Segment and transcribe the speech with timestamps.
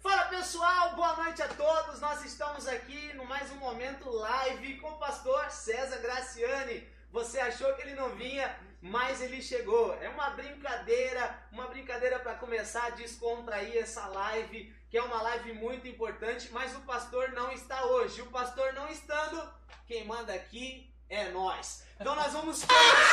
[0.00, 2.00] Fala pessoal, boa noite a todos.
[2.00, 6.88] Nós estamos aqui no mais um momento live com o pastor César Graciani.
[7.10, 9.94] Você achou que ele não vinha, mas ele chegou.
[10.02, 15.52] É uma brincadeira, uma brincadeira para começar a descontrair essa live, que é uma live
[15.54, 18.22] muito importante, mas o pastor não está hoje.
[18.22, 19.52] O pastor não estando,
[19.86, 21.84] quem manda aqui é nós.
[21.98, 23.08] Então nós vamos presença.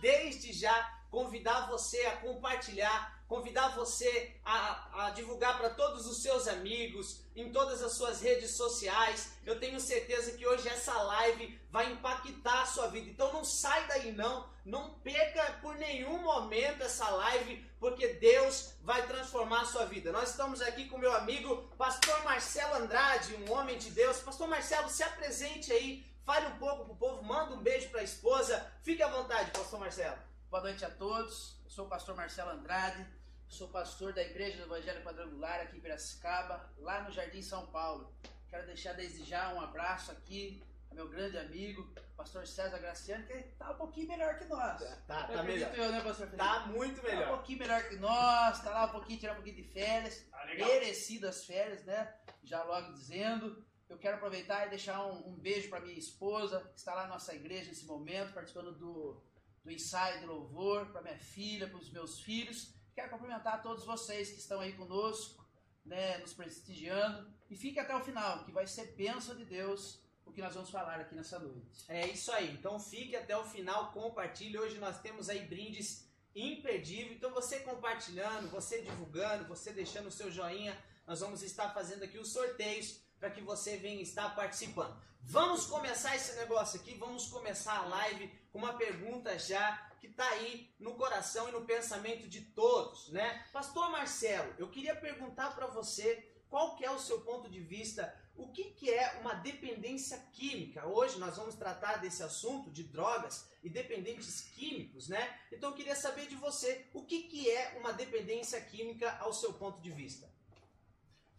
[0.00, 0.74] Desde já
[1.10, 7.50] convidar você a compartilhar convidar você a, a divulgar para todos os seus amigos, em
[7.50, 9.32] todas as suas redes sociais.
[9.44, 13.10] Eu tenho certeza que hoje essa live vai impactar a sua vida.
[13.10, 19.06] Então não sai daí não, não perca por nenhum momento essa live, porque Deus vai
[19.06, 20.12] transformar a sua vida.
[20.12, 24.20] Nós estamos aqui com meu amigo Pastor Marcelo Andrade, um homem de Deus.
[24.20, 28.00] Pastor Marcelo, se apresente aí, fale um pouco para o povo, manda um beijo para
[28.00, 28.60] a esposa.
[28.82, 30.18] Fique à vontade, Pastor Marcelo.
[30.50, 31.56] Boa noite a todos.
[31.64, 33.06] Eu sou o pastor Marcelo Andrade,
[33.48, 38.12] sou pastor da Igreja do Evangelho Quadrangular aqui em Piracicaba, lá no Jardim São Paulo.
[38.48, 43.32] Quero deixar desde já um abraço aqui ao meu grande amigo, pastor César Graciano, que
[43.32, 44.82] está um pouquinho melhor que nós.
[45.06, 45.72] Tá, tá melhor.
[45.76, 46.38] Eu, né, pastor Felipe?
[46.38, 47.22] Tá muito melhor.
[47.22, 50.26] Tá um pouquinho melhor que nós, tá lá um pouquinho, tirar um pouquinho de férias.
[50.32, 52.12] Ah, merecidas férias, né?
[52.42, 53.64] Já logo dizendo.
[53.88, 57.14] Eu quero aproveitar e deixar um, um beijo para minha esposa, que está lá na
[57.14, 59.22] nossa igreja nesse momento, participando do
[59.66, 62.72] do ensaio de louvor, para minha filha, para os meus filhos.
[62.94, 65.44] Quero cumprimentar todos vocês que estão aí conosco,
[65.84, 67.28] né, nos prestigiando.
[67.50, 70.70] E fique até o final, que vai ser bênção de Deus o que nós vamos
[70.70, 71.84] falar aqui nessa noite.
[71.88, 72.52] É isso aí.
[72.52, 74.56] Então fique até o final, compartilhe.
[74.56, 77.16] Hoje nós temos aí brindes imperdíveis.
[77.16, 80.76] Então você compartilhando, você divulgando, você deixando o seu joinha,
[81.06, 84.96] nós vamos estar fazendo aqui os sorteios para que você venha estar participando.
[85.22, 90.28] Vamos começar esse negócio aqui, vamos começar a live com uma pergunta já que está
[90.28, 93.44] aí no coração e no pensamento de todos, né?
[93.52, 98.14] Pastor Marcelo, eu queria perguntar para você qual que é o seu ponto de vista,
[98.36, 100.86] o que, que é uma dependência química?
[100.86, 105.40] Hoje nós vamos tratar desse assunto de drogas e dependentes químicos, né?
[105.50, 109.54] Então eu queria saber de você, o que, que é uma dependência química ao seu
[109.54, 110.30] ponto de vista?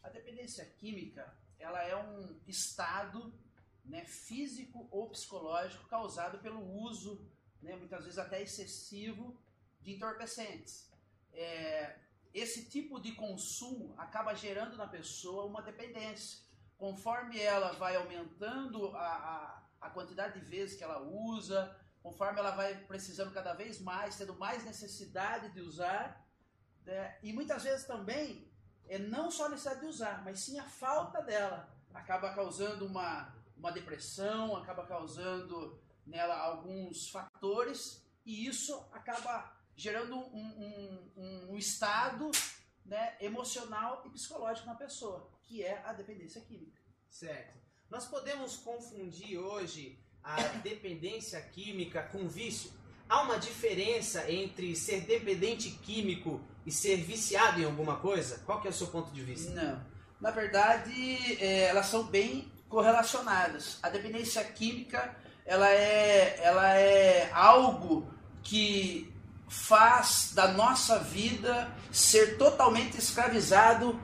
[0.04, 3.34] A dependência química, ela é um estado
[3.84, 7.26] né, físico ou psicológico causado pelo uso,
[7.62, 9.38] né, muitas vezes até excessivo,
[9.82, 10.92] de entorpecentes.
[11.34, 11.98] É,
[12.34, 16.46] esse tipo de consumo acaba gerando na pessoa uma dependência.
[16.78, 19.08] Conforme ela vai aumentando a,
[19.82, 24.18] a, a quantidade de vezes que ela usa, conforme ela vai precisando cada vez mais,
[24.18, 26.26] tendo mais necessidade de usar,
[26.86, 28.47] né, e muitas vezes também
[28.90, 33.36] é não só a necessidade de usar, mas sim a falta dela acaba causando uma
[33.58, 42.32] uma depressão, acaba causando nela alguns fatores e isso acaba gerando um, um, um estado
[42.86, 46.82] né, emocional e psicológico na pessoa, que é a dependência química.
[47.10, 47.58] Certo.
[47.90, 52.72] Nós podemos confundir hoje a dependência química com vício?
[53.08, 58.42] Há uma diferença entre ser dependente químico e ser viciado em alguma coisa?
[58.46, 59.52] Qual que é o seu ponto de vista?
[59.52, 59.80] Não.
[60.20, 60.92] Na verdade,
[61.42, 63.80] é, elas são bem correlacionadas.
[63.82, 68.06] A dependência química ela é, ela é algo
[68.44, 69.14] que
[69.48, 73.98] faz da nossa vida ser totalmente escravizado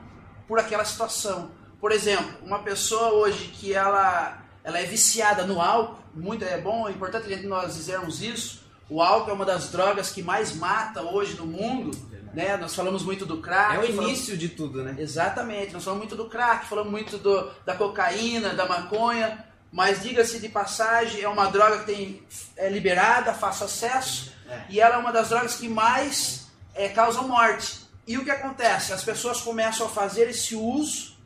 [0.48, 1.50] por aquela situação.
[1.78, 6.88] Por exemplo, uma pessoa hoje que ela, ela é viciada no álcool, muito é bom,
[6.88, 8.64] é importante nós dizermos isso.
[8.88, 12.56] O álcool é uma das drogas que mais mata hoje no mundo né?
[12.56, 13.76] Nós falamos muito do crack.
[13.76, 14.38] É o início falamos...
[14.38, 14.96] de tudo, né?
[14.98, 15.72] Exatamente.
[15.72, 19.44] Nós falamos muito do crack, falamos muito do, da cocaína, da maconha.
[19.70, 22.22] Mas diga-se de passagem, é uma droga que tem
[22.56, 24.60] é liberada, fácil acesso, é.
[24.68, 27.80] e ela é uma das drogas que mais é, causam morte.
[28.06, 28.92] E o que acontece?
[28.92, 31.16] As pessoas começam a fazer esse uso,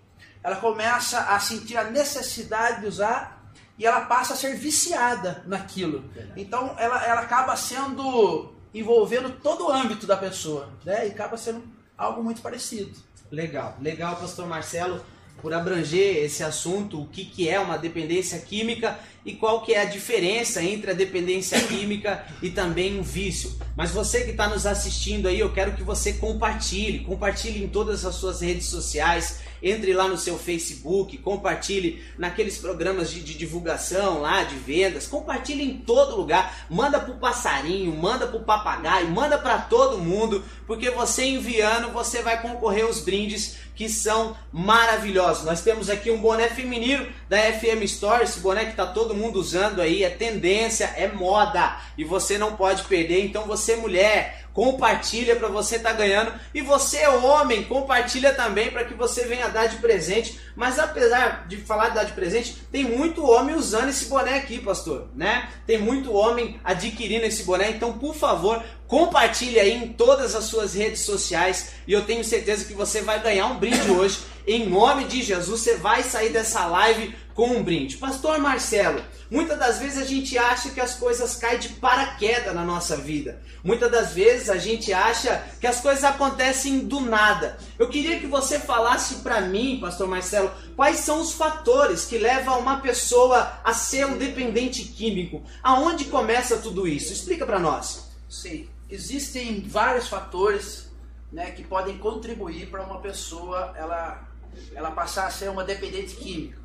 [0.43, 6.11] ela começa a sentir a necessidade de usar e ela passa a ser viciada naquilo.
[6.35, 11.07] Então ela, ela acaba sendo envolvendo todo o âmbito da pessoa, né?
[11.07, 11.63] E acaba sendo
[11.97, 12.93] algo muito parecido.
[13.31, 15.01] Legal, legal, pastor Marcelo,
[15.41, 19.83] por abranger esse assunto, o que, que é uma dependência química e qual que é
[19.83, 23.57] a diferença entre a dependência química e também um vício.
[23.77, 28.05] Mas você que está nos assistindo aí, eu quero que você compartilhe, compartilhe em todas
[28.05, 34.21] as suas redes sociais, entre lá no seu Facebook, compartilhe naqueles programas de, de divulgação
[34.21, 39.59] lá, de vendas, compartilhe em todo lugar, manda pro passarinho, manda pro papagaio, manda para
[39.59, 45.45] todo mundo, porque você enviando, você vai concorrer aos brindes que são maravilhosos.
[45.45, 49.39] Nós temos aqui um boné feminino da FM Store, esse boné que está todo mundo
[49.39, 53.25] usando aí, é tendência, é moda e você não pode perder.
[53.25, 58.85] Então você mulher, compartilha para você estar tá ganhando e você homem, compartilha também para
[58.85, 60.37] que você venha dar de presente.
[60.57, 64.59] Mas apesar de falar de dar de presente, tem muito homem usando esse boné aqui,
[64.59, 65.49] pastor, né?
[65.65, 70.73] Tem muito homem adquirindo esse boné, então por favor, Compartilhe aí em todas as suas
[70.73, 74.19] redes sociais e eu tenho certeza que você vai ganhar um brinde hoje.
[74.51, 77.99] Em nome de Jesus, você vai sair dessa live com um brinde.
[77.99, 82.65] Pastor Marcelo, muitas das vezes a gente acha que as coisas caem de paraquedas na
[82.65, 83.43] nossa vida.
[83.63, 87.59] Muitas das vezes a gente acha que as coisas acontecem do nada.
[87.79, 92.59] Eu queria que você falasse para mim, Pastor Marcelo, quais são os fatores que levam
[92.59, 95.43] uma pessoa a ser um dependente químico.
[95.63, 97.13] Aonde começa tudo isso?
[97.13, 98.09] Explica para nós.
[98.31, 100.89] Sim existem vários fatores
[101.31, 104.28] né, que podem contribuir para uma pessoa ela,
[104.75, 106.59] ela passar a ser uma dependente química.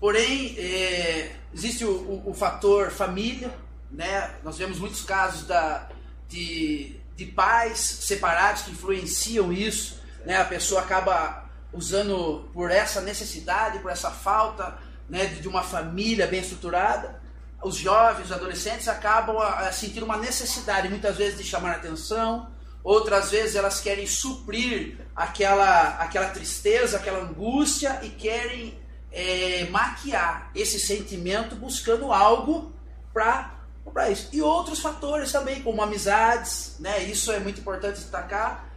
[0.00, 3.54] Porém, é, existe o, o, o, fator família,
[3.90, 4.34] né?
[4.42, 5.88] nós vemos muitos casos da,
[6.28, 10.36] de, de pais separados que influenciam isso, né?
[10.36, 14.76] a pessoa acaba usando por essa necessidade, por essa falta
[15.08, 17.22] né, de uma família bem estruturada
[17.62, 22.50] os jovens, os adolescentes acabam a, a sentir uma necessidade muitas vezes de chamar atenção,
[22.82, 28.78] outras vezes elas querem suprir aquela, aquela tristeza, aquela angústia e querem
[29.10, 32.72] é, maquiar esse sentimento buscando algo
[33.12, 34.28] para isso.
[34.32, 37.02] E outros fatores também, como amizades, né?
[37.04, 38.68] isso é muito importante destacar.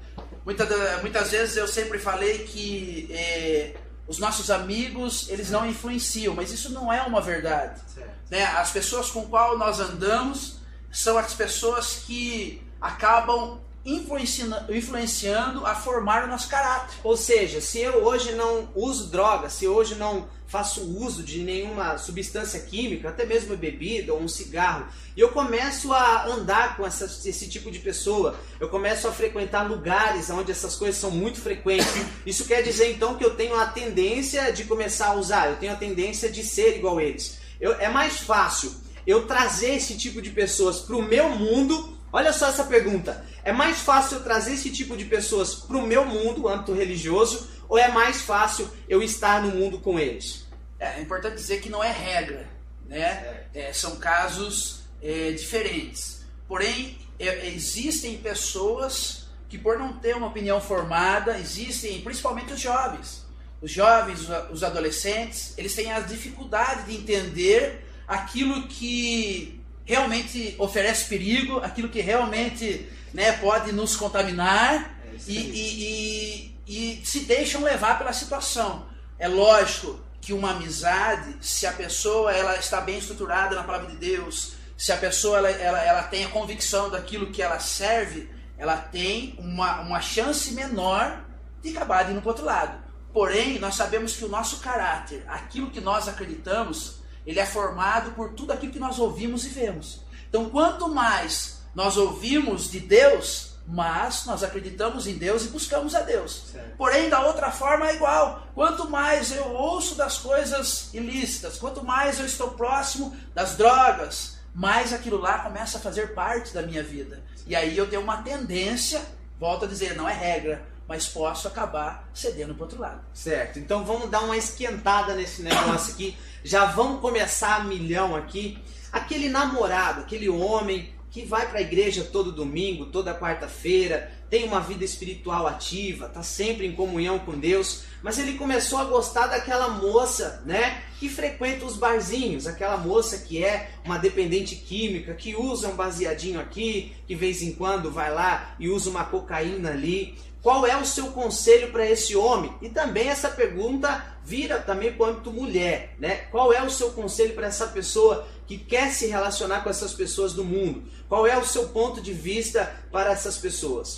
[0.43, 3.75] Muitas, muitas vezes eu sempre falei que é,
[4.07, 7.81] os nossos amigos eles não influenciam, mas isso não é uma verdade.
[8.29, 8.43] Né?
[8.43, 10.59] As pessoas com qual nós andamos
[10.91, 16.95] são as pessoas que acabam influenciando, a formar o nosso caráter.
[17.03, 21.97] Ou seja, se eu hoje não uso droga, se hoje não faço uso de nenhuma
[21.97, 27.05] substância química, até mesmo bebida ou um cigarro, e eu começo a andar com essa,
[27.05, 31.87] esse tipo de pessoa, eu começo a frequentar lugares onde essas coisas são muito frequentes.
[32.25, 35.73] Isso quer dizer então que eu tenho a tendência de começar a usar, eu tenho
[35.73, 37.37] a tendência de ser igual a eles.
[37.59, 38.73] Eu, é mais fácil
[39.05, 41.94] eu trazer esse tipo de pessoas para o meu mundo.
[42.15, 43.25] Olha só essa pergunta.
[43.43, 47.49] É mais fácil eu trazer esse tipo de pessoas para o meu mundo, âmbito religioso,
[47.67, 50.45] ou é mais fácil eu estar no mundo com eles?
[50.79, 52.47] É, é importante dizer que não é regra,
[52.87, 53.47] né?
[53.53, 56.21] É, são casos é, diferentes.
[56.47, 63.25] Porém, é, existem pessoas que, por não ter uma opinião formada, existem, principalmente os jovens,
[63.61, 64.21] os jovens,
[64.53, 72.01] os adolescentes, eles têm a dificuldade de entender aquilo que realmente oferece perigo, aquilo que
[72.01, 78.87] realmente né, pode nos contaminar é e, e, e, e se deixam levar pela situação.
[79.17, 83.97] É lógico que uma amizade, se a pessoa ela está bem estruturada na palavra de
[83.97, 88.75] Deus, se a pessoa ela, ela, ela tem a convicção daquilo que ela serve, ela
[88.75, 91.23] tem uma, uma chance menor
[91.61, 92.83] de acabar indo para o outro lado.
[93.13, 96.94] Porém, nós sabemos que o nosso caráter, aquilo que nós acreditamos,
[97.25, 100.01] ele é formado por tudo aquilo que nós ouvimos e vemos.
[100.29, 106.01] Então, quanto mais nós ouvimos de Deus, mais nós acreditamos em Deus e buscamos a
[106.01, 106.43] Deus.
[106.51, 106.77] Certo.
[106.77, 108.47] Porém, da outra forma é igual.
[108.53, 114.93] Quanto mais eu ouço das coisas ilícitas, quanto mais eu estou próximo das drogas, mais
[114.93, 117.23] aquilo lá começa a fazer parte da minha vida.
[117.47, 119.01] E aí eu tenho uma tendência,
[119.39, 123.01] volto a dizer, não é regra, mas posso acabar cedendo para outro lado.
[123.13, 123.59] Certo.
[123.59, 126.15] Então vamos dar uma esquentada nesse negócio aqui.
[126.43, 128.57] Já vamos começar a milhão aqui.
[128.91, 134.59] Aquele namorado, aquele homem que vai para a igreja todo domingo, toda quarta-feira, tem uma
[134.59, 139.69] vida espiritual ativa, tá sempre em comunhão com Deus, mas ele começou a gostar daquela
[139.69, 145.69] moça, né, que frequenta os barzinhos, aquela moça que é uma dependente química, que usa
[145.69, 150.17] um baseadinho aqui, que de vez em quando vai lá e usa uma cocaína ali.
[150.45, 152.55] Qual é o seu conselho para esse homem?
[152.61, 156.17] E também essa pergunta vira também para o âmbito mulher, né?
[156.29, 160.33] Qual é o seu conselho para essa pessoa que quer se relacionar com essas pessoas
[160.33, 160.87] do mundo?
[161.09, 163.97] Qual é o seu ponto de vista para essas pessoas?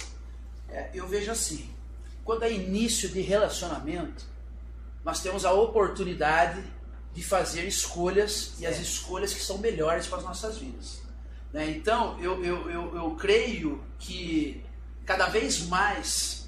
[0.69, 1.69] É, eu vejo assim,
[2.23, 4.23] quando é início de relacionamento,
[5.03, 6.63] nós temos a oportunidade
[7.13, 11.01] de fazer escolhas e as escolhas que são melhores para as nossas vidas.
[11.51, 11.69] Né?
[11.71, 14.65] Então, eu, eu, eu, eu creio que
[15.07, 16.45] cada vez mais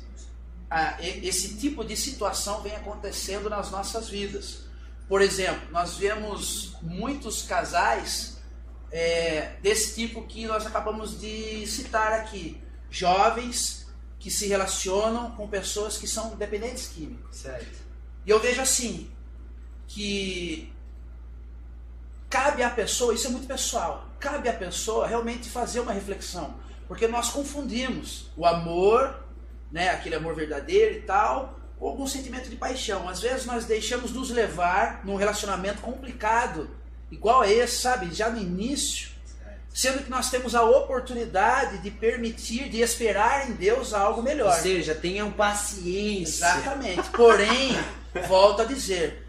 [1.00, 4.66] esse tipo de situação vem acontecendo nas nossas vidas.
[5.08, 8.38] Por exemplo, nós vemos muitos casais
[8.92, 12.62] é, desse tipo que nós acabamos de citar aqui.
[12.92, 13.88] Jovens
[14.20, 17.38] que se relacionam com pessoas que são dependentes químicos.
[17.38, 17.80] Certo.
[18.26, 19.10] E eu vejo assim,
[19.88, 20.72] que
[22.30, 26.54] cabe à pessoa, isso é muito pessoal, cabe à pessoa realmente fazer uma reflexão.
[26.90, 29.24] Porque nós confundimos o amor,
[29.72, 33.08] né, aquele amor verdadeiro e tal, com algum sentimento de paixão.
[33.08, 36.68] Às vezes nós deixamos nos levar num relacionamento complicado,
[37.12, 39.10] igual a esse, sabe, já no início,
[39.72, 44.56] sendo que nós temos a oportunidade de permitir, de esperar em Deus algo melhor.
[44.56, 46.44] Ou seja, tenham paciência.
[46.44, 47.08] Exatamente.
[47.12, 47.78] Porém,
[48.28, 49.28] volto a dizer,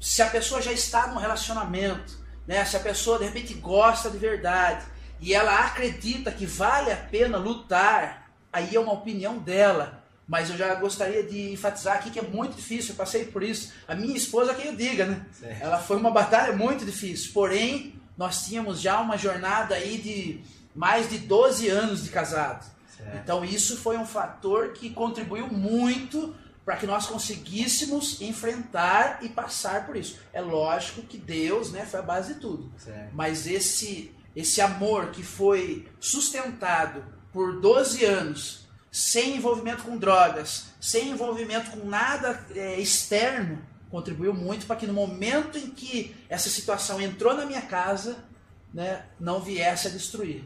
[0.00, 4.16] se a pessoa já está num relacionamento, né, se a pessoa de repente gosta de
[4.16, 10.02] verdade, e ela acredita que vale a pena lutar, aí é uma opinião dela.
[10.26, 13.72] Mas eu já gostaria de enfatizar aqui que é muito difícil, eu passei por isso.
[13.86, 15.26] A minha esposa, quem eu diga, né?
[15.38, 15.62] Certo.
[15.62, 17.30] Ela foi uma batalha muito difícil.
[17.34, 20.40] Porém, nós tínhamos já uma jornada aí de
[20.74, 22.64] mais de 12 anos de casado.
[22.96, 23.16] Certo.
[23.22, 29.84] Então, isso foi um fator que contribuiu muito para que nós conseguíssemos enfrentar e passar
[29.84, 30.18] por isso.
[30.32, 32.72] É lógico que Deus né, foi a base de tudo.
[32.78, 33.10] Certo.
[33.12, 41.10] Mas esse esse amor que foi sustentado por 12 anos, sem envolvimento com drogas, sem
[41.10, 43.60] envolvimento com nada é, externo,
[43.90, 48.24] contribuiu muito para que no momento em que essa situação entrou na minha casa,
[48.72, 50.44] né, não viesse a destruir.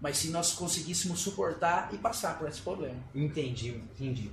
[0.00, 2.96] Mas se nós conseguíssemos suportar e passar por esse problema.
[3.14, 4.30] Entendi, entendi.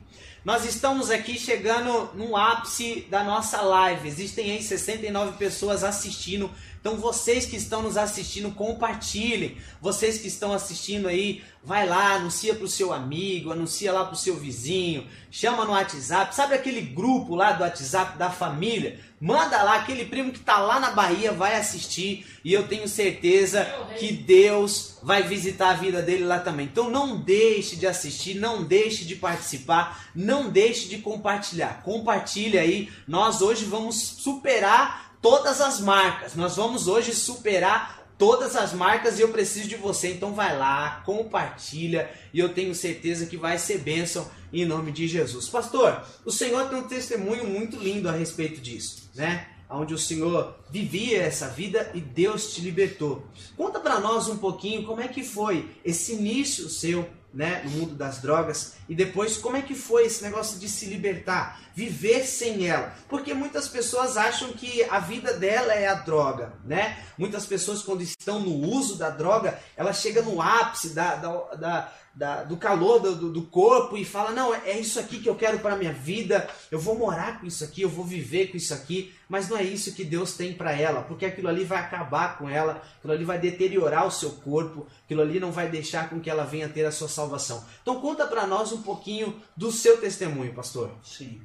[0.48, 4.08] Nós estamos aqui chegando no ápice da nossa live.
[4.08, 6.50] Existem aí 69 pessoas assistindo
[6.88, 9.58] então vocês que estão nos assistindo, compartilhem.
[9.82, 14.13] Vocês que estão assistindo aí, vai lá, anuncia para o seu amigo, anuncia lá para
[14.13, 16.34] o seu vizinho, chama no WhatsApp.
[16.34, 19.01] Sabe aquele grupo lá do WhatsApp da família?
[19.20, 23.66] Manda lá, aquele primo que está lá na Bahia vai assistir e eu tenho certeza
[23.98, 26.68] que Deus vai visitar a vida dele lá também.
[26.68, 31.82] Então não deixe de assistir, não deixe de participar, não deixe de compartilhar.
[31.84, 32.89] Compartilhe aí.
[33.08, 36.36] Nós hoje vamos superar todas as marcas.
[36.36, 40.13] Nós vamos hoje superar todas as marcas e eu preciso de você.
[40.13, 45.08] Então vai lá, compartilha e eu tenho certeza que vai ser bênção em nome de
[45.08, 45.48] Jesus.
[45.48, 49.48] Pastor, o Senhor tem um testemunho muito lindo a respeito disso, né?
[49.70, 53.27] Onde o Senhor vivia essa vida e Deus te libertou.
[53.58, 57.94] Conta para nós um pouquinho como é que foi esse início seu né, no mundo
[57.94, 62.67] das drogas e depois como é que foi esse negócio de se libertar, viver sem
[62.67, 66.98] ela, porque muitas pessoas acham que a vida dela é a droga, né?
[67.15, 71.94] Muitas pessoas quando estão no uso da droga, ela chega no ápice da, da, da
[72.17, 75.59] da, do calor do, do, corpo e fala: Não, é isso aqui que eu quero
[75.59, 79.13] para minha vida, eu vou morar com isso aqui, eu vou viver com isso aqui,
[79.29, 82.50] mas não é isso que Deus tem para ela, porque aquilo ali vai acabar com
[82.50, 86.29] ela, aquilo ali vai deteriorar o seu corpo, aquilo ali não vai deixar com que
[86.29, 87.63] ela venha ter a sua salvação.
[87.83, 90.89] Então, conta para nós um pouquinho do seu testemunho, pastor.
[91.03, 91.39] Sim.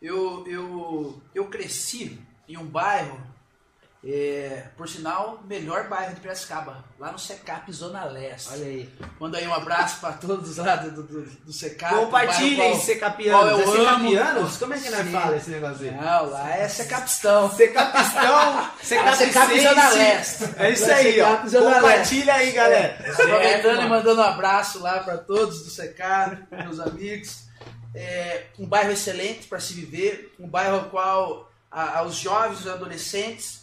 [0.00, 2.16] Eu, eu, eu cresci
[2.48, 3.20] em um bairro
[4.02, 8.48] é, por sinal, melhor bairro de Piracicaba, lá no Secap Zona Leste.
[8.50, 8.88] Olha aí.
[9.20, 11.94] Manda aí um abraço para todos lá do, do, do Secap.
[11.96, 13.60] Compartilhem, Secapianos.
[13.60, 14.56] É Secapianos?
[14.56, 15.90] Como é que nós fala esse negócio aí?
[15.90, 17.54] Não, lá é Secapistão.
[17.54, 20.44] Secapistão, Secap Zona Leste.
[20.56, 21.36] É isso aí, ó.
[21.36, 23.04] Compartilha aí, galera.
[23.04, 27.50] É, aproveitando e mandando um abraço lá para todos do Secap, meus amigos.
[27.94, 32.70] É, um bairro excelente para se viver, um bairro ao qual a, aos jovens e
[32.70, 33.59] adolescentes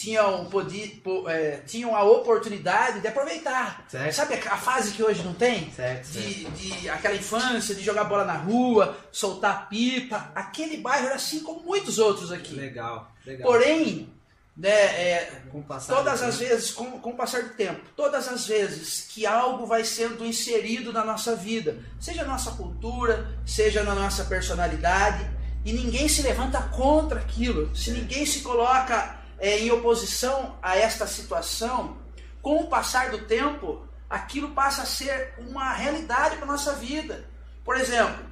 [0.00, 0.90] tinham, podia,
[1.28, 3.84] é, tinham a oportunidade de aproveitar.
[3.86, 4.14] Certo.
[4.14, 5.70] Sabe a fase que hoje não tem?
[5.72, 10.32] Certo, de, de, aquela infância, de jogar bola na rua, soltar pipa.
[10.34, 12.54] Aquele bairro era assim como muitos outros aqui.
[12.54, 13.46] Legal, legal.
[13.46, 14.10] Porém,
[14.56, 15.42] né, é,
[15.86, 19.84] todas as vezes, com, com o passar do tempo, todas as vezes que algo vai
[19.84, 25.28] sendo inserido na nossa vida, seja na nossa cultura, seja na nossa personalidade,
[25.62, 31.06] e ninguém se levanta contra aquilo, se ninguém se coloca é, em oposição a esta
[31.06, 31.96] situação,
[32.42, 37.24] com o passar do tempo, aquilo passa a ser uma realidade para a nossa vida.
[37.64, 38.24] Por exemplo,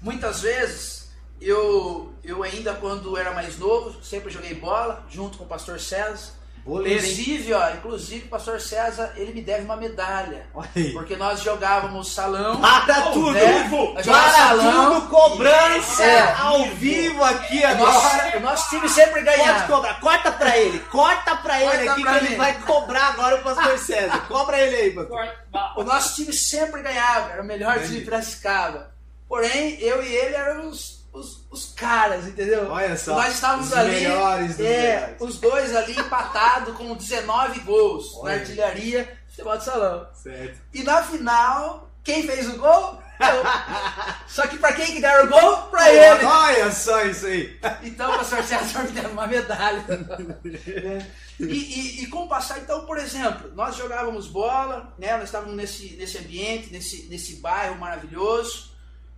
[0.00, 1.10] muitas vezes
[1.40, 6.32] eu, eu ainda quando era mais novo, sempre joguei bola junto com o pastor César.
[6.64, 10.46] Boleiro, inclusive, ó, inclusive, o pastor César, ele me deve uma medalha.
[10.92, 12.60] Porque nós jogávamos salão.
[12.60, 13.32] Para tudo!
[13.32, 13.68] Né?
[14.04, 18.36] Para salão, tudo, cobrança é, ao vivo aqui agora.
[18.36, 19.54] O nosso, time sempre ganhava.
[19.54, 23.08] Pode cobrar, corta pra ele, corta pra corta ele aqui pra que ele vai cobrar
[23.08, 24.20] agora o pastor César.
[24.28, 25.28] Cobra ele aí, pastor.
[25.76, 28.92] O nosso time sempre ganhava, era o melhor time de Piracicaba.
[29.28, 32.68] Porém, eu e ele éramos os, os caras, entendeu?
[32.70, 33.14] Olha só.
[33.14, 33.90] Nós estávamos os ali.
[33.92, 35.16] melhores dos É, melhores.
[35.20, 38.34] os dois ali empatados com 19 gols Olha.
[38.36, 40.06] na artilharia futebol de salão.
[40.14, 40.58] Certo.
[40.74, 43.00] E na final, quem fez o gol?
[43.20, 43.42] Eu.
[44.26, 45.56] Só que pra quem que deram o gol?
[45.70, 46.24] Pra ele.
[46.24, 47.56] Olha só isso aí.
[47.82, 49.84] Então, pra sortear, só me deram uma medalha.
[51.40, 55.14] E, e, e com o passar, então, por exemplo, nós jogávamos bola, né?
[55.16, 58.70] Nós estávamos nesse, nesse ambiente, nesse, nesse bairro maravilhoso.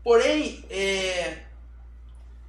[0.02, 1.38] Porém, é,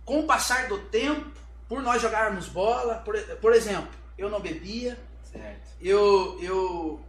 [0.06, 1.32] com o passar do tempo,
[1.68, 4.98] por nós jogarmos bola, por, por exemplo, eu não bebia,
[5.32, 5.68] Certo.
[5.82, 7.02] eu, eu,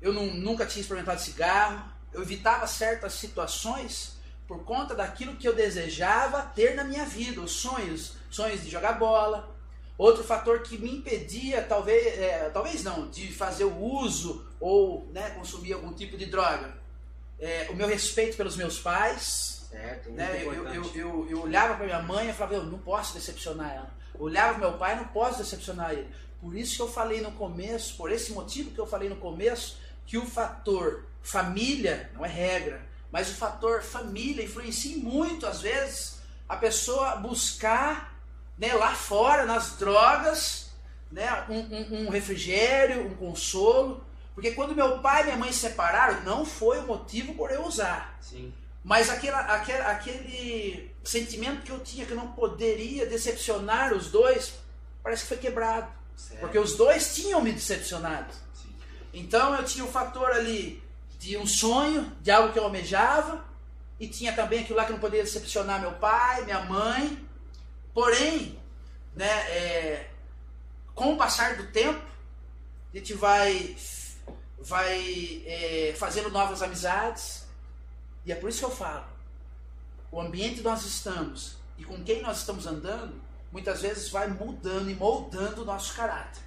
[0.00, 4.16] eu não- nunca tinha experimentado cigarro, eu evitava certas situações
[4.48, 8.94] por conta daquilo que eu desejava ter na minha vida, os sonhos, sonhos de jogar
[8.98, 9.50] bola.
[9.96, 15.30] Outro fator que me impedia, talvez, é, talvez não, de fazer o uso ou né,
[15.30, 16.76] consumir algum tipo de droga,
[17.38, 20.10] é, o meu respeito pelos meus pais, Certo.
[20.10, 20.42] Né?
[20.44, 23.90] Eu, eu, eu, eu olhava para minha mãe e falava, eu não posso decepcionar ela.
[24.14, 26.08] Eu olhava para meu pai, não posso decepcionar ele.
[26.40, 29.78] Por isso que eu falei no começo, por esse motivo que eu falei no começo,
[30.06, 36.18] que o fator família não é regra, mas o fator família influencia muito, às vezes,
[36.48, 38.12] a pessoa buscar
[38.58, 40.70] né, lá fora, nas drogas,
[41.10, 44.04] né, um, um- um refrigério, um consolo.
[44.34, 47.64] Porque quando meu pai e minha mãe se separaram, não foi o motivo por eu
[47.64, 48.16] usar.
[48.20, 48.52] Sim.
[48.84, 54.54] Mas aquela, aquele, aquele sentimento que eu tinha que eu não poderia decepcionar os dois,
[55.02, 55.90] parece que foi quebrado.
[56.16, 56.40] Certo.
[56.40, 58.32] Porque os dois tinham me decepcionado.
[58.54, 58.74] Sim.
[59.12, 60.82] Então eu tinha o fator ali
[61.18, 63.44] de um sonho, de algo que eu almejava,
[63.98, 67.24] e tinha também aquilo lá que eu não poderia decepcionar meu pai, minha mãe.
[67.94, 68.58] Porém,
[69.14, 70.10] né, é,
[70.94, 72.02] com o passar do tempo,
[72.92, 73.76] a gente vai,
[74.58, 77.41] vai é, fazendo novas amizades.
[78.24, 79.04] E é por isso que eu falo:
[80.10, 84.90] o ambiente que nós estamos e com quem nós estamos andando, muitas vezes vai mudando
[84.90, 86.42] e moldando o nosso caráter.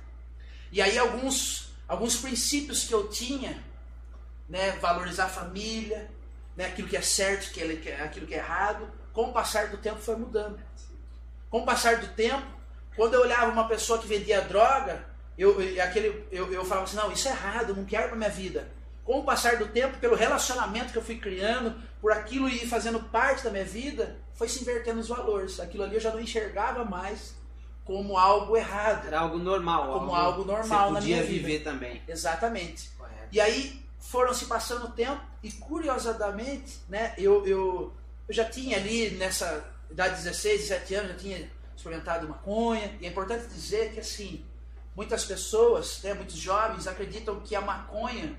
[0.72, 3.64] E aí alguns, alguns princípios que eu tinha,
[4.48, 6.10] né, valorizar a família,
[6.56, 9.78] né, aquilo que é certo, que é, aquilo que é errado, com o passar do
[9.78, 10.60] tempo foi mudando.
[11.50, 12.46] Com o passar do tempo,
[12.96, 15.06] quando eu olhava uma pessoa que vendia droga,
[15.38, 18.18] eu, eu- aquele, eu, eu falava assim, não, isso é errado, eu não quero para
[18.18, 18.70] minha vida.
[19.06, 23.00] Com o passar do tempo, pelo relacionamento que eu fui criando, por aquilo ir fazendo
[23.00, 25.60] parte da minha vida, foi se invertendo os valores.
[25.60, 27.36] Aquilo ali eu já não enxergava mais
[27.86, 29.06] como algo errado.
[29.08, 30.00] Era algo normal.
[30.00, 31.48] Como algo normal Você na podia minha vida.
[31.48, 32.02] viver também.
[32.08, 32.90] Exatamente.
[32.98, 33.28] Correto.
[33.32, 37.94] E aí foram se passando o tempo e curiosamente, né, eu, eu,
[38.28, 42.98] eu já tinha ali nessa idade de 16, 17 anos, já tinha experimentado maconha.
[43.00, 44.44] E é importante dizer que assim,
[44.96, 48.36] muitas pessoas, né, muitos jovens acreditam que a maconha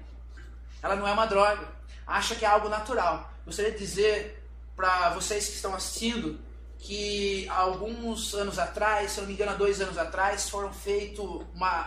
[0.82, 1.66] ela não é uma droga,
[2.06, 3.32] acha que é algo natural.
[3.44, 4.42] Gostaria de dizer
[4.74, 6.38] para vocês que estão assistindo
[6.78, 11.24] que alguns anos atrás, se não me engano, há dois anos atrás, foram feitas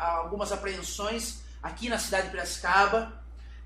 [0.02, 3.14] algumas apreensões aqui na cidade de Piracicaba.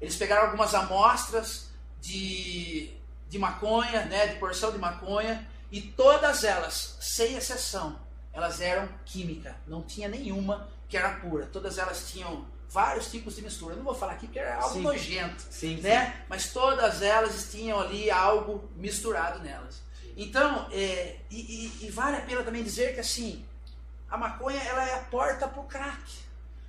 [0.02, 1.70] Eles pegaram algumas amostras
[2.02, 2.92] de,
[3.30, 8.00] de maconha, né, de porção de maconha, e todas elas, sem exceção,
[8.34, 9.56] elas eram química.
[9.66, 11.48] Não tinha nenhuma que era pura.
[11.48, 13.74] Todas elas tinham vários tipos de mistura.
[13.74, 14.82] Eu não vou falar aqui porque era algo Sim.
[14.82, 15.82] nojento Sim, sim.
[15.82, 16.24] né?
[16.28, 19.82] Mas todas elas tinham ali algo misturado nelas.
[20.18, 21.40] Então, é, e,
[21.82, 23.46] e- e vale a pena também dizer que assim,
[24.10, 26.02] a maconha ela é a porta para o crack.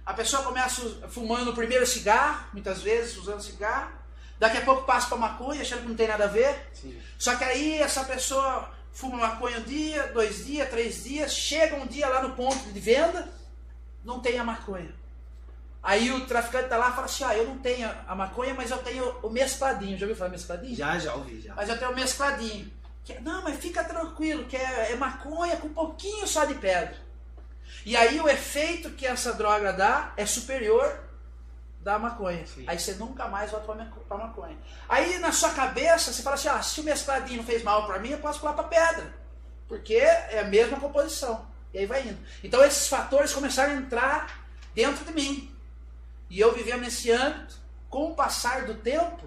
[0.04, 3.90] A pessoa começa fumando o primeiro cigarro, muitas vezes usando cigarro,
[4.38, 6.68] daqui a pouco passa para maconha, achando que não tem nada a ver.
[6.74, 7.00] Sim.
[7.18, 11.86] Só que aí essa pessoa fuma maconha um dia, dois dias, três dias, chega um
[11.86, 13.28] dia lá no ponto de venda,
[14.04, 14.94] não tem a maconha.
[15.87, 18.70] Aí o traficante tá lá e fala assim, ah, eu não tenho a maconha, mas
[18.70, 19.99] eu tenho o mescladinho.
[19.99, 20.75] Já ouviu falar mescladinho?
[20.75, 21.55] Já, já ouvi, já.
[21.55, 22.73] Mas eu tenho o mescladinho.
[23.05, 26.97] Que- não, mas fica tranquilo, que é, é maconha com um pouquinho só de pedra.
[27.85, 31.01] E aí o efeito que essa droga dá é superior
[31.81, 32.47] da maconha.
[32.47, 32.64] Sim.
[32.66, 34.57] Aí você nunca mais maco- pra maconha.
[34.88, 37.99] Aí na sua cabeça você fala assim, ah, se o mescladinho não fez mal pra
[37.99, 39.12] mim, eu posso pular pra pedra.
[39.68, 41.47] Porque é a mesma composição.
[41.75, 42.18] E aí vai indo.
[42.42, 45.53] Então esses fatores começaram a entrar dentro de mim.
[46.35, 47.55] E eu vivendo nesse âmbito,
[47.88, 49.23] com o passar do tempo,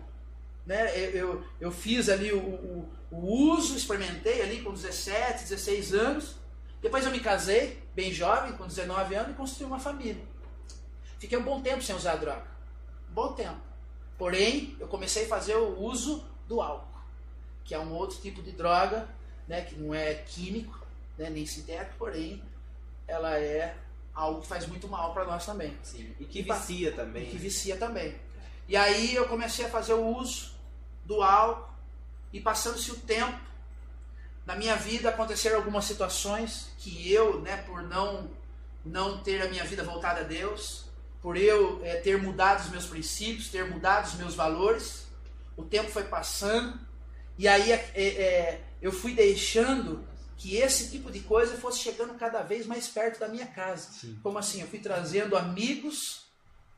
[0.65, 5.93] né, eu, eu, eu fiz ali o, o, o uso, experimentei ali com 17, 16
[5.93, 6.35] anos.
[6.81, 10.21] Depois eu me casei, bem jovem, com 19 anos, e construí uma família.
[11.17, 12.45] Fiquei um bom tempo sem usar droga.
[13.09, 13.61] Um bom tempo.
[14.17, 16.99] Porém, eu comecei a fazer o uso do álcool,
[17.63, 19.07] que é um outro tipo de droga,
[19.47, 20.85] né, que não é químico,
[21.17, 22.43] né, nem sintético, porém,
[23.07, 23.77] ela é
[24.17, 25.77] algo que faz muito mal para nós também.
[25.83, 26.11] Sim.
[26.19, 27.23] E que vicia também.
[27.23, 28.15] E que vicia também.
[28.67, 30.55] E aí eu comecei a fazer o uso
[31.05, 31.69] do álcool
[32.33, 33.39] e passando-se o tempo,
[34.45, 38.35] na minha vida aconteceram algumas situações que eu, né, por não
[38.83, 40.85] não ter a minha vida voltada a Deus,
[41.21, 45.07] por eu é, ter mudado os meus princípios, ter mudado os meus valores,
[45.57, 46.79] o tempo foi passando
[47.37, 52.43] e aí é, é, eu fui deixando que esse tipo de coisa fosse chegando cada
[52.43, 53.91] vez mais perto da minha casa.
[53.91, 54.19] Sim.
[54.21, 54.61] Como assim?
[54.61, 56.27] Eu fui trazendo amigos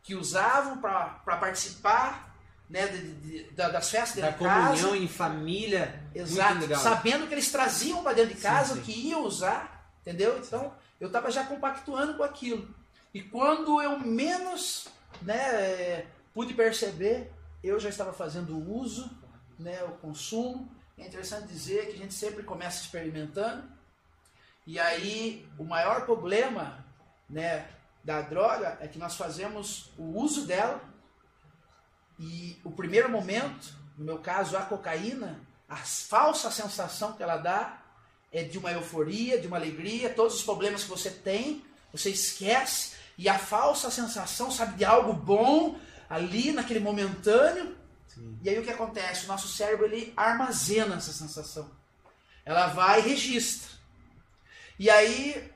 [0.02, 2.36] que usavam para participar
[2.70, 4.98] né, de, de, de, das festas da comunhão casa.
[4.98, 6.04] em família.
[6.16, 6.74] Exato.
[6.78, 8.80] Sabendo que eles traziam para dentro de Sim, casa sim.
[8.80, 10.38] o que iam usar, entendeu?
[10.38, 12.74] Então eu estava já compactuando com aquilo.
[13.14, 14.88] E quando eu menos
[15.22, 17.32] né, eh, pude perceber,
[17.64, 19.10] eu já estava fazendo o uso,
[19.58, 20.72] né, o consumo.
[21.00, 23.64] É interessante dizer que a gente sempre começa experimentando.
[24.68, 26.86] E aí o maior problema
[27.30, 27.68] né,
[28.04, 30.82] da droga é que nós fazemos o uso dela
[32.20, 37.82] e o primeiro momento, no meu caso a cocaína, a falsa sensação que ela dá
[38.32, 42.98] é de uma euforia, de uma alegria, todos os problemas que você tem, você esquece,
[43.18, 47.76] e a falsa sensação, sabe, de algo bom ali naquele momentâneo.
[48.20, 48.38] Sim.
[48.44, 49.26] E aí o que acontece?
[49.26, 51.72] O nosso cérebro ele armazena essa sensação.
[52.46, 53.78] Ela vai e registra.
[54.78, 55.52] E aí,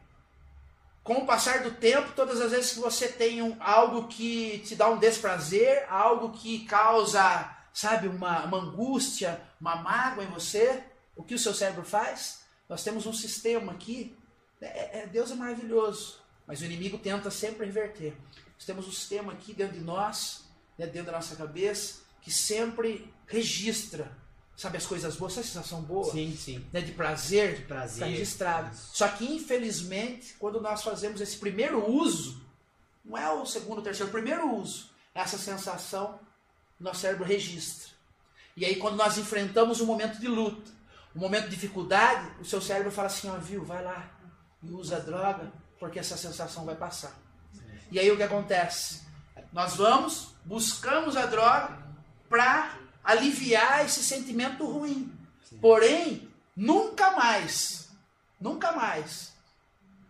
[1.04, 4.76] com o passar do tempo, todas as vezes que você tem um, algo que te
[4.76, 10.84] dá um desprazer, algo que causa, sabe, uma, uma angústia, uma mágoa em você,
[11.16, 12.44] o que o seu cérebro faz?
[12.70, 14.16] Nós temos um sistema aqui.
[14.62, 18.16] É, é- Deus é maravilhoso, mas o inimigo tenta sempre reverter.
[18.56, 20.46] Nós temos um sistema aqui dentro de nós,
[20.78, 24.10] né, dentro da nossa cabeça, que sempre registra,
[24.56, 26.10] sabe, as coisas boas, sabe a sensação boa?
[26.10, 26.66] Sim, sim.
[26.72, 27.96] Né, de prazer, De prazer.
[27.96, 28.74] Está registrado.
[28.74, 28.92] Isso.
[28.94, 32.42] Só que, infelizmente, quando nós fazemos esse primeiro uso,
[33.04, 36.18] não é o segundo, o terceiro, o primeiro uso, essa sensação,
[36.80, 37.92] nosso cérebro registra.
[38.56, 40.72] E aí, quando nós enfrentamos um momento de luta,
[41.14, 44.12] um momento de dificuldade, o seu cérebro fala assim: ó, viu, vai lá
[44.62, 47.20] e usa a droga, porque essa sensação vai passar.
[47.92, 49.02] E aí, o que acontece?
[49.52, 51.84] Nós vamos, buscamos a droga
[52.34, 55.16] para aliviar esse sentimento ruim.
[55.62, 57.90] Porém, nunca mais,
[58.42, 59.34] nunca mais,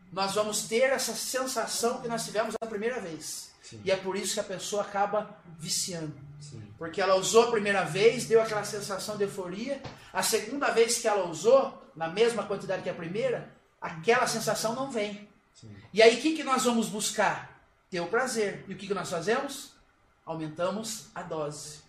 [0.10, 3.52] nós vamos ter essa sensação que nós tivemos a primeira vez.
[3.62, 3.82] Sim.
[3.84, 6.16] E é por isso que a pessoa acaba viciando.
[6.40, 6.64] Sim.
[6.78, 9.82] Porque ela usou a primeira vez, deu aquela sensação de euforia.
[10.14, 14.90] A segunda vez que ela usou, na mesma quantidade que a primeira, aquela sensação não
[14.90, 15.28] vem.
[15.54, 15.76] Sim.
[15.92, 17.62] E aí o que, que nós vamos buscar?
[17.92, 18.64] Ter o prazer.
[18.70, 19.74] E o que, que nós fazemos?
[20.26, 21.83] Aumentamos a dose.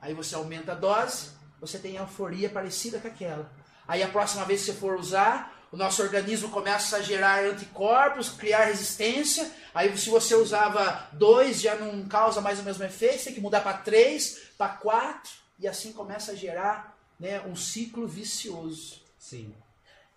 [0.00, 1.30] Aí você aumenta a dose,
[1.60, 3.50] você tem a euforia parecida com aquela.
[3.86, 8.30] Aí a próxima vez que você for usar, o nosso organismo começa a gerar anticorpos,
[8.30, 9.50] criar resistência.
[9.74, 13.40] Aí se você usava dois, já não causa mais o mesmo efeito, você tem que
[13.40, 19.02] mudar para três, para quatro, e assim começa a gerar né, um ciclo vicioso.
[19.18, 19.54] Sim.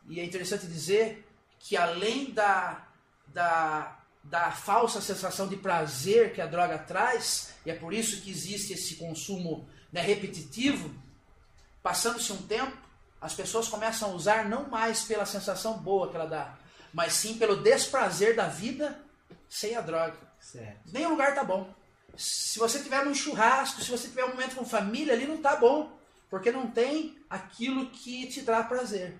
[0.07, 1.27] E é interessante dizer
[1.59, 2.85] que além da,
[3.27, 8.29] da, da falsa sensação de prazer que a droga traz, e é por isso que
[8.29, 10.93] existe esse consumo né, repetitivo,
[11.81, 12.77] passando-se um tempo,
[13.19, 16.57] as pessoas começam a usar não mais pela sensação boa que ela dá,
[16.93, 18.99] mas sim pelo desprazer da vida
[19.47, 20.17] sem a droga.
[20.39, 20.79] Certo.
[20.91, 21.73] Nem o lugar tá bom.
[22.17, 25.55] Se você tiver num churrasco, se você tiver um momento com família, ali não tá
[25.55, 25.97] bom.
[26.29, 29.19] Porque não tem aquilo que te dá prazer.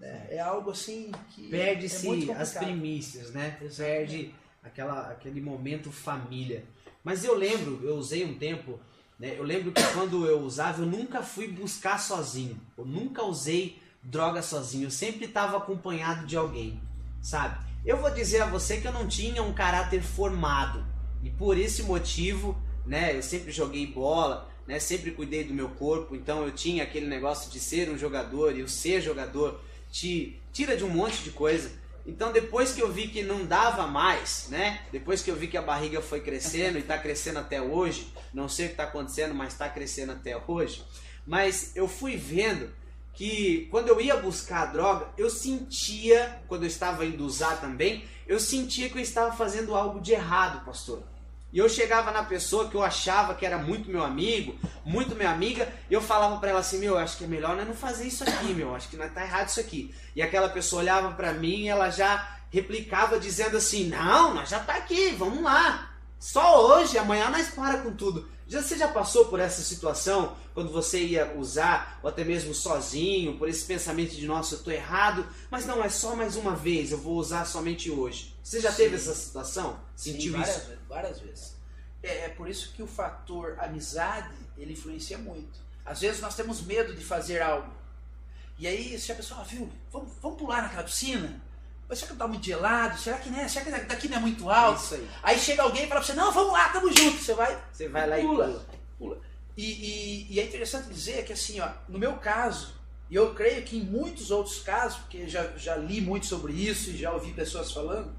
[0.00, 1.46] É, é algo assim que.
[1.46, 3.56] é Perde-se muito as primícias, né?
[3.76, 6.64] Perde aquela, aquele momento família.
[7.02, 8.78] Mas eu lembro, eu usei um tempo,
[9.18, 9.34] né?
[9.36, 12.60] Eu lembro que quando eu usava, eu nunca fui buscar sozinho.
[12.76, 14.86] Eu nunca usei droga sozinho.
[14.86, 16.80] Eu sempre estava acompanhado de alguém,
[17.20, 17.64] sabe?
[17.84, 20.84] Eu vou dizer a você que eu não tinha um caráter formado.
[21.22, 23.16] E por esse motivo, né?
[23.16, 24.78] Eu sempre joguei bola, né?
[24.78, 26.14] Sempre cuidei do meu corpo.
[26.14, 29.60] Então eu tinha aquele negócio de ser um jogador e o ser jogador
[29.92, 31.70] te tira de um monte de coisa.
[32.04, 34.80] Então depois que eu vi que não dava mais, né?
[34.90, 38.48] Depois que eu vi que a barriga foi crescendo e tá crescendo até hoje, não
[38.48, 40.84] sei o que tá acontecendo, mas tá crescendo até hoje.
[41.24, 42.72] Mas eu fui vendo
[43.14, 48.04] que quando eu ia buscar a droga, eu sentia, quando eu estava indo usar também,
[48.26, 51.04] eu sentia que eu estava fazendo algo de errado, pastor.
[51.52, 55.30] E eu chegava na pessoa que eu achava que era muito meu amigo, muito minha
[55.30, 58.24] amiga, e eu falava pra ela assim: Meu, acho que é melhor não fazer isso
[58.24, 59.94] aqui, meu, acho que nós tá errado isso aqui.
[60.16, 64.60] E aquela pessoa olhava pra mim e ela já replicava dizendo assim: Não, nós já
[64.60, 65.90] tá aqui, vamos lá.
[66.18, 68.28] Só hoje, amanhã nós para com tudo.
[68.52, 73.38] Já, você já passou por essa situação quando você ia usar, ou até mesmo sozinho,
[73.38, 76.92] por esse pensamento de nossa, eu tô errado, mas não, é só mais uma vez,
[76.92, 78.36] eu vou usar somente hoje.
[78.44, 79.10] Você já teve Sim.
[79.10, 79.80] essa situação?
[79.96, 80.66] Sim, Sentiu várias isso?
[80.66, 81.54] Vezes, várias vezes.
[82.02, 85.58] É, é por isso que o fator amizade ele influencia muito.
[85.82, 87.72] Às vezes nós temos medo de fazer algo.
[88.58, 91.40] E aí, se a pessoa, ah, viu, vamos, vamos pular naquela piscina?
[91.92, 92.98] Mas será que tá muito gelado?
[92.98, 93.46] Será que, né?
[93.46, 94.82] Será que daqui não é muito alto?
[94.82, 95.10] Isso aí.
[95.22, 97.22] Aí chega alguém e fala pra você, não, vamos lá, tamo junto.
[97.22, 98.46] Você vai, Você vai lá e Pula.
[98.46, 98.64] pula.
[98.98, 99.18] pula.
[99.58, 102.72] E, e- e é interessante dizer que assim, ó, no meu caso,
[103.10, 106.88] e eu creio que em muitos outros casos, porque já, já li muito sobre isso
[106.88, 108.10] e já ouvi pessoas falando,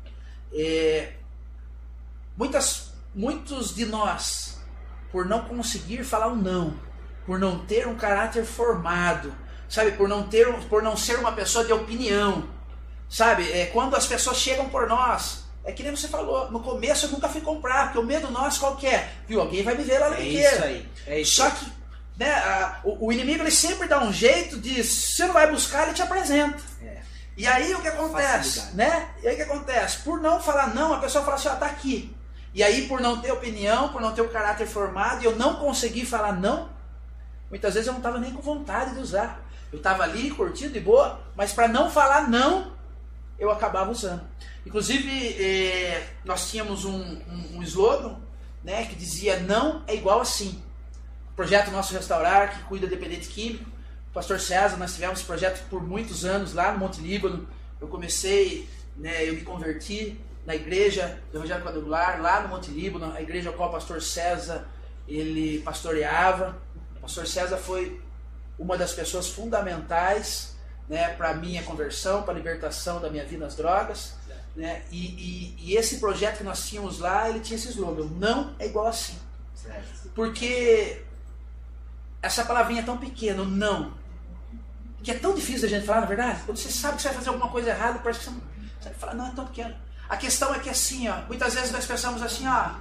[0.54, 1.14] é,
[2.38, 4.60] muitas, muitos de nós,
[5.12, 6.80] por não conseguir falar um não,
[7.26, 9.34] por não ter um caráter formado,
[9.68, 12.53] sabe, por não ter, por não ser uma pessoa de opinião,
[13.14, 17.06] sabe, é, quando as pessoas chegam por nós, é que nem você falou, no começo
[17.06, 19.10] eu nunca fui comprar, porque o medo nosso qual que é?
[19.28, 20.90] Viu, alguém vai me ver lá na É isso aí.
[21.06, 21.72] É isso Só que
[22.18, 25.50] né, a- o, o inimigo ele sempre dá um jeito de, se você não vai
[25.50, 26.58] buscar, ele te apresenta.
[26.84, 26.98] É.
[27.38, 28.60] E aí o que acontece?
[28.62, 28.76] Facilidade.
[28.76, 29.08] Né?
[29.22, 29.98] E aí o que acontece?
[30.00, 32.16] Por não falar não, a pessoa fala assim, ó, tá aqui.
[32.54, 35.56] E aí por não ter opinião, por não ter o caráter formado, e eu não
[35.56, 36.70] conseguir falar não,
[37.50, 39.40] muitas vezes eu não estava nem com vontade de usar.
[39.72, 42.73] Eu estava ali curtindo de boa, mas para não falar não,
[43.38, 44.22] eu acabava usando.
[44.66, 48.18] Inclusive, eh, nós tínhamos um, um, um slogan
[48.64, 50.62] né, que dizia não é igual a sim.
[51.32, 53.70] O projeto Nosso Restaurar, que cuida de dependente químico.
[54.10, 57.48] O pastor César, nós tivemos esse projeto por muitos anos lá no Monte Líbano.
[57.82, 63.14] Eu comecei, né, eu me converti na igreja do Evangelho Quadrangular, lá no Monte Líbano,
[63.14, 64.68] a igreja ao qual o pastor César
[65.08, 66.62] ele pastoreava.
[66.98, 68.00] O pastor César foi
[68.58, 70.53] uma das pessoas fundamentais
[70.90, 74.14] né, para a minha conversão, para a libertação da minha vida nas drogas.
[74.56, 74.84] Né?
[74.92, 78.68] E, e- e esse projeto que nós tínhamos lá, ele tinha esse slogan, não é
[78.68, 79.18] igual assim.
[79.56, 80.10] Certo.
[80.14, 81.02] Porque
[82.22, 83.94] essa palavrinha é tão pequena, o não,
[85.02, 86.42] que é tão difícil da gente falar, na verdade.
[86.46, 88.42] Quando você sabe que você vai fazer alguma coisa errada, parece que você não
[88.80, 89.76] você vai falar, não, é tão pequeno.
[90.10, 92.76] A questão é que assim, ó, muitas vezes nós pensamos assim, ó,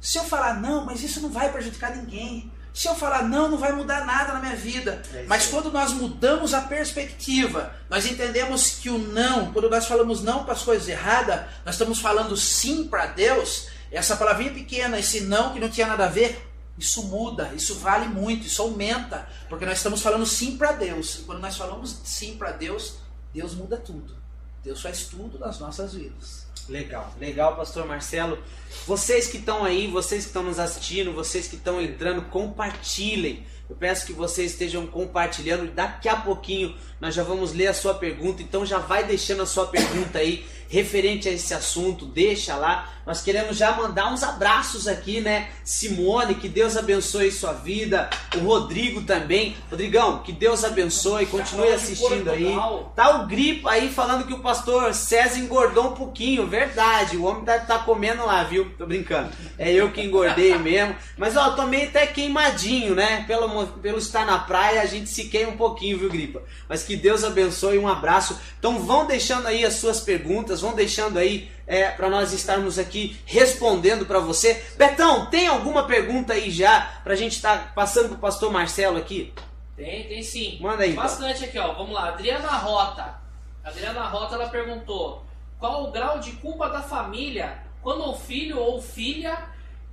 [0.00, 2.50] se eu falar não, mas isso não vai prejudicar ninguém.
[2.76, 5.00] Se eu falar não, não vai mudar nada na minha vida.
[5.14, 10.22] É Mas quando nós mudamos a perspectiva, nós entendemos que o não, quando nós falamos
[10.22, 13.68] não para as coisas erradas, nós estamos falando sim para Deus.
[13.90, 18.08] Essa palavrinha pequena, esse não que não tinha nada a ver, isso muda, isso vale
[18.08, 21.20] muito, isso aumenta, porque nós estamos falando sim para Deus.
[21.20, 22.96] E quando nós falamos sim para Deus,
[23.32, 24.14] Deus muda tudo.
[24.62, 26.45] Deus faz tudo nas nossas vidas.
[26.68, 28.38] Legal, legal, pastor Marcelo.
[28.86, 33.46] Vocês que estão aí, vocês que estão nos assistindo, vocês que estão entrando, compartilhem.
[33.68, 35.72] Eu peço que vocês estejam compartilhando.
[35.72, 38.42] Daqui a pouquinho nós já vamos ler a sua pergunta.
[38.42, 42.06] Então já vai deixando a sua pergunta aí referente a esse assunto.
[42.06, 42.92] Deixa lá.
[43.06, 45.48] Nós queremos já mandar uns abraços aqui, né?
[45.62, 48.10] Simone, que Deus abençoe sua vida.
[48.34, 49.56] O Rodrigo também.
[49.70, 51.26] Rodrigão, que Deus abençoe.
[51.26, 52.52] Continue assistindo aí.
[52.96, 57.16] Tá o Gripa aí falando que o pastor César engordou um pouquinho, verdade.
[57.16, 58.72] O homem tá, tá comendo lá, viu?
[58.76, 59.30] Tô brincando.
[59.56, 60.96] É eu que engordei mesmo.
[61.16, 63.24] Mas ó, tomei até queimadinho, né?
[63.28, 66.42] Pelo, pelo estar na praia, a gente se queima um pouquinho, viu, Gripa?
[66.68, 68.40] Mas que Deus abençoe, um abraço.
[68.58, 73.16] Então vão deixando aí as suas perguntas, vão deixando aí é, para nós estarmos aqui
[73.26, 74.64] respondendo para você.
[74.76, 79.34] Betão, tem alguma pergunta aí já pra gente estar passando pro pastor Marcelo aqui?
[79.76, 80.58] Tem, tem sim.
[80.60, 80.92] Manda aí.
[80.92, 81.02] então.
[81.02, 81.74] Bastante aqui, ó.
[81.74, 82.08] Vamos lá.
[82.08, 83.20] Adriana Rota.
[83.62, 85.24] Adriana Rota, ela perguntou:
[85.58, 89.38] qual o grau de culpa da família quando o filho ou filha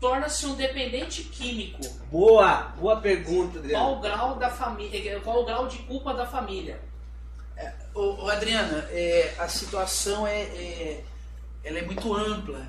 [0.04, 1.80] torna-se um dependente químico?
[2.12, 3.86] Boa, boa pergunta, Adriano.
[3.86, 5.20] Qual o grau da família?
[5.22, 6.82] Qual o grau de culpa da família?
[7.96, 11.04] Ô, ô, Adriana, é, a situação é, é-
[11.64, 12.68] ela é muito ampla,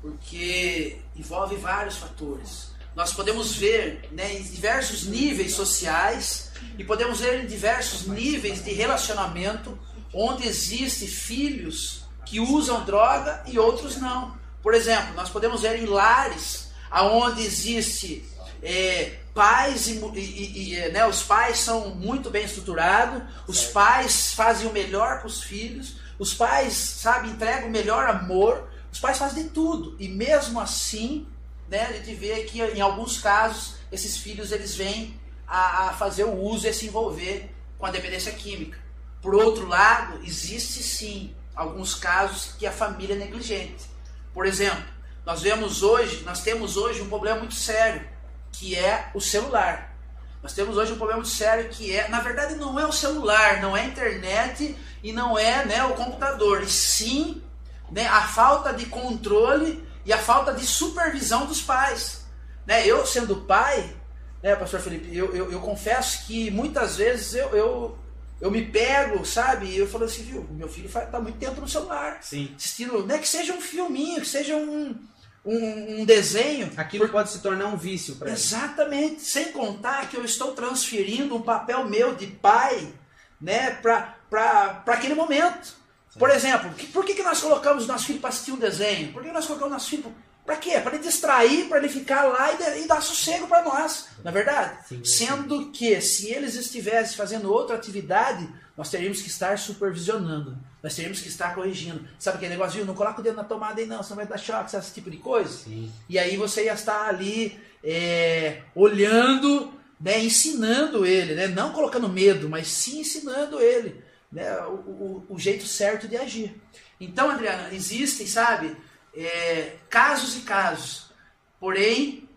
[0.00, 2.70] porque envolve vários fatores.
[2.94, 8.72] Nós podemos ver né, em diversos níveis sociais e podemos ver em diversos níveis de
[8.72, 9.76] relacionamento
[10.14, 14.38] onde existe filhos que usam droga e outros não.
[14.62, 18.24] Por exemplo, nós podemos ver em lares aonde existe
[18.62, 24.34] é, pais e, e- e- e, né, os pais são muito bem estruturados, os pais
[24.34, 29.16] fazem o melhor para os filhos, os pais, sabe, entregam o melhor amor, os pais
[29.16, 31.26] fazem de tudo e mesmo assim,
[31.68, 36.24] né, a gente vê que em alguns casos esses filhos eles vêm a, a fazer
[36.24, 38.78] o uso e a se envolver com a dependência química.
[39.22, 43.88] Por outro lado, existe sim alguns casos que a família é negligente.
[44.32, 44.84] Por exemplo,
[45.24, 48.06] nós vemos hoje, nós temos hoje um problema muito sério,
[48.52, 49.94] que é o celular.
[50.42, 53.60] Nós temos hoje um problema muito sério que é, na verdade, não é o celular,
[53.60, 57.42] não é a internet e não é né, o computador, e sim
[57.90, 62.24] né, a falta de controle e a falta de supervisão dos pais.
[62.66, 63.94] Né, eu, sendo pai,
[64.42, 67.98] né, pastor Felipe, eu, eu, eu confesso que muitas vezes eu, eu,
[68.40, 69.66] eu me pego, sabe?
[69.66, 72.52] E eu falo assim, viu, meu filho está muito tempo no celular Sim.
[72.56, 74.96] assistindo, né, que seja um filminho, que seja um,
[75.44, 76.70] um, um desenho.
[76.76, 78.36] Aquilo pode se tornar um vício para ele.
[78.36, 79.20] Exatamente.
[79.22, 82.92] Sem contar que eu estou transferindo um papel meu de pai
[83.40, 85.78] né, para aquele momento.
[86.18, 89.12] Por exemplo, que- por que, que nós colocamos nosso filho para assistir um desenho?
[89.12, 90.12] Por que nós colocamos nosso filho
[90.50, 90.80] para quê?
[90.80, 94.34] Para ele distrair, para ele ficar lá e, e dar sossego para nós, na é
[94.34, 94.78] verdade?
[95.04, 100.58] Sendo que se eles estivessem fazendo outra atividade, nós teríamos que estar supervisionando.
[100.82, 102.04] Nós teríamos que estar corrigindo.
[102.18, 102.84] Sabe aquele negócio?
[102.84, 105.18] Não coloca o dedo na tomada aí não, senão vai dar choque, esse tipo de
[105.18, 105.68] coisa?
[106.08, 112.48] E aí você ia estar ali é, olhando, né, ensinando ele, né, não colocando medo,
[112.48, 116.60] mas sim ensinando ele né, o, o- o jeito certo de agir.
[117.00, 118.76] Então, Adriana, existem, sabe,
[119.14, 121.10] é, casos e casos,
[121.58, 122.28] porém,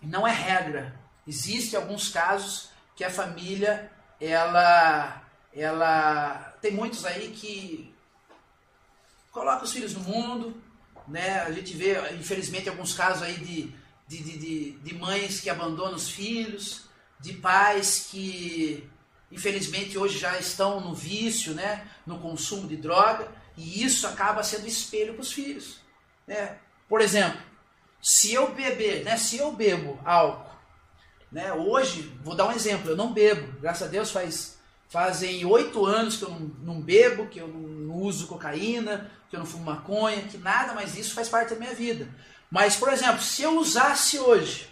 [0.00, 0.94] não é regra.
[1.26, 5.22] Existem alguns casos que a família, ela,
[5.54, 7.94] ela tem muitos aí que
[9.30, 10.60] coloca os filhos no mundo,
[11.08, 11.40] né?
[11.40, 13.74] A gente vê, infelizmente, alguns casos aí de,
[14.06, 16.82] de, de, de, de mães que abandonam os filhos,
[17.18, 18.88] de pais que,
[19.30, 21.86] infelizmente, hoje já estão no vício, né?
[22.06, 25.80] No consumo de droga, e isso acaba sendo espelho para os filhos,
[26.26, 26.56] né?
[26.88, 27.40] Por exemplo,
[28.00, 29.16] se eu beber, né?
[29.16, 30.56] Se eu bebo álcool,
[31.30, 31.52] né?
[31.52, 34.60] Hoje, vou dar um exemplo, eu não bebo, graças a Deus faz
[34.92, 39.40] fazem oito anos que eu não, não bebo, que eu não, uso cocaína, que eu
[39.40, 42.06] não fumo maconha, que nada mais disso faz parte da minha vida.
[42.50, 44.68] Mas, por exemplo, se eu usasse hoje,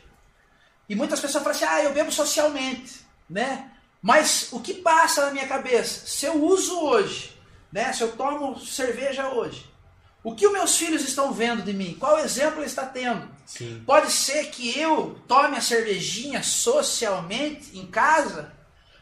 [0.87, 3.71] e muitas pessoas falam assim, ah, eu bebo socialmente, né?
[4.03, 6.07] Mas o que passa na minha cabeça?
[6.07, 7.35] Se eu uso hoje,
[7.73, 7.91] né?
[7.93, 9.70] Se eu tomo cerveja hoje,
[10.23, 11.97] o que os meus filhos estão vendo de mim?
[11.99, 13.29] Qual exemplo está tendo?
[13.47, 13.83] Sim.
[13.87, 18.53] Pode ser que eu tome a cervejinha socialmente em casa,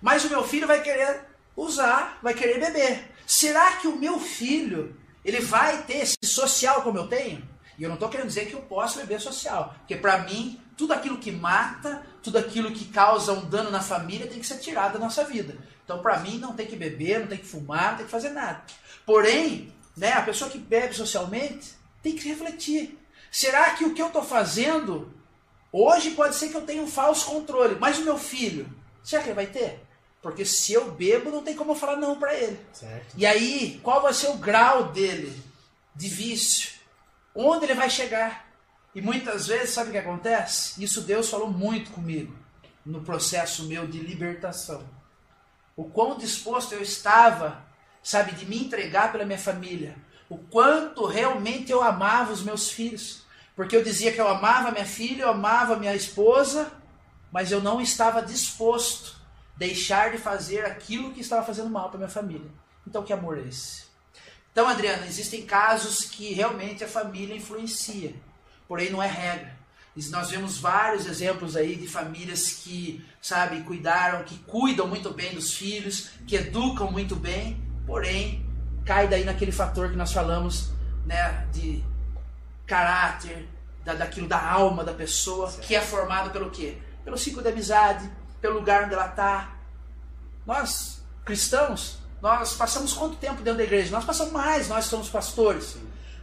[0.01, 1.23] mas o meu filho vai querer
[1.57, 3.13] usar, vai querer beber.
[3.27, 7.47] Será que o meu filho ele vai ter esse social como eu tenho?
[7.77, 10.93] E eu não estou querendo dizer que eu posso beber social, porque para mim tudo
[10.93, 14.93] aquilo que mata, tudo aquilo que causa um dano na família tem que ser tirado
[14.93, 15.57] da nossa vida.
[15.85, 18.31] Então para mim não tem que beber, não tem que fumar, não tem que fazer
[18.31, 18.63] nada.
[19.05, 22.99] Porém, né, a pessoa que bebe socialmente tem que refletir.
[23.31, 25.13] Será que o que eu estou fazendo
[25.73, 28.73] hoje pode ser que eu tenha um falso controle, mas o meu filho,
[29.05, 29.81] será que ele vai ter?
[30.23, 32.59] Porque se eu bebo, não tem como eu falar não para ele.
[32.73, 33.15] Certo.
[33.17, 35.41] E aí, qual vai ser o grau dele
[35.95, 36.73] de vício?
[37.35, 38.49] Onde ele vai chegar?
[38.95, 40.83] E muitas vezes, sabe o que acontece?
[40.83, 42.35] Isso Deus falou muito comigo
[42.85, 44.89] no processo meu de libertação.
[45.77, 47.65] O quão disposto eu estava,
[48.09, 49.95] sabe, de me entregar pela minha família.
[50.31, 53.23] O quanto realmente eu amava os meus filhos.
[53.55, 56.73] Porque eu dizia que eu amava minha filha, eu amava minha esposa,
[57.31, 59.21] mas eu não estava disposto
[59.55, 62.51] a deixar de fazer aquilo que estava fazendo mal para minha família.
[62.87, 63.85] Então, que amor é esse?
[64.53, 68.15] Então, Adriana, existem casos que realmente a família influencia,
[68.67, 69.55] porém não é regra.
[70.11, 75.53] Nós vemos vários exemplos aí de famílias que, sabe, cuidaram, que cuidam muito bem dos
[75.53, 78.47] filhos, que educam muito bem, porém
[78.85, 80.71] cai daí naquele fator que nós falamos,
[81.07, 81.83] né, de
[82.67, 83.49] caráter,
[83.83, 86.77] da, daquilo da alma da pessoa, que é formado pelo quê?
[87.03, 88.09] Pelo ciclo de amizade,
[88.43, 89.57] pelo lugar onde ela está.
[90.47, 93.91] Nós, cristãos, nós passamos quanto tempo dentro da igreja?
[93.91, 95.77] Nós passamos mais, nós somos pastores.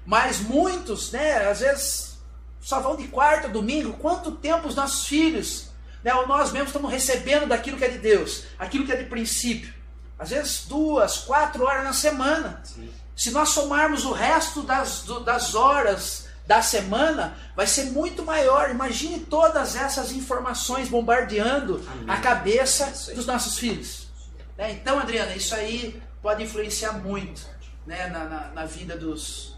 [0.06, 2.19] Mas muitos, né, às vezes
[2.62, 3.93] só vão de quarta a domingo.
[3.93, 5.69] Quanto tempo os nossos filhos,
[6.04, 9.06] né, ou nós mesmos estamos recebendo daquilo que é de Deus, aquilo que é de
[9.06, 9.75] princípio?
[10.17, 12.62] Às vezes duas, quatro horas na semana.
[13.15, 18.69] Se nós somarmos o resto das, do- das horas da semana, vai ser muito maior.
[18.69, 24.08] Imagine todas essas informações bombardeando a cabeça dos nossos filhos.
[24.58, 24.71] Né?
[24.73, 27.41] Então, Adriana, isso aí pode influenciar muito
[27.86, 29.56] né, na, na, na vida dos,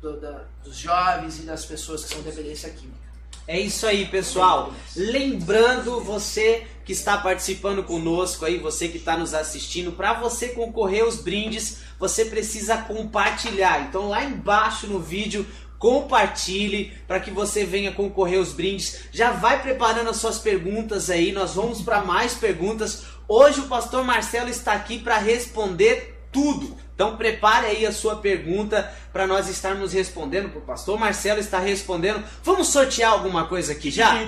[0.00, 3.09] do- da- dos jovens e das pessoas que são dependência química.
[3.50, 4.72] É isso aí, pessoal.
[4.94, 11.02] Lembrando você que está participando conosco aí, você que está nos assistindo, para você concorrer
[11.02, 13.88] aos brindes, você precisa compartilhar.
[13.88, 15.44] Então lá embaixo no vídeo,
[15.80, 19.00] compartilhe para que você venha concorrer aos brindes.
[19.10, 23.02] Já vai preparando as suas perguntas aí, nós vamos para mais perguntas.
[23.26, 26.76] Hoje o pastor Marcelo está aqui para responder tudo.
[27.00, 30.54] Então prepare aí a sua pergunta para nós estarmos respondendo.
[30.54, 32.22] O pastor Marcelo está respondendo.
[32.44, 34.18] Vamos sortear alguma coisa aqui já?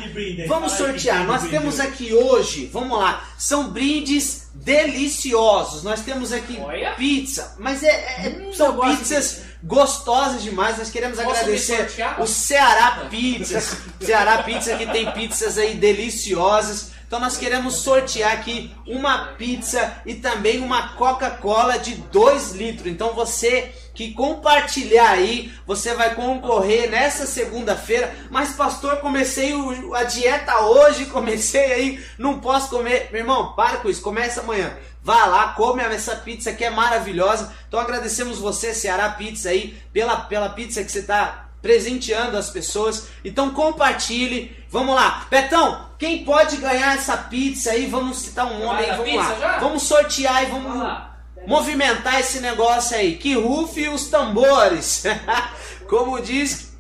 [0.49, 1.27] Vamos sortear.
[1.27, 5.83] Nós temos aqui hoje, vamos lá, são brindes deliciosos.
[5.83, 6.93] Nós temos aqui Olha.
[6.93, 10.79] pizza, mas é, é- Hum, são pizzas gostosas demais.
[10.79, 12.23] Nós queremos Posso agradecer sortear?
[12.23, 13.77] o Ceará Pizzas.
[14.01, 16.91] Ceará Pizza que tem pizzas aí deliciosas.
[17.13, 22.87] Então nós queremos sortear aqui uma pizza e também uma Coca-Cola de 2 litros.
[22.87, 28.11] Então você que compartilhar aí, você vai concorrer nessa segunda-feira.
[28.31, 29.53] Mas, pastor, comecei
[29.95, 33.11] a dieta hoje, comecei aí, não posso comer.
[33.13, 34.75] Meu irmão, para com isso, começa amanhã.
[35.03, 37.53] Vá lá, come essa pizza que é maravilhosa.
[37.69, 43.07] Então agradecemos você, Ceará Pizza aí, pela, pela pizza que você está presenteando as pessoas.
[43.25, 44.55] Então compartilhe.
[44.69, 45.27] Vamos lá.
[45.31, 47.87] Betão, quem pode ganhar essa pizza aí?
[47.87, 49.35] Vamos citar um nome aí, vamos lá.
[49.39, 49.59] já?
[49.59, 51.17] Vamos sortear e vamos Vamos lá.
[51.47, 53.17] movimentar esse negócio aí.
[53.17, 55.05] Que rufe os tambores.
[55.89, 56.73] Como diz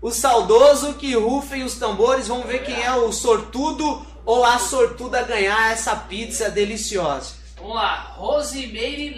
[0.00, 2.28] o saudoso, que rufem os tambores.
[2.28, 7.34] Vamos ver quem é o sortudo ou a sortuda a ganhar essa pizza deliciosa.
[7.56, 8.14] Vamos lá.
[8.16, 9.10] Rosimeire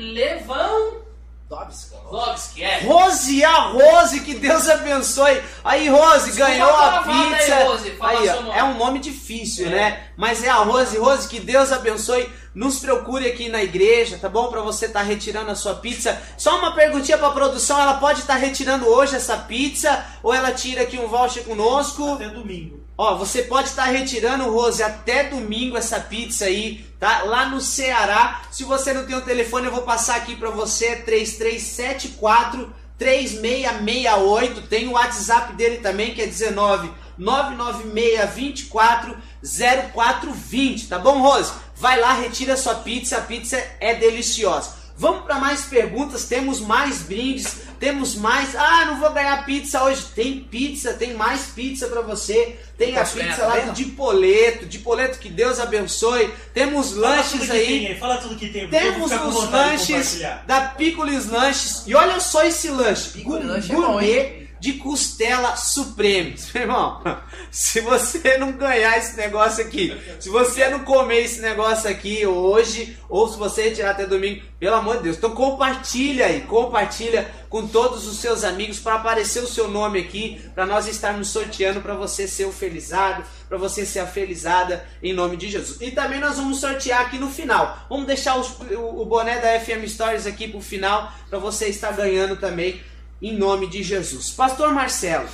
[1.50, 1.94] Levandowski.
[2.10, 2.60] Dobson.
[2.62, 2.80] É.
[2.80, 5.42] Rose, a Rose, que Deus abençoe.
[5.62, 7.54] Aí, Rose, Desculpa ganhou a pizza.
[7.56, 9.70] aí, Rose, Aí, ó, é um nome difícil, É.
[9.70, 10.02] né?
[10.16, 10.96] Mas é a Rose.
[10.96, 12.28] Rose, que Deus abençoe.
[12.54, 14.46] Nos procure aqui na igreja, tá bom?
[14.46, 16.20] Pra você estar retirando a sua pizza.
[16.38, 20.04] Só uma perguntinha pra produção: ela pode estar retirando hoje essa pizza?
[20.22, 22.14] Ou ela tira aqui um voucher conosco?
[22.14, 22.83] Até domingo.
[22.96, 27.24] Ó, você pode estar retirando, Rose, até domingo essa pizza aí, tá?
[27.24, 28.42] Lá no Ceará.
[28.52, 34.62] Se você não tem o telefone, eu vou passar aqui pra você, 3374 3668.
[34.62, 41.52] Tem o WhatsApp dele também, que é 19 996 24 0420, tá bom, Rose?
[41.76, 44.84] Vai lá, retira sua pizza, a pizza é deliciosa.
[44.96, 48.54] Vamos para mais perguntas, temos mais brindes, temos mais.
[48.54, 50.04] Ah, não vou ganhar pizza hoje.
[50.14, 52.58] Tem pizza, tem mais pizza para você.
[52.76, 53.72] Tem a Posso ganhar pizza lá não?
[53.72, 56.30] de Poleto, de Poleto que Deus abençoe.
[56.52, 57.86] Temos Fala lanches aí.
[57.86, 58.68] tem Fala tudo que tem.
[58.68, 61.84] Temos os lanches da Picolis Lanches.
[61.86, 63.22] E olha só esse lanche.
[63.24, 64.43] Lanche é bom, gourmet hein?
[64.64, 66.50] De costela Supremes.
[66.54, 67.02] Meu irmão,
[67.50, 72.96] se você não ganhar esse negócio aqui, se você não comer esse negócio aqui hoje,
[73.10, 77.68] ou se você retirar até domingo, pelo amor de Deus, então compartilha aí, compartilha com
[77.68, 81.94] todos os seus amigos para aparecer o seu nome aqui, para nós estarmos sorteando para
[81.94, 85.78] você ser o felizado, para você ser a felizada em nome de Jesus.
[85.82, 87.84] E também nós vamos sortear aqui no final.
[87.90, 91.92] Vamos deixar os- o, o boné da FM Stories aqui pro final para você estar
[91.92, 92.80] ganhando também
[93.20, 94.30] em nome de Jesus.
[94.30, 95.28] Pastor Marcelo,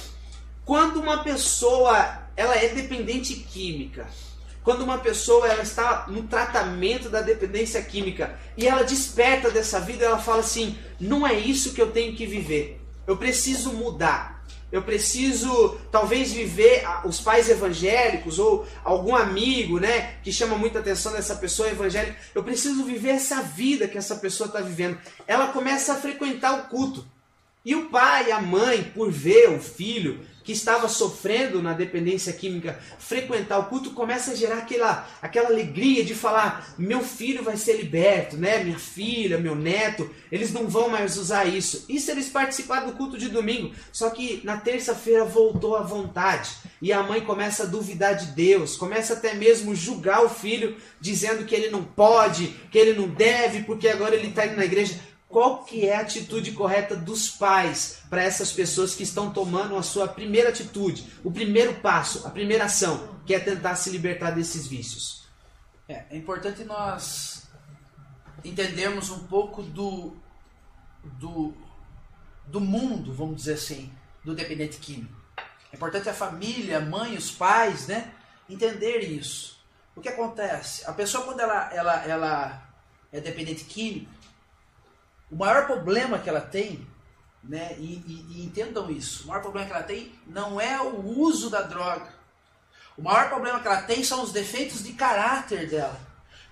[0.64, 4.06] quando uma pessoa ela é dependente química,
[4.62, 10.04] quando uma pessoa ela está no tratamento da dependência química e ela desperta dessa vida,
[10.04, 12.80] ela fala assim: não é isso que eu tenho que viver.
[13.06, 14.40] Eu preciso mudar.
[14.70, 21.12] Eu preciso talvez viver os pais evangélicos ou algum amigo, né, que chama muita atenção
[21.12, 22.16] dessa pessoa evangélica.
[22.32, 24.96] Eu preciso viver essa vida que essa pessoa está vivendo.
[25.26, 27.04] Ela começa a frequentar o culto.
[27.64, 32.80] E o pai a mãe, por ver o filho que estava sofrendo na dependência química
[32.98, 37.74] frequentar o culto, começa a gerar aquela, aquela alegria de falar: meu filho vai ser
[37.74, 38.64] liberto, né?
[38.64, 41.84] Minha filha, meu neto, eles não vão mais usar isso.
[41.86, 46.50] Isso eles participaram do culto de domingo, só que na terça-feira voltou à vontade.
[46.80, 51.44] E a mãe começa a duvidar de Deus, começa até mesmo julgar o filho, dizendo
[51.44, 54.98] que ele não pode, que ele não deve, porque agora ele está indo na igreja.
[55.30, 59.82] Qual que é a atitude correta dos pais para essas pessoas que estão tomando a
[59.82, 64.66] sua primeira atitude, o primeiro passo, a primeira ação, que é tentar se libertar desses
[64.66, 65.22] vícios?
[65.88, 67.48] É, é importante nós
[68.44, 70.16] entendermos um pouco do,
[71.04, 71.54] do,
[72.48, 73.92] do mundo, vamos dizer assim,
[74.24, 75.14] do dependente químico.
[75.72, 78.12] É importante a família, a mãe, os pais, né,
[78.48, 79.60] entenderem isso.
[79.94, 80.84] O que acontece?
[80.86, 82.68] A pessoa quando ela, ela, ela
[83.12, 84.19] é dependente químico,
[85.30, 86.86] o maior problema que ela tem,
[87.42, 91.00] né, e, e- e entendam isso, o maior problema que ela tem não é o
[91.20, 92.08] uso da droga.
[92.98, 95.98] O maior problema que ela tem são os defeitos de caráter dela.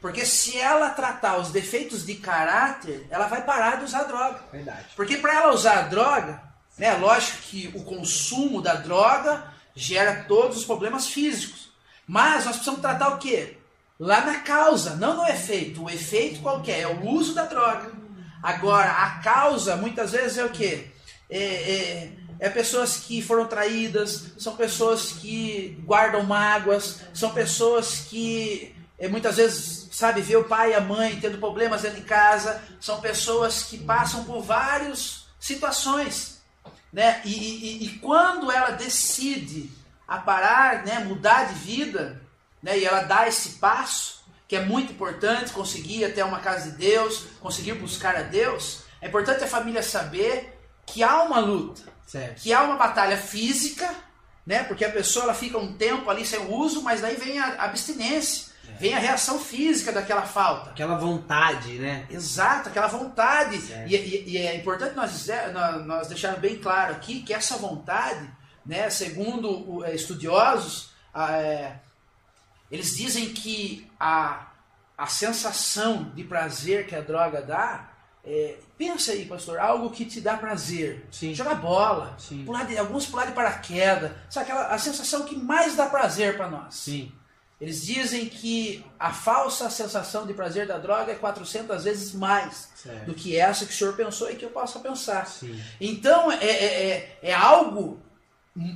[0.00, 4.40] Porque se ela tratar os defeitos de caráter, ela vai parar de usar droga.
[4.52, 4.86] Verdade.
[4.94, 6.40] Porque para ela usar a droga,
[6.78, 11.70] né, lógico que o consumo da droga gera todos os problemas físicos.
[12.06, 13.58] Mas nós precisamos tratar o quê?
[13.98, 15.82] Lá na causa, não no efeito.
[15.84, 16.82] O efeito qual que é?
[16.82, 17.90] É o uso da droga.
[18.42, 20.86] Agora, a causa muitas vezes é o quê?
[21.28, 28.74] É, é, é pessoas que foram traídas, são pessoas que guardam mágoas, são pessoas que
[28.98, 32.60] é, muitas vezes, sabe, vê o pai e a mãe tendo problemas dentro de casa,
[32.80, 36.40] são pessoas que passam por várias situações,
[36.92, 37.20] né?
[37.24, 39.70] E, e- e quando ela decide
[40.06, 42.20] a parar, né, mudar de vida,
[42.62, 44.17] né, e ela dá esse passo,
[44.48, 48.80] que é muito importante, conseguir ir até uma casa de Deus, conseguir buscar a Deus,
[49.00, 52.40] é importante a família saber que há uma luta, Certo.
[52.40, 53.88] que há uma batalha física,
[54.46, 54.64] né?
[54.64, 58.48] Porque a pessoa ela fica um tempo ali sem uso, mas daí vem a abstinência.
[58.80, 60.70] Vem a reação física daquela falta.
[60.70, 62.06] Aquela vontade, né?
[62.10, 63.56] Exato, aquela vontade.
[63.86, 65.26] E, e- e é importante nós,
[65.86, 68.30] nós, deixarmos bem claro aqui que essa vontade,
[68.64, 71.72] né, segundo eh, estudiosos, é,
[72.70, 74.48] eles dizem que a,
[74.96, 77.90] a sensação de prazer que a droga dá,
[78.24, 81.06] é, pensa aí, pastor, algo que te dá prazer.
[81.10, 81.34] Sim.
[81.34, 82.44] Jogar bola, Sim.
[82.44, 86.48] pular de, alguns pular de paraquedas, sabe aquela, a sensação que mais dá prazer para
[86.48, 86.74] nós.
[86.74, 87.12] Sim.
[87.60, 93.06] Eles dizem que a falsa sensação de prazer da droga é 400 vezes mais Certo.
[93.06, 95.26] do que essa que o senhor pensou e que eu possa pensar.
[95.26, 95.60] Sim.
[95.80, 98.00] Então é, é, é, é algo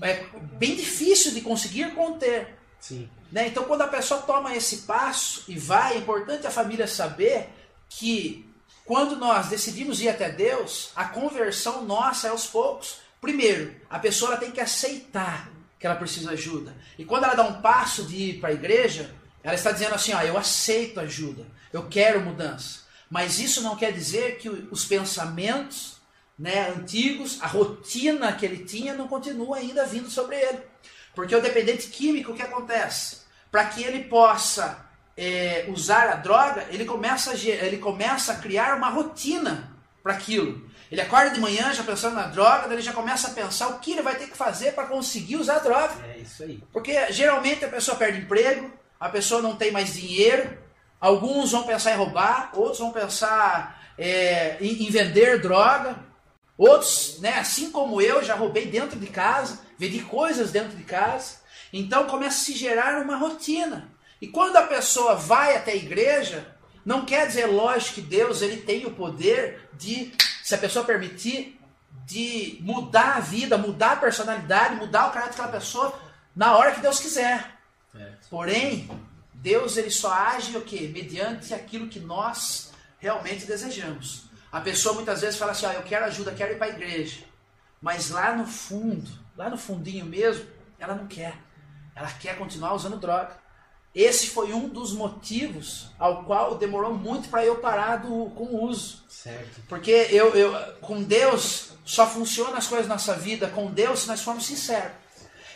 [0.02, 0.26] é
[0.58, 2.58] bem difícil de conseguir conter.
[2.80, 3.08] Sim.
[3.32, 3.48] Né?
[3.48, 7.48] Então, quando a pessoa toma esse passo e vai, é importante a família saber
[7.88, 8.46] que
[8.84, 12.98] quando nós decidimos ir até Deus, a conversão nossa é aos poucos.
[13.22, 16.76] Primeiro, a pessoa tem que aceitar que ela precisa de ajuda.
[16.98, 20.12] E quando ela dá um passo de ir para a igreja, ela está dizendo assim:
[20.12, 22.82] ó, eu aceito ajuda, eu quero mudança.
[23.08, 25.96] Mas isso não quer dizer que os pensamentos
[26.38, 30.58] né, antigos, a rotina que ele tinha, não continua ainda vindo sobre ele.
[31.14, 33.21] Porque o dependente químico, o que acontece?
[33.52, 34.84] Para que ele possa
[35.16, 39.72] é, usar a droga, ele começa, a, ele começa a criar uma rotina
[40.02, 40.68] para aquilo.
[40.90, 43.78] Ele acorda de manhã já pensando na droga, daí ele já começa a pensar o
[43.78, 45.94] que ele vai ter que fazer para conseguir usar a droga.
[46.06, 46.62] É isso aí.
[46.72, 50.58] Porque geralmente a pessoa perde emprego, a pessoa não tem mais dinheiro,
[51.00, 55.96] alguns vão pensar em roubar, outros vão pensar é, em, em vender droga,
[56.58, 61.41] outros, né, assim como eu, já roubei dentro de casa, vendi coisas dentro de casa.
[61.72, 63.88] Então começa a se gerar uma rotina.
[64.20, 66.46] E quando a pessoa vai até a igreja,
[66.84, 70.12] não quer dizer, lógico, que Deus ele tem o poder de,
[70.42, 71.58] se a pessoa permitir,
[72.04, 75.98] de mudar a vida, mudar a personalidade, mudar o caráter daquela pessoa
[76.34, 77.58] na hora que Deus quiser.
[77.90, 78.28] Certo.
[78.28, 78.90] Porém,
[79.34, 80.90] Deus ele só age o quê?
[80.92, 84.24] Mediante aquilo que nós realmente desejamos.
[84.50, 87.24] A pessoa muitas vezes fala assim: ah, eu quero ajuda, quero ir para a igreja.
[87.80, 90.46] Mas lá no fundo, lá no fundinho mesmo,
[90.78, 91.36] ela não quer.
[92.02, 93.30] Ela quer continuar usando droga.
[93.94, 98.64] Esse foi um dos motivos ao qual demorou muito para eu parar do, com o
[98.64, 99.04] uso.
[99.08, 99.60] Certo.
[99.68, 104.08] Porque eu, eu, com Deus só funciona as coisas na nossa vida com Deus se
[104.08, 104.90] nós formos sinceros.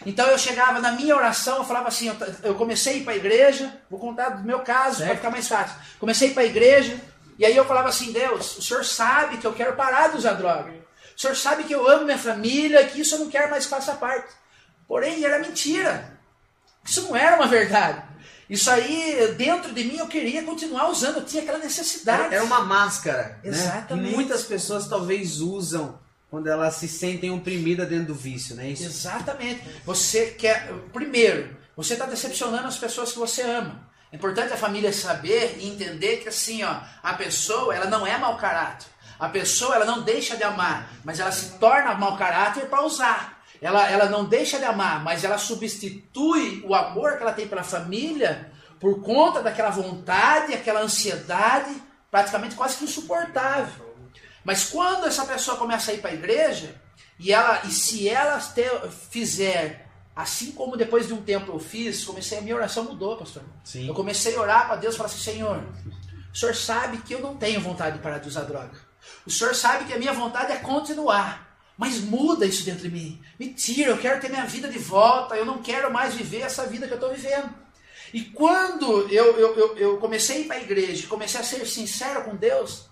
[0.05, 3.15] Então eu chegava na minha oração, eu falava assim, eu, eu comecei a ir para
[3.15, 5.77] a igreja, vou contar do meu caso para ficar mais fácil.
[5.99, 7.01] Comecei a ir para a igreja
[7.39, 10.35] e aí eu falava assim, Deus, o Senhor sabe que eu quero parar de usar
[10.35, 10.73] droga.
[11.17, 13.71] O Senhor sabe que eu amo minha família, que isso eu não quero mais que
[13.71, 14.33] faça parte.
[14.87, 16.16] Porém, era mentira.
[16.87, 18.03] Isso não era uma verdade.
[18.49, 22.33] Isso aí, dentro de mim, eu queria continuar usando, eu tinha aquela necessidade.
[22.33, 23.41] Era, uma máscara.
[23.43, 24.05] Exatamente.
[24.05, 24.11] Né?
[24.11, 25.99] Que muitas pessoas talvez usam
[26.31, 28.85] quando elas se sentem oprimidas dentro do vício, não é isso?
[28.85, 29.63] Exatamente.
[29.85, 30.73] Você quer.
[30.93, 33.87] Primeiro, você está decepcionando as pessoas que você ama.
[34.13, 38.17] É importante a família saber e entender que assim, ó, a pessoa ela não é
[38.17, 38.87] mau caráter.
[39.19, 43.36] A pessoa ela não deixa de amar, mas ela se torna mau caráter para usar.
[43.61, 47.63] Ela, ela não deixa de amar, mas ela substitui o amor que ela tem pela
[47.63, 51.71] família por conta daquela vontade, aquela ansiedade,
[52.11, 53.87] praticamente quase que insuportável.
[54.45, 56.81] Mas quando essa pessoa começa a ir para a igreja,
[57.19, 58.39] e, ela, e se ela
[59.11, 63.43] fizer assim como depois de um tempo eu fiz, comecei a minha oração mudou, pastor.
[63.65, 63.87] Sim.
[63.87, 65.63] Eu comecei a orar para Deus e falar assim, Senhor,
[66.33, 68.73] o Senhor sabe que eu não tenho vontade de parar de usar droga.
[69.27, 71.46] O Senhor sabe que a minha vontade é continuar.
[71.77, 73.21] Mas muda isso dentro de mim.
[73.39, 75.37] Me tira, eu quero ter minha vida de volta.
[75.37, 77.51] Eu não quero mais viver essa vida que eu estou vivendo.
[78.13, 81.67] E quando eu, eu, eu, eu comecei a ir para a igreja, comecei a ser
[81.67, 82.89] sincero com Deus,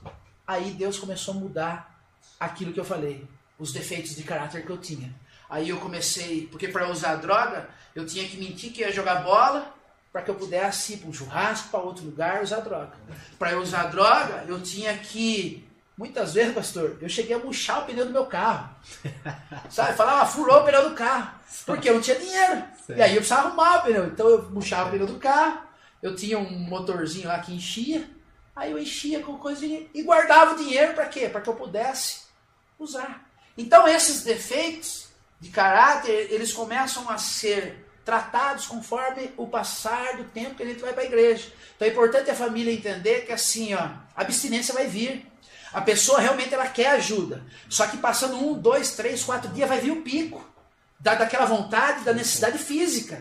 [0.47, 2.05] aí Deus começou a mudar
[2.39, 3.26] aquilo que eu falei,
[3.59, 5.14] os defeitos de caráter que eu tinha.
[5.49, 9.74] Aí eu comecei, porque para usar droga, eu tinha que mentir que ia jogar bola
[10.12, 12.93] para que eu pudesse ir para um churrasco, para outro lugar usar droga.
[13.39, 15.66] Para eu usar droga, eu tinha que
[15.97, 18.74] Muitas vezes, pastor, eu cheguei a murchar o pneu do meu carro.
[19.70, 19.97] Sabe?
[19.97, 21.38] Falava, furou o pneu do carro.
[21.64, 22.64] Porque eu não tinha dinheiro.
[22.84, 22.99] Certo.
[22.99, 24.07] E aí eu precisava arrumar o pneu.
[24.07, 25.62] Então eu murchava o pneu do carro.
[26.03, 28.09] Eu tinha um motorzinho lá que enchia.
[28.57, 31.28] Aí eu enchia com coisinha e guardava o dinheiro para quê?
[31.28, 32.22] Para que eu pudesse
[32.78, 33.28] usar.
[33.57, 35.09] Então esses defeitos
[35.40, 40.80] de caráter, eles começam a ser tratados conforme o passar do tempo que a gente
[40.80, 41.53] vai para a igreja.
[41.74, 45.26] Então é importante a família entender que assim, ó, a abstinência vai vir.
[45.75, 47.45] A pessoa realmente ela quer ajuda.
[47.68, 50.49] Só que passando um, dois, três, quatro dias vai vir o pico
[51.01, 53.20] da, daquela vontade, da necessidade física.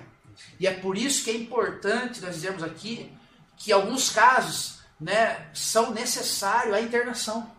[0.59, 3.11] E é por isso que é importante nós dizermos aqui
[3.57, 7.51] que alguns casos né, são necessários a internação.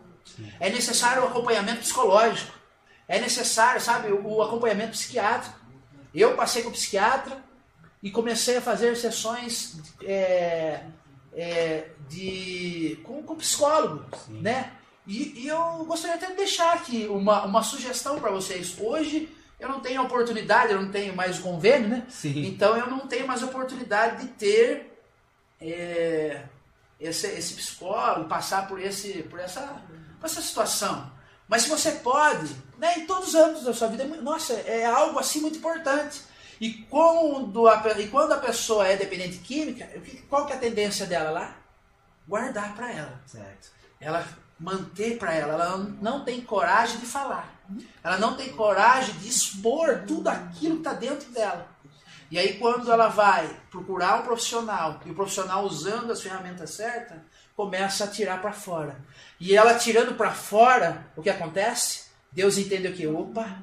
[0.61, 2.55] É necessário o acompanhamento psicológico.
[3.09, 5.59] É necessário, sabe, o acompanhamento psiquiátrico.
[6.15, 7.43] Eu passei com o psiquiatra
[8.01, 10.85] e comecei a fazer sessões é,
[11.33, 14.73] é, de, com, com psicólogo, né?
[15.07, 18.77] E, e eu gostaria até de deixar aqui uma, uma sugestão para vocês.
[18.79, 19.29] Hoje
[19.61, 22.07] eu não tenho oportunidade, eu não tenho mais o convênio, né?
[22.09, 22.47] Sim.
[22.47, 25.01] Então eu não tenho mais oportunidade de ter
[25.61, 26.43] é,
[26.99, 29.83] esse, esse psicólogo, passar por, esse, por, essa,
[30.19, 31.13] por essa situação.
[31.47, 34.87] Mas se você pode, né, em todos os âmbitos da sua vida, é nossa, é
[34.87, 36.23] algo assim muito importante.
[36.61, 39.89] E quando a, e quando a pessoa é dependente química,
[40.29, 41.57] qual que é a tendência dela lá?
[42.27, 43.71] Guardar para ela Certo.
[44.01, 44.27] ela
[44.59, 47.53] manter para ela, ela não- tem coragem de falar.
[48.03, 51.69] Ela não tem coragem de expor tudo aquilo que está dentro dela.
[52.31, 57.19] E aí quando ela vai procurar um profissional, e o profissional usando as ferramentas certas,
[57.57, 58.97] começa a tirar para fora.
[59.39, 62.07] E ela tirando para fora, o que acontece?
[62.33, 63.07] Deus entende o que?
[63.07, 63.63] Opa,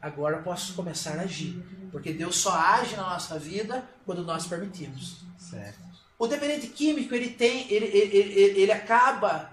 [0.00, 1.64] agora eu posso começar a agir.
[1.90, 5.22] Porque Deus só age na nossa vida quando nós permitimos.
[5.38, 5.78] Certo.
[6.18, 9.50] O dependente químico, ele tem, ele, ele, ele, ele acaba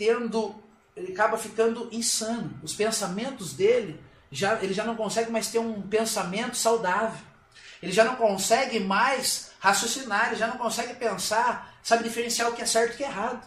[0.00, 0.54] tendo,
[0.96, 2.58] ele acaba ficando insano.
[2.62, 4.00] Os pensamentos dele,
[4.32, 7.20] já, ele já não consegue mais ter um pensamento saudável.
[7.82, 12.62] Ele já não consegue mais raciocinar, ele já não consegue pensar, sabe diferenciar o que
[12.62, 13.46] é certo e o que é errado.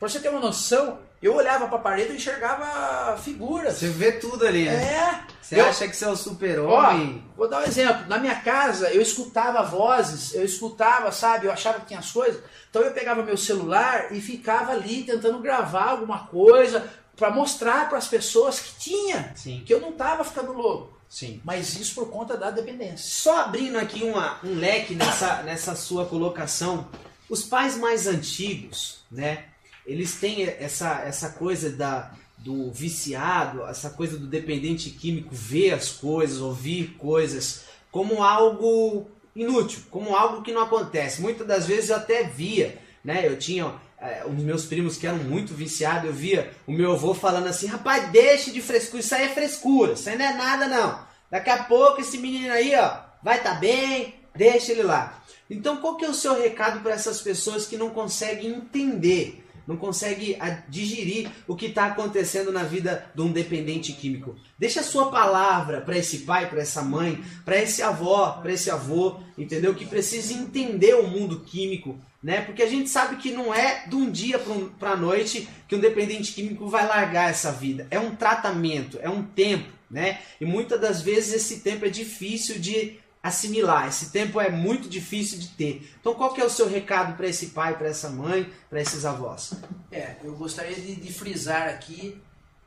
[0.00, 3.74] Pra você ter uma noção, eu olhava para a parede e enxergava figuras.
[3.74, 4.74] Você vê tudo ali, né?
[4.74, 7.24] É, Você eu- acha que você é o super-homem?
[7.36, 8.06] Vou dar um exemplo.
[8.08, 11.46] Na minha casa, eu escutava vozes, eu escutava, sabe?
[11.46, 12.42] Eu achava que tinha as coisas.
[12.70, 17.96] Então eu pegava meu celular e ficava ali tentando gravar alguma coisa para mostrar para
[17.98, 20.98] as pessoas que tinha, Sim, que eu não tava ficando louco.
[21.08, 21.40] sim.
[21.44, 22.98] Mas isso por conta da dependência.
[22.98, 26.86] Só abrindo aqui uma, um leque nessa, nessa sua colocação,
[27.30, 29.44] os pais mais antigos, né?
[29.86, 35.90] Eles têm essa, essa coisa da, do viciado, essa coisa do dependente químico ver as
[35.90, 41.22] coisas, ouvir coisas como algo inútil, como algo que não acontece.
[41.22, 43.26] Muitas das vezes eu até via, né?
[43.26, 47.14] Eu tinha é, uns meus primos que eram muito viciados, eu via o meu avô
[47.14, 50.68] falando assim, rapaz, deixe de frescura, isso aí é frescura, isso aí não é nada
[50.68, 51.06] não.
[51.30, 55.22] Daqui a pouco esse menino aí, ó, vai estar bem, deixa ele lá.
[55.48, 59.76] Então, qual que é o seu recado para essas pessoas que não conseguem entender, não
[59.76, 64.36] conseguem a- digerir o que está acontecendo na vida de um dependente químico?
[64.58, 68.70] Deixa a sua palavra para esse pai, para essa mãe, para esse avó, para esse
[68.70, 69.74] avô, entendeu?
[69.74, 72.40] Que precisa entender o mundo químico, né?
[72.42, 74.40] Porque a gente sabe que não é de um dia
[74.78, 77.86] para a noite que um dependente químico vai largar essa vida.
[77.90, 80.18] É um tratamento, é um tempo, né?
[80.40, 83.88] E muitas das vezes esse tempo é difícil de assimilar.
[83.88, 85.94] Esse tempo é muito difícil de ter.
[86.00, 89.04] Então, qual que é o seu recado para esse pai, para essa mãe, para esses
[89.04, 89.54] avós?
[89.90, 92.20] É, eu gostaria de, de frisar aqui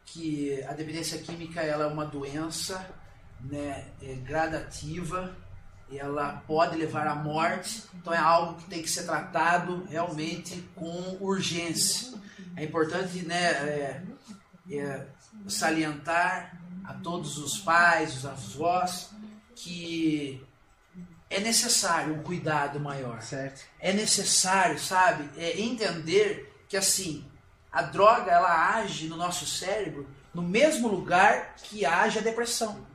[0.06, 2.90] que a dependência química ela é uma doença
[3.42, 5.36] né, é gradativa,
[5.92, 11.18] ela pode levar à morte, então é algo que tem que ser tratado realmente com
[11.20, 12.14] urgência.
[12.56, 14.04] É importante né, é,
[14.72, 15.08] é,
[15.48, 19.12] salientar a todos os pais, os avós,
[19.56, 20.46] que
[21.30, 23.62] é necessário um cuidado maior Certo.
[23.80, 27.26] é necessário, sabe, é entender que assim
[27.72, 32.88] a droga ela age no nosso cérebro no mesmo lugar que age a depressão.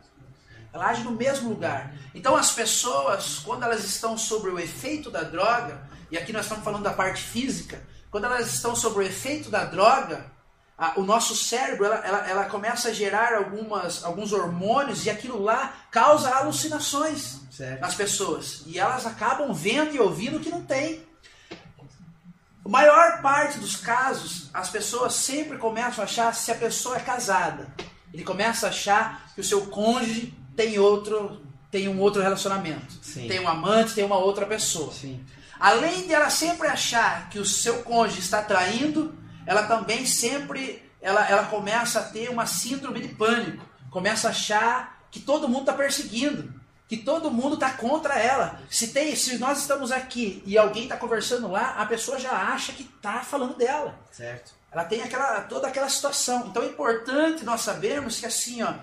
[0.72, 1.94] Ela age no mesmo lugar.
[2.14, 5.80] Então as pessoas, quando elas estão sobre o efeito da droga,
[6.10, 9.64] e aqui nós estamos falando da parte física, quando elas estão sobre o efeito da
[9.64, 10.32] droga,
[10.76, 15.42] a- o nosso cérebro ela, ela, ela começa a gerar algumas, alguns hormônios e aquilo
[15.42, 17.82] lá causa alucinações Certo.
[17.84, 18.62] as pessoas.
[18.66, 21.02] E elas acabam vendo e ouvindo o que não tem.
[22.64, 27.00] A maior parte dos casos, as pessoas sempre começam a achar se a pessoa é
[27.00, 27.66] casada.
[28.12, 32.94] Ele começa a achar que o seu cônjuge tem outro, tem um outro relacionamento.
[33.02, 33.28] Sim.
[33.28, 34.92] Tem um amante, tem uma outra pessoa.
[34.92, 35.22] Sim.
[35.60, 39.14] Além de ela sempre achar que o seu cônjuge está traindo,
[39.46, 43.62] ela também sempre ela, ela começa a ter uma síndrome de pânico.
[43.90, 46.52] Começa a achar que todo mundo está perseguindo,
[46.88, 48.58] que todo mundo está contra ela.
[48.70, 52.72] Se tem, se nós estamos aqui e alguém está conversando lá, a pessoa já acha
[52.72, 53.94] que está falando dela.
[54.10, 54.52] Certo.
[54.72, 56.46] Ela tem aquela, toda aquela situação.
[56.48, 58.74] Então é importante nós sabermos que assim, ó,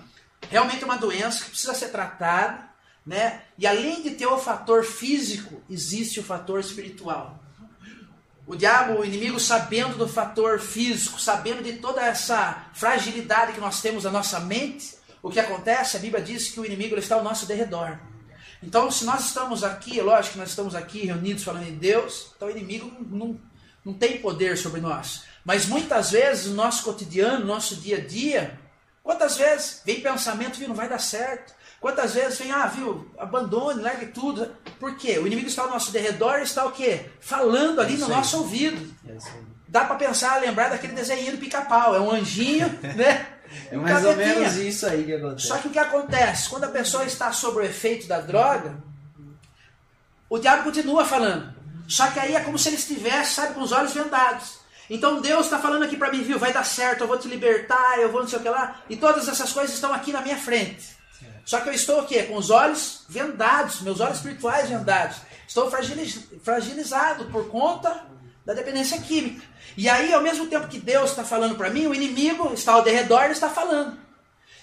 [0.48, 2.70] realmente é uma doença que precisa ser tratada,
[3.04, 3.42] né?
[3.58, 7.41] E além de ter o fator físico, existe o fator espiritual.
[8.46, 13.80] O diabo, o inimigo, sabendo do fator físico, sabendo de toda essa fragilidade que nós
[13.80, 15.96] temos na nossa mente, o que acontece?
[15.96, 17.98] A Bíblia diz que o inimigo está ao nosso derredor.
[18.60, 22.32] Então, se nós estamos aqui, é lógico que nós estamos aqui reunidos falando em Deus,
[22.36, 23.40] então o inimigo não, não,
[23.84, 25.24] não tem poder sobre nós.
[25.44, 28.58] Mas muitas vezes, no nosso cotidiano, no nosso dia a dia,
[29.02, 31.54] quantas vezes vem pensamento que não vai dar certo?
[31.82, 34.48] Quantas vezes vem, ah, viu, abandone, largue tudo.
[34.78, 35.18] Por quê?
[35.18, 37.06] O inimigo está ao nosso derredor e está o quê?
[37.20, 38.94] Falando ali Isso no nosso ouvido.
[39.04, 39.16] É.
[39.66, 41.92] Dá pra pensar, lembrar daquele desenho do pica-pau.
[41.92, 43.26] É um anjinho, né?
[43.68, 45.48] É Um mais ou menos isso aí que acontece.
[45.48, 46.48] Só que o que acontece?
[46.48, 48.76] Quando a pessoa está sob o efeito da droga,
[50.30, 51.52] o diabo continua falando.
[51.88, 54.60] Só que aí é como se ele estivesse, sabe, com os olhos vendados.
[54.88, 56.38] Então Deus está falando aqui para mim, viu?
[56.38, 58.82] Vai dar certo, eu vou te libertar, eu vou não sei o que lá.
[58.88, 61.01] E todas essas coisas estão aqui na minha frente.
[61.44, 62.22] Só que eu estou o quê?
[62.24, 65.16] Com os olhos vendados, meus olhos espirituais vendados.
[65.46, 68.06] Estou fragiliz- fragilizado por conta
[68.44, 69.44] da dependência química.
[69.76, 72.82] E aí, ao mesmo tempo que Deus está falando para mim, o inimigo está ao
[72.82, 73.98] derredor e está falando.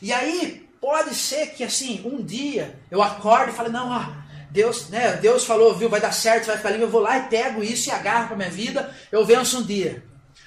[0.01, 4.05] E aí, pode ser que assim, um dia eu acorde e fale, não, ó,
[4.49, 7.27] Deus, né, Deus falou, viu, vai dar certo, vai ficar livre, eu vou lá e
[7.27, 10.03] pego isso e agarro para minha vida, eu venço um dia.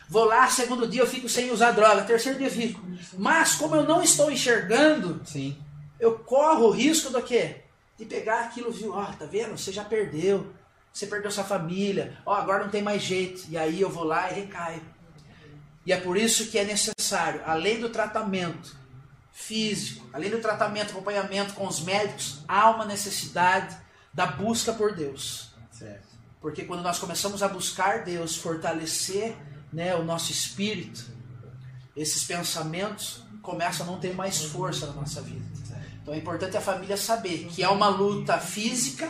[0.09, 2.81] Vou lá, segundo dia eu fico sem usar droga, terceiro dia eu fico.
[3.17, 5.57] Mas como eu não estou enxergando, Sim.
[6.03, 7.61] Eu corro o risco do quê?
[7.97, 8.93] De pegar aquilo, viu?
[8.93, 9.57] Ó, tá vendo?
[9.57, 10.53] Você já perdeu.
[10.93, 12.19] Você perdeu sua família.
[12.27, 13.45] Ó, agora não tem mais jeito.
[13.49, 14.83] E aí eu vou lá e recaio.
[15.87, 18.77] E é por isso que é necessário, além do tratamento
[19.33, 23.77] físico, além do tratamento, acompanhamento com os médicos, há uma necessidade
[24.13, 25.51] da busca por Deus.
[25.71, 26.09] Certo.
[26.41, 29.37] Porque quando nós começamos a buscar Deus, fortalecer
[29.73, 31.05] né, o nosso espírito,
[31.95, 35.52] esses pensamentos começam a não ter mais força na nossa vida.
[36.03, 39.09] Então é importante a família saber que é uma luta física,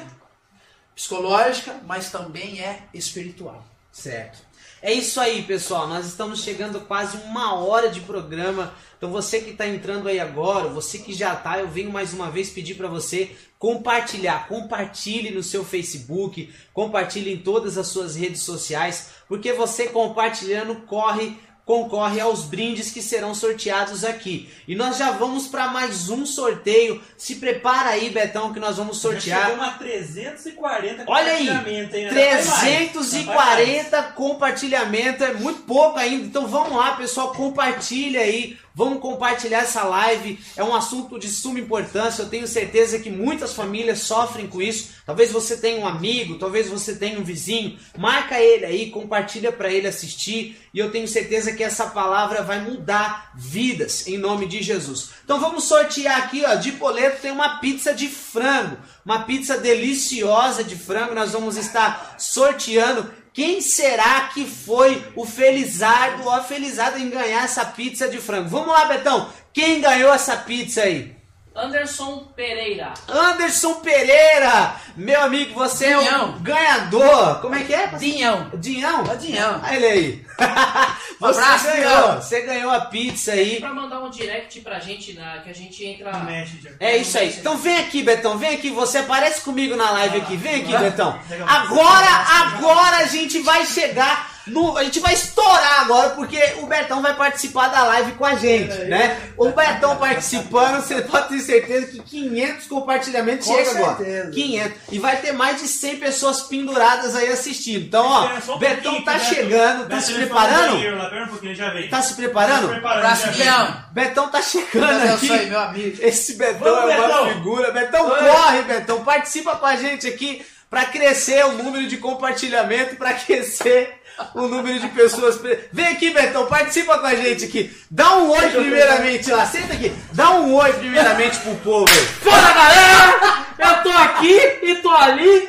[0.94, 3.64] psicológica, mas também é espiritual.
[3.90, 4.42] Certo.
[4.80, 5.86] É isso aí, pessoal.
[5.86, 8.74] Nós estamos chegando quase uma hora de programa.
[8.98, 12.30] Então você que está entrando aí agora, você que já tá, eu venho mais uma
[12.30, 18.42] vez pedir para você compartilhar, compartilhe no seu Facebook, compartilhe em todas as suas redes
[18.42, 24.48] sociais, porque você compartilhando corre concorre aos brindes que serão sorteados aqui.
[24.66, 27.00] E nós já vamos para mais um sorteio.
[27.16, 29.46] Se prepara aí, Betão, que nós vamos sortear.
[29.46, 31.48] Chegamos a 340 Olha aí, hein?
[31.48, 31.94] Ainda vai mais.
[31.94, 32.92] Ainda vai mais.
[32.92, 36.24] 340 compartilhamento, é muito pouco ainda.
[36.24, 38.58] Então vamos lá, pessoal, compartilha aí.
[38.74, 40.38] Vamos compartilhar essa live.
[40.56, 42.22] É um assunto de suma importância.
[42.22, 44.90] Eu tenho certeza que muitas famílias sofrem com isso.
[45.04, 47.78] Talvez você tenha um amigo, talvez você tenha um vizinho.
[47.98, 50.58] Marca ele aí, compartilha para ele assistir.
[50.72, 55.10] E eu tenho certeza que essa palavra vai mudar vidas em nome de Jesus.
[55.24, 60.64] Então vamos sortear aqui, ó, de poleto tem uma pizza de frango, uma pizza deliciosa
[60.64, 61.14] de frango.
[61.14, 63.21] Nós vamos estar sorteando.
[63.32, 68.50] Quem será que foi o felizardo ou a felizada em ganhar essa pizza de frango?
[68.50, 69.30] Vamos lá, Betão.
[69.52, 71.21] Quem ganhou essa pizza aí?
[71.54, 72.94] Anderson Pereira.
[73.08, 74.74] Anderson Pereira!
[74.96, 76.30] Meu amigo, você é Dinhão.
[76.30, 77.40] o ganhador.
[77.40, 77.86] Como é que é?
[77.88, 78.50] Dinhão.
[78.54, 79.04] Dinhão?
[79.08, 79.60] Ó, Dinhão.
[79.62, 80.26] Olha ele aí.
[81.20, 82.02] Você abraço, ganhou.
[82.02, 82.22] Dinhão.
[82.22, 83.60] Você ganhou a pizza aí.
[83.60, 86.12] Pra mandar um direct pra gente, na, que a gente entra.
[86.18, 86.76] Messenger.
[86.80, 87.28] É isso aí.
[87.28, 88.38] Então vem aqui, Betão.
[88.38, 88.70] Vem aqui.
[88.70, 90.36] Você aparece comigo na live aqui.
[90.36, 91.18] Vem aqui, Betão.
[91.46, 92.08] Agora,
[92.40, 94.76] agora a gente vai chegar no.
[94.76, 98.76] A gente vai estourar agora, porque o Betão vai participar da live com a gente,
[98.84, 99.20] né?
[99.36, 103.96] O Betão participando, você pode ter certeza que 500 compartilhamentos Com chega agora.
[103.96, 104.30] certeza.
[104.30, 104.78] 500.
[104.90, 107.84] E vai ter mais de 100 pessoas penduradas aí assistindo.
[107.86, 109.82] Então, ó, só um Betão pouquinho, tá Beto- chegando.
[109.82, 110.96] Tá Beto se preparando?
[110.96, 111.88] lá, um.
[111.88, 112.62] Tá se preparando?
[112.66, 113.32] Tá preparando, já vem.
[113.42, 113.84] Dinhão.
[113.92, 115.46] Betão tá chegando aqui.
[115.46, 115.98] meu amigo.
[116.00, 117.28] Esse Betão Vamos, é uma Betão.
[117.28, 117.70] figura.
[117.72, 118.18] Betão, Oi.
[118.28, 119.04] corre, Betão.
[119.04, 124.00] Participa com a gente aqui para crescer o número de compartilhamento, para crescer
[124.34, 125.40] o número de pessoas.
[125.72, 127.74] Vem aqui, Betão, participa com a gente aqui.
[127.90, 129.46] Dá um oi primeiramente lá.
[129.46, 129.92] Senta aqui.
[130.12, 131.88] Dá um oi primeiramente pro povo.
[132.20, 133.46] Fala galera!
[133.58, 135.48] Eu tô aqui e tô ali.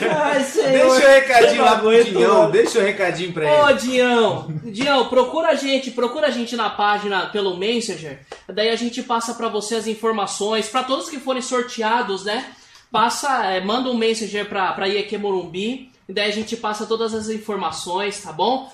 [0.00, 2.50] Ai, Deixa o recadinho lá pro não.
[2.50, 3.78] Deixa o recadinho pra Ô, ele.
[3.78, 8.20] Dião, Dião, procura a gente, procura a gente na página pelo Messenger.
[8.46, 12.44] Daí a gente passa pra você as informações, pra todos que forem sorteados, né?
[12.92, 17.14] Passa, é, manda um Messenger pra, pra IEQ Morumbi, e daí a gente passa todas
[17.14, 18.70] as informações, tá bom?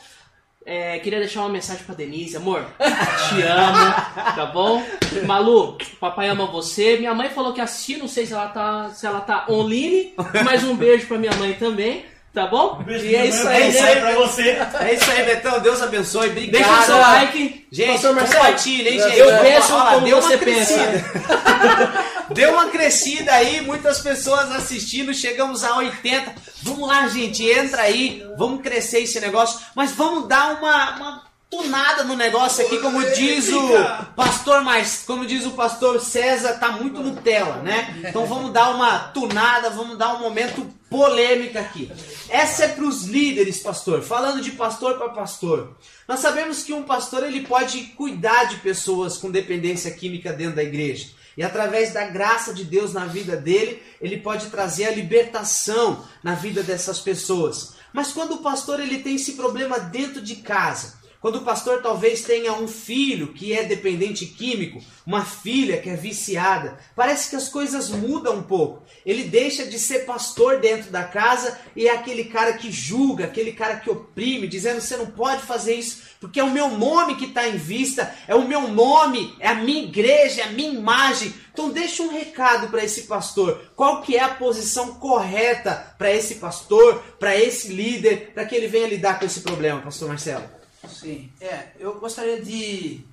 [0.65, 2.65] É, queria deixar uma mensagem pra Denise, amor.
[2.79, 3.95] Te amo,
[4.37, 4.83] tá bom?
[5.27, 6.97] Malu, papai ama você.
[6.99, 10.15] Minha mãe falou que assistiu, não sei se ela tá, se ela tá online,
[10.45, 12.83] mas um beijo pra minha mãe também, tá bom?
[12.89, 14.01] E é isso aí, é isso aí.
[14.01, 14.43] pra você.
[14.81, 15.61] É isso aí, Betão.
[15.61, 16.31] Deus abençoe.
[16.31, 16.53] Obrigado.
[16.63, 17.67] Deixa o seu like.
[17.71, 19.19] Gente, compartilha, hein, gente?
[19.19, 20.83] Eu Olha penso lá, como deu uma você crescida.
[20.85, 22.13] pensa.
[22.33, 26.33] Deu uma crescida aí, muitas pessoas assistindo, chegamos a 80.
[26.63, 31.23] Vamos lá, gente, entra aí, vamos crescer esse negócio, mas vamos dar uma, uma
[31.53, 33.69] tunada no negócio aqui, como diz o
[34.17, 38.03] pastor mais, como diz o pastor César, tá muito Nutella, né?
[38.09, 41.93] Então vamos dar uma tunada, vamos dar um momento polêmica aqui.
[42.31, 44.01] Essa é para os líderes, pastor.
[44.01, 45.77] Falando de pastor para pastor.
[46.09, 50.63] Nós sabemos que um pastor ele pode cuidar de pessoas com dependência química dentro da
[50.63, 51.11] igreja.
[51.37, 56.35] E através da graça de Deus na vida dele, ele pode trazer a libertação na
[56.35, 57.75] vida dessas pessoas.
[57.93, 62.23] Mas quando o pastor ele tem esse problema dentro de casa, quando o pastor talvez
[62.23, 67.49] tenha um filho que é dependente químico, uma filha que é viciada, parece que as
[67.49, 68.83] coisas mudam um pouco.
[69.07, 73.53] Ele deixa de ser pastor dentro da casa e é aquele cara que julga, aquele
[73.53, 77.25] cara que oprime, dizendo você não pode fazer isso porque é o meu nome que
[77.25, 81.35] está em vista, é o meu nome, é a minha igreja, é a minha imagem.
[81.53, 83.61] Então deixa um recado para esse pastor.
[83.75, 88.69] Qual que é a posição correta para esse pastor, para esse líder, para que ele
[88.69, 90.62] venha lidar com esse problema, pastor Marcelo?
[90.89, 93.05] Sim, é, eu gostaria de,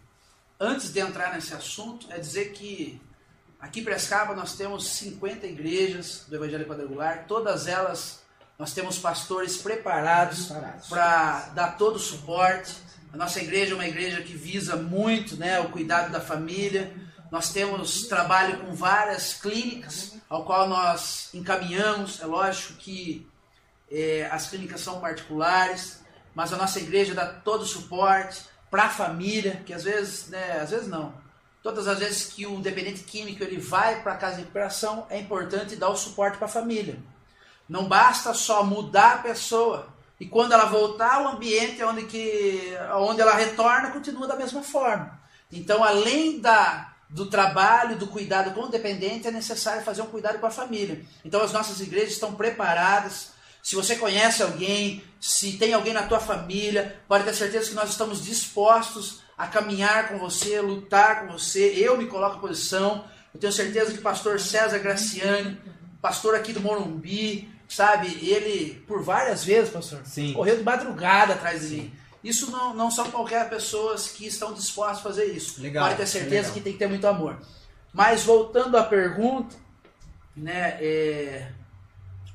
[0.59, 2.99] antes de entrar nesse assunto, é dizer que
[3.59, 8.19] aqui em Prescaba nós temos 50 igrejas do Evangelho Quadrangular, todas elas
[8.59, 10.51] nós temos pastores preparados
[10.89, 12.75] para dar todo o suporte.
[13.13, 16.93] A nossa igreja é uma igreja que visa muito né, o cuidado da família.
[17.31, 22.19] Nós temos trabalho com várias clínicas, ao qual nós encaminhamos.
[22.19, 23.25] É lógico que
[23.89, 25.98] é, as clínicas são particulares,
[26.33, 30.59] mas a nossa igreja dá todo o suporte para a família, que às vezes, né,
[30.61, 31.13] às vezes não.
[31.61, 35.19] Todas as vezes que o dependente químico ele vai para a casa de recuperação, é
[35.19, 36.97] importante dar o suporte para a família.
[37.67, 43.21] Não basta só mudar a pessoa e quando ela voltar, o ambiente onde, que, onde
[43.21, 45.17] ela retorna continua da mesma forma.
[45.49, 50.37] Então, além da, do trabalho, do cuidado com o dependente, é necessário fazer um cuidado
[50.39, 51.05] com a família.
[51.23, 53.31] Então, as nossas igrejas estão preparadas
[53.61, 57.89] se você conhece alguém, se tem alguém na tua família, pode ter certeza que nós
[57.89, 61.73] estamos dispostos a caminhar com você, lutar com você.
[61.77, 63.05] Eu me coloco à posição.
[63.33, 65.57] Eu tenho certeza que o pastor César Graciani,
[66.01, 70.33] pastor aqui do Morumbi, sabe, ele por várias vezes, pastor, Sim.
[70.33, 71.93] correu de madrugada atrás de mim.
[72.23, 75.61] Isso não, não são qualquer pessoas que estão dispostas a fazer isso.
[75.61, 76.53] Legal, Pode ter certeza legal.
[76.53, 77.39] que tem que ter muito amor.
[77.93, 79.55] Mas voltando à pergunta,
[80.35, 81.47] né, é,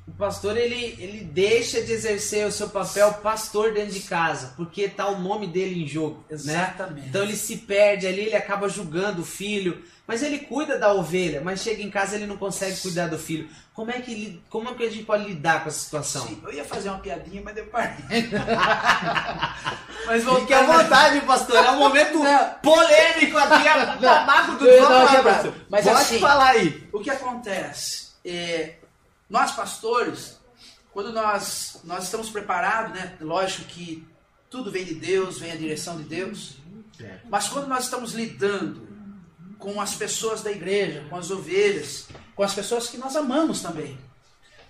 [0.07, 4.87] O pastor ele, ele deixa de exercer o seu papel pastor dentro de casa, porque
[4.87, 6.35] tá o nome dele em jogo, né?
[6.35, 7.09] Exatamente.
[7.09, 11.41] Então ele se perde ali, ele acaba julgando o filho, mas ele cuida da ovelha,
[11.43, 13.49] mas chega em casa ele não consegue cuidar do filho.
[13.73, 16.27] Como é que ele- como é que a gente pode lidar com essa situação?
[16.27, 17.97] Sim, eu ia fazer uma piadinha, mas deu parei.
[20.07, 22.51] mas Fique à vontade, pastor, é um momento Não.
[22.63, 25.23] polêmico aqui, é o tabaco do Eu lá, quebrada.
[25.35, 25.55] pastor.
[25.71, 26.87] Mas Pode assim- falar aí.
[26.93, 28.09] O que acontece?
[28.25, 28.75] É,
[29.35, 30.39] nós pastores,
[30.93, 33.17] quando nós, nós estamos preparados, né?
[33.21, 34.07] Lógico que
[34.49, 36.59] tudo vem de Deus, vem a direção de Deus.
[37.29, 38.87] Mas quando nós estamos lidando
[39.59, 42.07] com as pessoas da igreja, com as ovelhas,
[42.37, 43.99] com as pessoas que nós amamos também,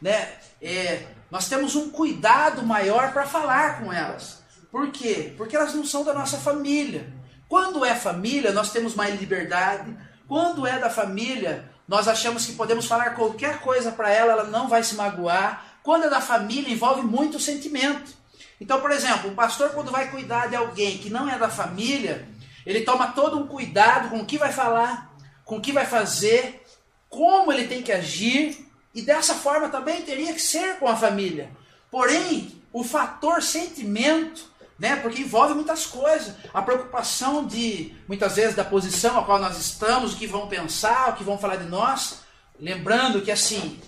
[0.01, 0.39] né?
[0.63, 4.43] É, nós temos um cuidado maior para falar com elas.
[4.71, 5.35] Por quê?
[5.37, 7.13] Porque elas não são da nossa família.
[7.51, 9.95] Quando é família, nós temos mais liberdade.
[10.27, 14.69] Quando é da família, nós achamos que podemos falar qualquer coisa para ela, ela não
[14.69, 15.79] vai se magoar.
[15.83, 18.13] Quando é da família, envolve muito sentimento.
[18.61, 22.27] Então, por exemplo, o pastor, quando vai cuidar de alguém que não é da família,
[22.65, 25.15] ele toma todo um cuidado com o que vai falar,
[25.45, 26.65] com o que vai fazer,
[27.11, 31.51] como ele tem que agir, e dessa forma também teria que ser com a família.
[31.91, 38.65] Porém, o fator sentimento, né, porque envolve muitas coisas, a preocupação de muitas vezes da
[38.65, 42.21] posição a qual nós estamos, o que vão pensar, o que vão falar de nós,
[42.59, 43.81] lembrando que assim,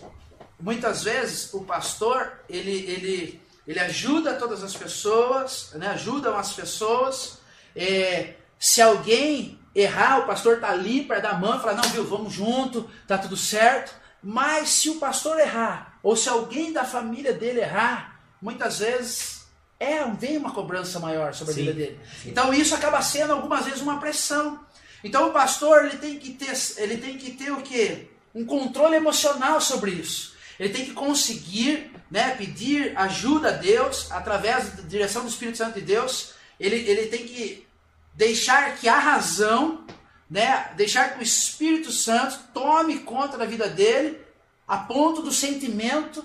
[0.60, 7.38] muitas vezes o pastor, ele ele ele ajuda todas as pessoas, né, ajudam as pessoas,
[7.74, 11.88] é, se alguém errar, o pastor tá ali para dar a mão e falar, não,
[11.90, 13.92] viu, vamos junto, tá tudo certo.
[14.22, 19.35] Mas se o pastor errar, ou se alguém da família dele errar, muitas vezes
[19.78, 22.00] é, vem uma cobrança maior sobre Sim, a vida dele.
[22.24, 24.60] Então isso acaba sendo algumas vezes uma pressão.
[25.04, 28.08] Então o pastor ele tem que ter, ele tem que ter o quê?
[28.34, 30.34] Um controle emocional sobre isso.
[30.58, 35.74] Ele tem que conseguir, né, pedir ajuda a Deus através da direção do Espírito Santo
[35.74, 36.32] de Deus.
[36.58, 37.66] Ele, ele tem que
[38.14, 39.84] deixar que a razão,
[40.30, 44.18] né, deixar que o Espírito Santo tome conta da vida dele,
[44.66, 46.24] a ponto do sentimento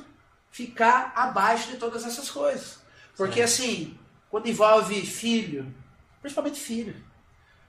[0.49, 2.81] ficar abaixo de todas essas coisas.
[3.26, 3.96] Porque assim,
[4.32, 5.72] quando envolve filho,
[6.22, 6.96] principalmente filho,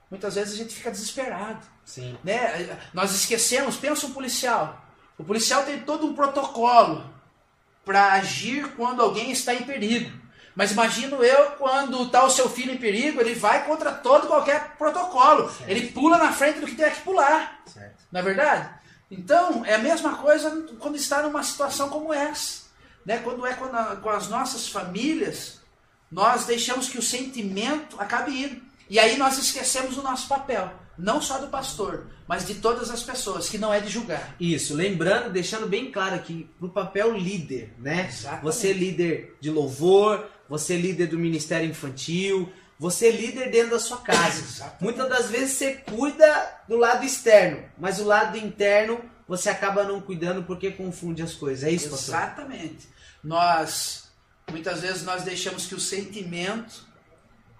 [0.09, 1.63] muitas vezes a gente fica desesperado.
[1.85, 2.17] Sim.
[2.23, 2.75] Né?
[2.91, 4.83] Nós esquecemos, pensa um policial.
[5.15, 7.07] O policial tem todo um protocolo
[7.85, 10.11] para agir quando alguém está em perigo.
[10.55, 14.75] Mas imagino eu quando está o seu filho em perigo, ele vai contra todo qualquer
[14.75, 15.51] protocolo.
[15.51, 15.69] Certo.
[15.69, 17.61] Ele pula na frente do que tiver que pular.
[17.67, 18.03] Certo.
[18.11, 18.69] Não é verdade?
[19.11, 20.49] Então, é a mesma coisa
[20.79, 22.62] quando está numa situação como essa.
[23.05, 23.19] Né?
[23.19, 25.59] Quando é com, a- com as nossas famílias,
[26.11, 28.61] nós deixamos que o sentimento acabe indo.
[28.89, 30.71] E aí nós esquecemos o nosso papel.
[30.97, 34.35] Não só do pastor, mas de todas as pessoas, que não é de julgar.
[34.39, 38.07] Isso, lembrando, deixando bem claro aqui, pro papel líder, né?
[38.07, 38.43] Exatamente.
[38.43, 43.71] Você é líder de louvor, você é líder do ministério infantil, você é líder dentro
[43.71, 44.39] da sua casa.
[44.39, 44.83] Exatamente.
[44.83, 48.99] Muitas das vezes você cuida do lado externo, mas o lado interno
[49.35, 51.63] você acaba não cuidando porque confunde as coisas.
[51.63, 52.13] É isso, pastor?
[52.15, 52.87] Exatamente.
[53.23, 54.11] Nós,
[54.51, 56.85] muitas vezes, nós deixamos que o sentimento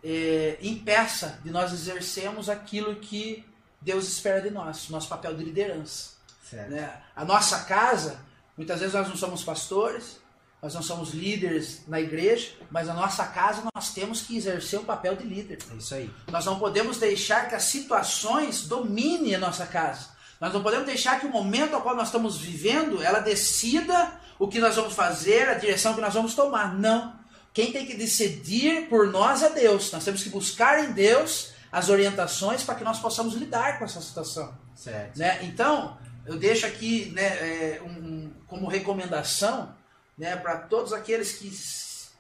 [0.04, 3.44] eh, impeça de nós exercermos aquilo que
[3.82, 6.12] Deus espera de nós, nosso papel de liderança.
[6.48, 6.70] Certo.
[6.70, 7.02] né?
[7.16, 8.20] A nossa casa,
[8.56, 10.22] muitas vezes nós não somos pastores,
[10.62, 14.84] nós não somos líderes na igreja, mas a nossa casa nós temos que exercer o
[14.84, 15.58] papel de líder.
[15.72, 16.14] É isso aí.
[16.32, 20.14] Nós não podemos deixar que as situações dominem a nossa casa.
[20.44, 24.46] Nós não podemos deixar que o momento ao qual nós estamos vivendo, ela decida o
[24.46, 26.78] que nós vamos fazer, a direção que nós vamos tomar.
[26.78, 27.18] Não.
[27.54, 29.90] Quem tem que decidir por nós é Deus.
[29.94, 34.02] Nós temos que buscar em Deus as orientações para que nós possamos lidar com essa
[34.02, 34.54] situação.
[34.76, 35.18] Certo.
[35.18, 35.40] Né?
[35.44, 39.74] Então, eu deixo aqui né, é, um- como recomendação
[40.18, 41.50] né, para todos aqueles que,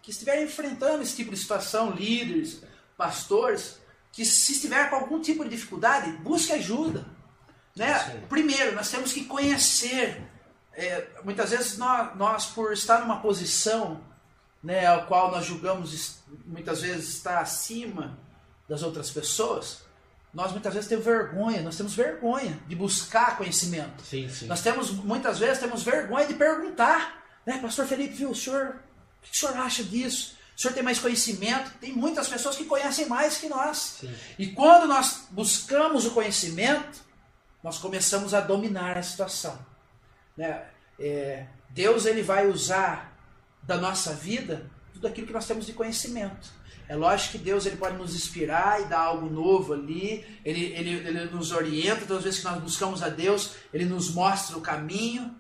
[0.01, 2.63] que estiverem enfrentando esse tipo de situação, líderes,
[2.95, 3.79] pastores,
[4.13, 7.05] que se estiver com algum tipo de dificuldade, busque ajuda.
[7.75, 8.23] Né?
[8.29, 10.21] Primeiro, nós temos que conhecer.
[10.75, 14.01] é, muitas vezes nós, nós, por estar numa posição
[14.63, 18.17] né, ao qual nós julgamos muitas vezes estar acima
[18.67, 19.83] das outras pessoas,
[20.33, 24.01] nós muitas vezes temos vergonha, nós temos vergonha de buscar conhecimento.
[24.03, 24.47] Sim, sim.
[24.47, 28.79] Nós temos, muitas vezes, temos vergonha de perguntar, né, Pastor Felipe, viu, o senhor,
[29.19, 30.35] o que o senhor acha disso?
[30.57, 31.71] O senhor tem mais conhecimento?
[31.79, 33.97] Tem muitas pessoas que conhecem mais que nós.
[33.99, 34.13] Sim.
[34.39, 37.01] E quando nós buscamos o conhecimento,
[37.63, 39.57] nós começamos a dominar a situação.
[40.35, 40.65] Né?
[40.99, 43.17] É, Deus ele vai usar
[43.63, 46.51] da nossa vida tudo aquilo que nós temos de conhecimento.
[46.87, 50.89] É lógico que Deus ele pode nos inspirar e dar algo novo ali, ele, ele,
[51.07, 54.61] ele nos orienta, todas as vezes que nós buscamos a Deus, ele nos mostra o
[54.61, 55.33] caminho,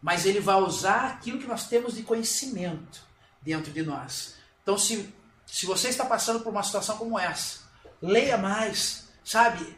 [0.00, 3.00] mas ele vai usar aquilo que nós temos de conhecimento
[3.40, 4.34] dentro de nós.
[4.62, 5.14] Então, se,
[5.46, 7.60] se você está passando por uma situação como essa,
[8.00, 9.76] leia mais, sabe?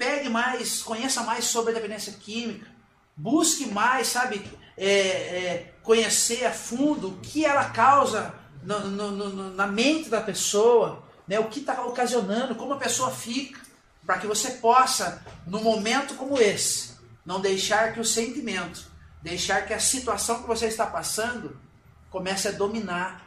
[0.00, 2.66] Pegue mais, conheça mais sobre a dependência química,
[3.14, 4.50] busque mais, sabe?
[4.78, 10.22] É, é, conhecer a fundo o que ela causa no- no- no- na mente da
[10.22, 11.38] pessoa, né?
[11.38, 13.60] o que está ocasionando, como a pessoa fica,
[14.06, 16.92] para que você possa, num momento como esse,
[17.26, 18.86] não deixar que o sentimento,
[19.22, 21.60] deixar que a situação que você está passando
[22.08, 23.26] comece a dominar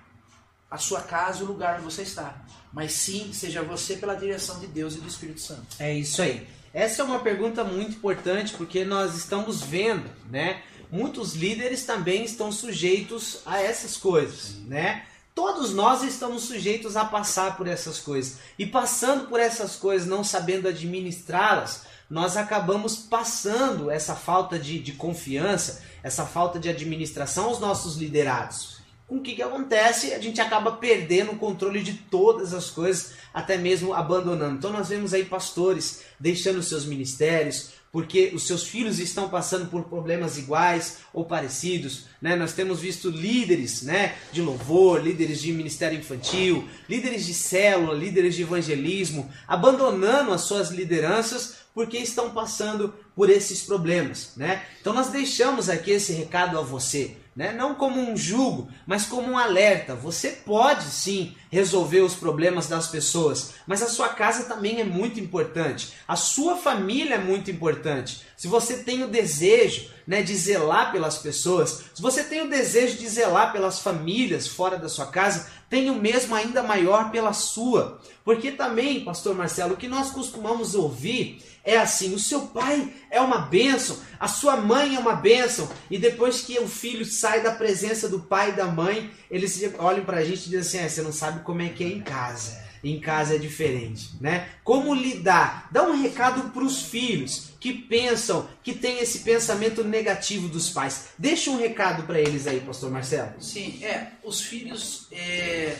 [0.71, 2.34] a sua casa e o lugar onde você está.
[2.74, 5.67] Mas sim, seja você pela direção de Deus e do Espírito Santo.
[5.78, 6.47] É isso aí.
[6.74, 10.63] Essa é uma pergunta muito importante porque nós estamos vendo, né?
[10.91, 15.05] Muitos líderes também estão sujeitos a essas coisas, né?
[15.36, 18.39] Todos nós estamos sujeitos a passar por essas coisas.
[18.57, 24.93] E passando por essas coisas, não sabendo administrá-las, nós acabamos passando essa falta de, de
[24.93, 28.72] confiança, essa falta de administração aos nossos liderados.
[29.14, 30.11] Com o que, que acontece?
[30.16, 34.55] A gente acaba perdendo o controle de todas as coisas, até mesmo abandonando.
[34.55, 39.84] Então nós vemos aí pastores deixando seus ministérios, porque os seus filhos estão passando por
[39.84, 42.05] problemas iguais ou parecidos.
[42.20, 42.36] Né?
[42.36, 48.34] Nós temos visto líderes né, de louvor, líderes de ministério infantil, líderes de célula, líderes
[48.34, 54.32] de evangelismo, abandonando as suas lideranças porque estão passando por esses problemas.
[54.36, 54.64] Né?
[54.82, 57.18] Então nós deixamos aqui esse recado a você.
[57.36, 57.52] Né?
[57.52, 59.96] Não como um julgo, mas como um alerta.
[59.96, 65.20] Você pode sim resolver os problemas das pessoas, mas a sua casa também é muito
[65.20, 65.93] importante.
[66.08, 68.24] A sua família é muito importante.
[68.36, 72.97] Se você tem o desejo né, de zelar pelas pessoas, se você tem o desejo
[72.97, 78.01] de zelar pelas famílias fora da sua casa, tenha o mesmo ainda maior pela sua.
[78.26, 83.22] Porque também, pastor Marcelo, o que nós costumamos ouvir é assim: o seu pai é
[83.22, 87.51] uma bênção, a sua mãe é uma bênção, e depois que o filho sai da
[87.51, 91.01] presença do pai e da mãe, eles olham pra gente e dizem assim: ah, você
[91.01, 92.64] não sabe como é que é em casa.
[92.84, 94.50] Em casa é diferente, né?
[94.62, 95.70] Como lidar?
[95.72, 101.10] Dá um recado para os filhos que pensam, que tem esse pensamento negativo dos pais.
[101.18, 103.41] Deixa um recado para eles aí, pastor Marcelo.
[103.41, 105.08] Sim, é, os filhos.
[105.14, 105.78] é,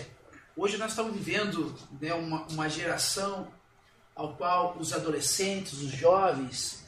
[0.56, 3.50] hoje nós estamos vivendo né, uma, uma geração
[4.16, 6.86] ao qual os adolescentes, os jovens,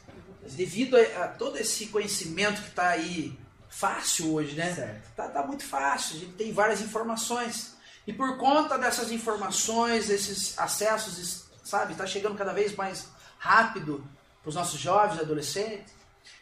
[0.53, 3.37] devido a, a todo esse conhecimento que está aí
[3.69, 4.73] fácil hoje, né?
[4.73, 5.13] Certo.
[5.15, 7.74] Tá, tá muito fácil, a gente tem várias informações.
[8.07, 14.05] E por conta dessas informações, desses acessos, sabe, está chegando cada vez mais rápido
[14.41, 15.93] para os nossos jovens adolescentes,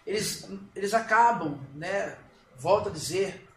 [0.06, 2.18] eles, eles acabam, né,
[2.58, 3.48] volto a dizer,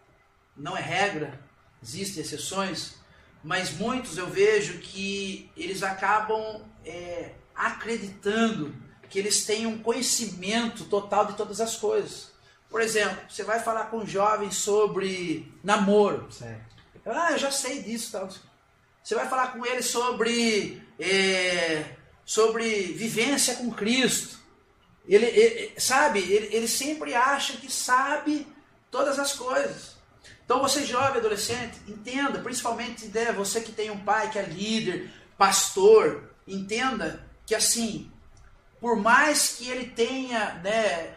[0.56, 1.40] não é regra,
[1.82, 2.94] existem exceções,
[3.42, 8.74] mas muitos eu vejo que eles acabam é, acreditando
[9.08, 12.32] que eles têm um conhecimento total de todas as coisas.
[12.68, 16.30] Por exemplo, você vai falar com um jovem sobre namoro.
[16.30, 16.65] Certo.
[17.06, 18.12] Ah, eu já sei disso.
[18.12, 18.28] Tal.
[19.02, 24.36] Você vai falar com ele sobre, é, sobre vivência com Cristo.
[25.08, 28.46] Ele, ele sabe, ele, ele sempre acha que sabe
[28.90, 29.94] todas as coisas.
[30.44, 35.10] Então você jovem, adolescente, entenda, principalmente né, você que tem um pai que é líder,
[35.38, 38.10] pastor, entenda que assim,
[38.80, 41.14] por mais que ele tenha né,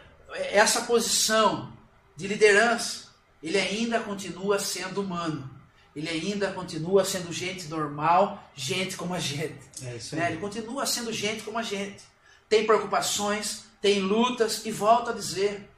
[0.50, 1.72] essa posição
[2.16, 3.08] de liderança,
[3.42, 5.59] ele ainda continua sendo humano.
[5.94, 9.58] Ele ainda continua sendo gente normal, gente como a gente.
[9.82, 10.30] É isso né?
[10.30, 12.02] Ele continua sendo gente como a gente.
[12.48, 15.68] Tem preocupações, tem lutas e volto a dizer,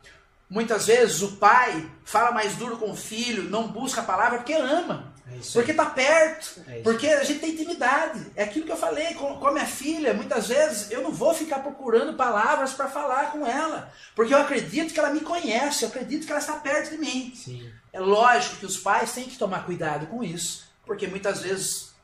[0.48, 4.52] muitas vezes o pai fala mais duro com o filho, não busca a palavra porque
[4.52, 5.11] ama.
[5.26, 8.26] É Porque está perto, É porque a gente tem intimidade.
[8.34, 10.12] É aquilo que eu falei com, com a minha filha.
[10.12, 14.92] Muitas vezes eu não vou ficar procurando palavras para falar com ela, porque eu acredito
[14.92, 17.32] que ela me conhece, eu acredito que ela está perto de mim.
[17.34, 17.70] Sim.
[17.92, 21.94] É lógico que os pais têm que tomar cuidado com isso, porque muitas vezes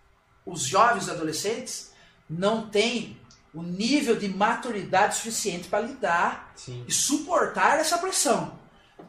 [0.46, 1.92] os jovens adolescentes
[2.28, 3.18] não têm
[3.52, 6.84] o nível de maturidade suficiente para lidar Sim.
[6.86, 8.58] e suportar essa pressão.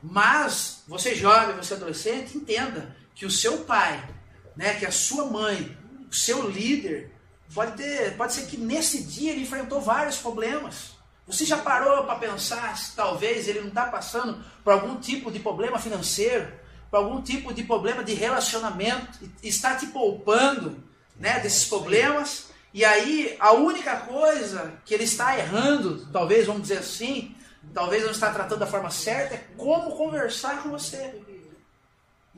[0.01, 4.01] Mas você jovem, você adolescente, entenda que o seu pai,
[4.55, 5.78] né, que a sua mãe,
[6.09, 7.11] o seu líder,
[7.53, 10.91] pode ter, pode ser que nesse dia ele enfrentou vários problemas.
[11.28, 15.39] Você já parou para pensar se talvez ele não está passando por algum tipo de
[15.39, 16.49] problema financeiro,
[16.89, 20.82] por algum tipo de problema de relacionamento, está te poupando
[21.20, 22.47] né, desses problemas?
[22.74, 27.36] E aí a única coisa que ele está errando, talvez vamos dizer assim,
[27.74, 31.20] talvez não está tratando da forma certa, é como conversar com você.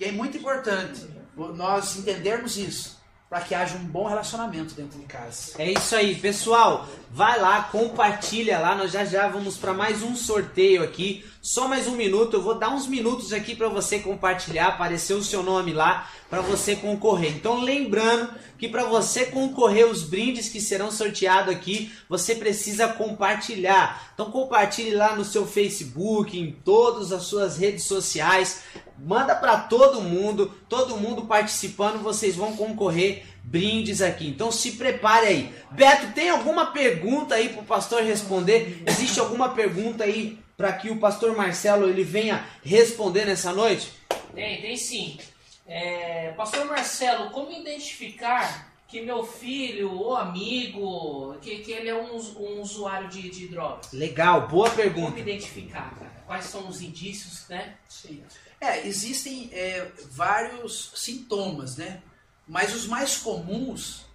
[0.02, 1.06] E é muito importante
[1.38, 3.00] nós entendermos isso,
[3.30, 5.54] para que haja um bom relacionamento dentro de casa.
[5.60, 6.88] É isso aí, pessoal.
[7.12, 8.74] Vai lá, compartilha lá.
[8.74, 11.24] Nós já já vamos para mais um sorteio aqui.
[11.42, 12.36] Só mais um minuto.
[12.36, 16.40] Eu vou dar uns minutos aqui para você compartilhar, aparecer o seu nome lá para
[16.40, 17.36] você concorrer.
[17.36, 24.12] Então, lembrando que para você concorrer os brindes que serão sorteados aqui, você precisa compartilhar.
[24.14, 28.62] Então, compartilhe lá no seu Facebook, em todas as suas redes sociais.
[29.00, 34.28] Manda para todo mundo, todo mundo participando, vocês vão concorrer brindes aqui.
[34.28, 35.56] Então se prepare aí.
[35.72, 38.84] Beto, tem alguma pergunta aí pro pastor responder?
[38.86, 43.92] Existe alguma pergunta aí para que o pastor Marcelo ele venha responder nessa noite?
[44.36, 45.18] Tem, tem sim.
[45.66, 52.16] É, Pastor Marcelo, como identificar que meu filho ou amigo, que, que ele é um,
[52.16, 53.92] um usuário de, de drogas?
[53.92, 55.20] Legal, boa Como pergunta.
[55.20, 56.24] identificar, cara?
[56.28, 57.74] Quais são os indícios, né?
[57.90, 58.24] Sim.
[58.60, 62.04] É, existem é, vários sintomas, né?
[62.48, 64.06] Mas os mais comuns,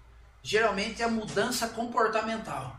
[0.45, 2.77] geralmente, é a mudança comportamental.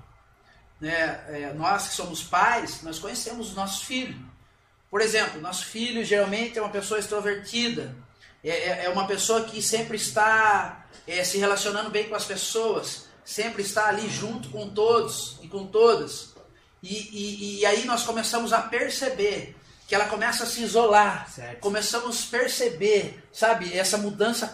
[0.79, 0.93] Né?
[1.29, 4.15] É, nós que somos pais, nós conhecemos os nossos filhos.
[4.89, 7.95] Por exemplo, nosso filho geralmente é uma pessoa extrovertida,
[8.43, 13.05] é, é- é uma pessoa que sempre está é, se relacionando bem com as pessoas,
[13.25, 16.33] sempre está ali junto com todos e com todas.
[16.83, 19.55] E, e- e aí nós começamos a perceber
[19.87, 21.59] que ela começa a se isolar, Certo.
[21.61, 24.47] começamos a perceber, sabe, essa mudança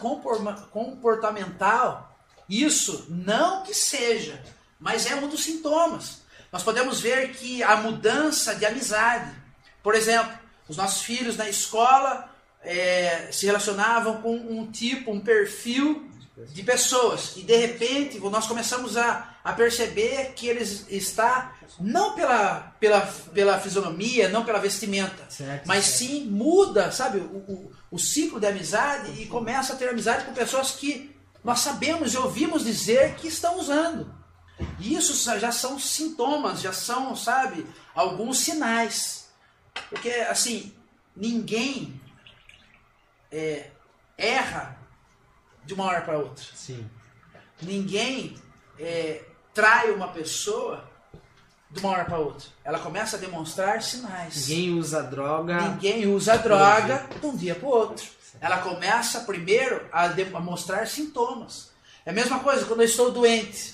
[0.72, 2.16] comportamental.
[2.48, 4.42] Isso não que seja,
[4.84, 6.24] mas é um dos sintomas.
[6.52, 9.32] Nós podemos ver que a mudança de amizade,
[9.82, 12.30] por exemplo, os nossos filhos na escola
[12.62, 16.06] eh, se relacionavam com um tipo, um perfil
[16.52, 22.76] de pessoas e de repente nós começamos a, a perceber que eles está não pela,
[22.78, 23.02] pela,
[23.34, 25.98] pela fisionomia, não pela vestimenta, Certo, mas certo.
[25.98, 30.34] sim muda, sabe, o, o, o ciclo de amizade e começa a ter amizade com
[30.34, 34.23] pessoas que nós sabemos e ouvimos dizer que estão usando.
[34.80, 39.30] E isso já são sintomas, já são, sabe, alguns sinais.
[39.90, 40.74] Porque, assim,
[41.16, 42.00] ninguém
[43.32, 43.70] é,
[44.18, 44.78] erra
[45.66, 46.46] de uma hora para outra.
[46.54, 46.88] Sim.
[47.62, 48.36] Ninguém
[48.80, 49.24] é,
[49.54, 50.90] trai uma pessoa
[51.70, 52.48] de uma hora para outra.
[52.64, 54.48] Ela começa a demonstrar sinais.
[54.48, 55.60] Ninguém usa droga.
[55.62, 58.06] Ninguém usa droga de um dia para o outro.
[58.40, 61.72] Ela começa primeiro a, a mostrar sintomas.
[62.06, 63.73] É a mesma coisa quando eu estou doente.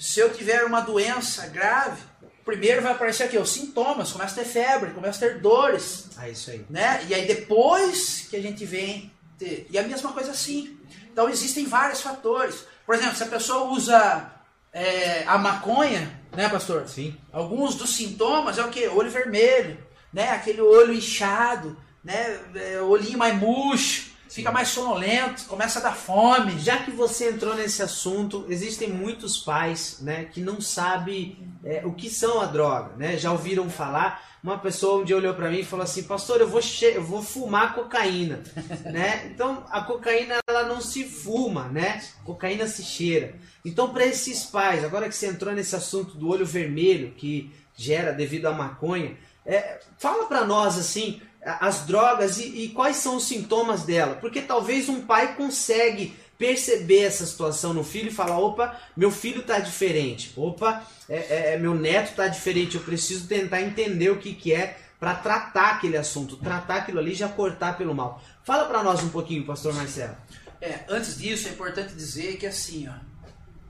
[0.00, 2.00] Se eu tiver uma doença grave,
[2.44, 4.10] primeiro vai aparecer aqui os sintomas.
[4.10, 6.64] Começa a ter febre, começa a ter dores É isso aí.
[6.70, 7.04] né?
[7.06, 9.66] E aí depois que a gente vem ter.
[9.70, 10.78] E a mesma coisa assim.
[11.12, 12.64] Então existem vários fatores.
[12.86, 14.32] Por exemplo, se a pessoa usa
[14.72, 16.88] é, a maconha, né, pastor?
[16.88, 17.14] Sim.
[17.30, 18.88] Alguns dos sintomas é o quê?
[18.88, 19.76] Olho vermelho,
[20.12, 20.30] né?
[20.30, 22.40] Aquele olho inchado, né?
[22.54, 26.58] É, olhinho mais murcho, fica mais sonolento, começa a dar fome.
[26.58, 31.92] Já que você entrou nesse assunto, existem muitos pais, né, que não sabem é, o
[31.92, 33.18] que são a droga, né?
[33.18, 34.30] Já ouviram falar?
[34.42, 36.60] Uma pessoa um dia olhou para mim e falou assim, pastor, eu vou,
[36.94, 38.42] eu vou fumar cocaína,
[38.86, 39.30] né?
[39.34, 42.02] Então a cocaína ela não se fuma, né?
[42.24, 43.34] Cocaína se cheira.
[43.64, 48.12] Então para esses pais, agora que você entrou nesse assunto do olho vermelho que gera
[48.12, 53.24] devido à maconha, é, fala para nós assim as drogas e, e quais são os
[53.24, 58.74] sintomas dela, porque talvez um pai consegue perceber essa situação no filho e falar, opa,
[58.96, 64.10] meu filho tá diferente, opa, é, é, meu neto tá diferente, eu preciso tentar entender
[64.10, 67.94] o que, que é para tratar aquele assunto, tratar aquilo ali e já cortar pelo
[67.94, 68.22] mal.
[68.42, 70.16] Fala para nós um pouquinho, pastor Marcelo.
[70.60, 72.92] É, antes disso, é importante dizer que assim, ó,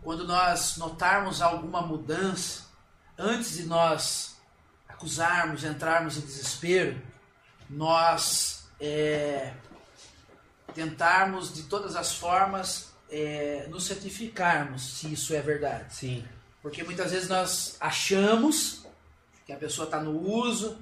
[0.03, 2.63] quando nós notarmos alguma mudança,
[3.19, 4.37] antes de nós
[4.89, 7.01] acusarmos, entrarmos em desespero,
[7.71, 9.53] nós é,
[10.75, 15.95] tentarmos de todas as formas é, nos certificarmos se isso é verdade.
[15.95, 16.25] Sim.
[16.61, 18.85] Porque muitas vezes nós achamos
[19.47, 20.79] que a pessoa está no uso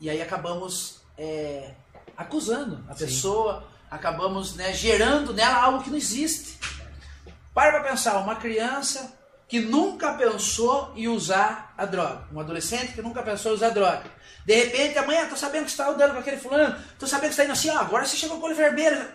[0.00, 1.74] e aí acabamos é,
[2.16, 3.06] acusando a Sim.
[3.06, 6.58] pessoa, acabamos né, gerando nela algo que não existe.
[7.52, 9.17] Para para pensar, uma criança
[9.48, 14.04] que nunca pensou em usar a droga, um adolescente que nunca pensou em usar droga.
[14.44, 17.34] De repente, amanhã, tô sabendo que você está andando com aquele fulano, tô sabendo que
[17.34, 19.08] você está indo assim, ó, agora você chegou com o olho vermelho.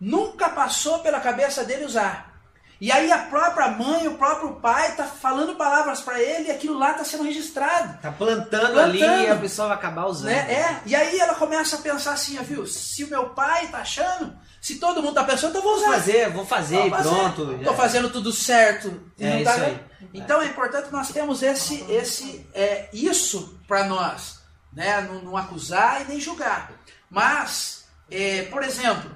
[0.00, 2.32] Nunca passou pela cabeça dele usar.
[2.80, 6.76] E aí a própria mãe, o próprio pai tá falando palavras para ele e aquilo
[6.78, 7.98] lá tá sendo registrado.
[8.02, 8.80] Tá plantando, Plantando.
[8.82, 10.32] ali e a pessoa vai acabar usando.
[10.32, 10.52] Né?
[10.52, 12.66] É, e aí ela começa a pensar assim, ó, viu?
[12.66, 15.82] Se o meu pai tá achando, se todo mundo tá pensando, então eu vou Vou
[15.88, 15.98] usar.
[15.98, 17.08] fazer, vou fazer, Vou e fazer.
[17.10, 17.58] pronto.
[17.62, 19.12] Tô fazendo tudo certo.
[19.18, 19.80] É não tá isso vendo?
[20.14, 24.40] Então é importante nós temos esse, esse, é, isso para nós,
[24.72, 25.02] né?
[25.02, 26.72] Não, não acusar e nem julgar.
[27.10, 29.14] Mas, é, por exemplo,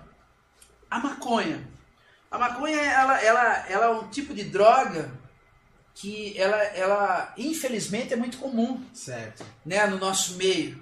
[0.91, 1.67] a maconha.
[2.31, 5.11] A maconha ela, ela, ela é um tipo de droga
[5.95, 9.47] que ela, ela infelizmente é muito comum, Certo.
[9.65, 10.79] né, no nosso meio,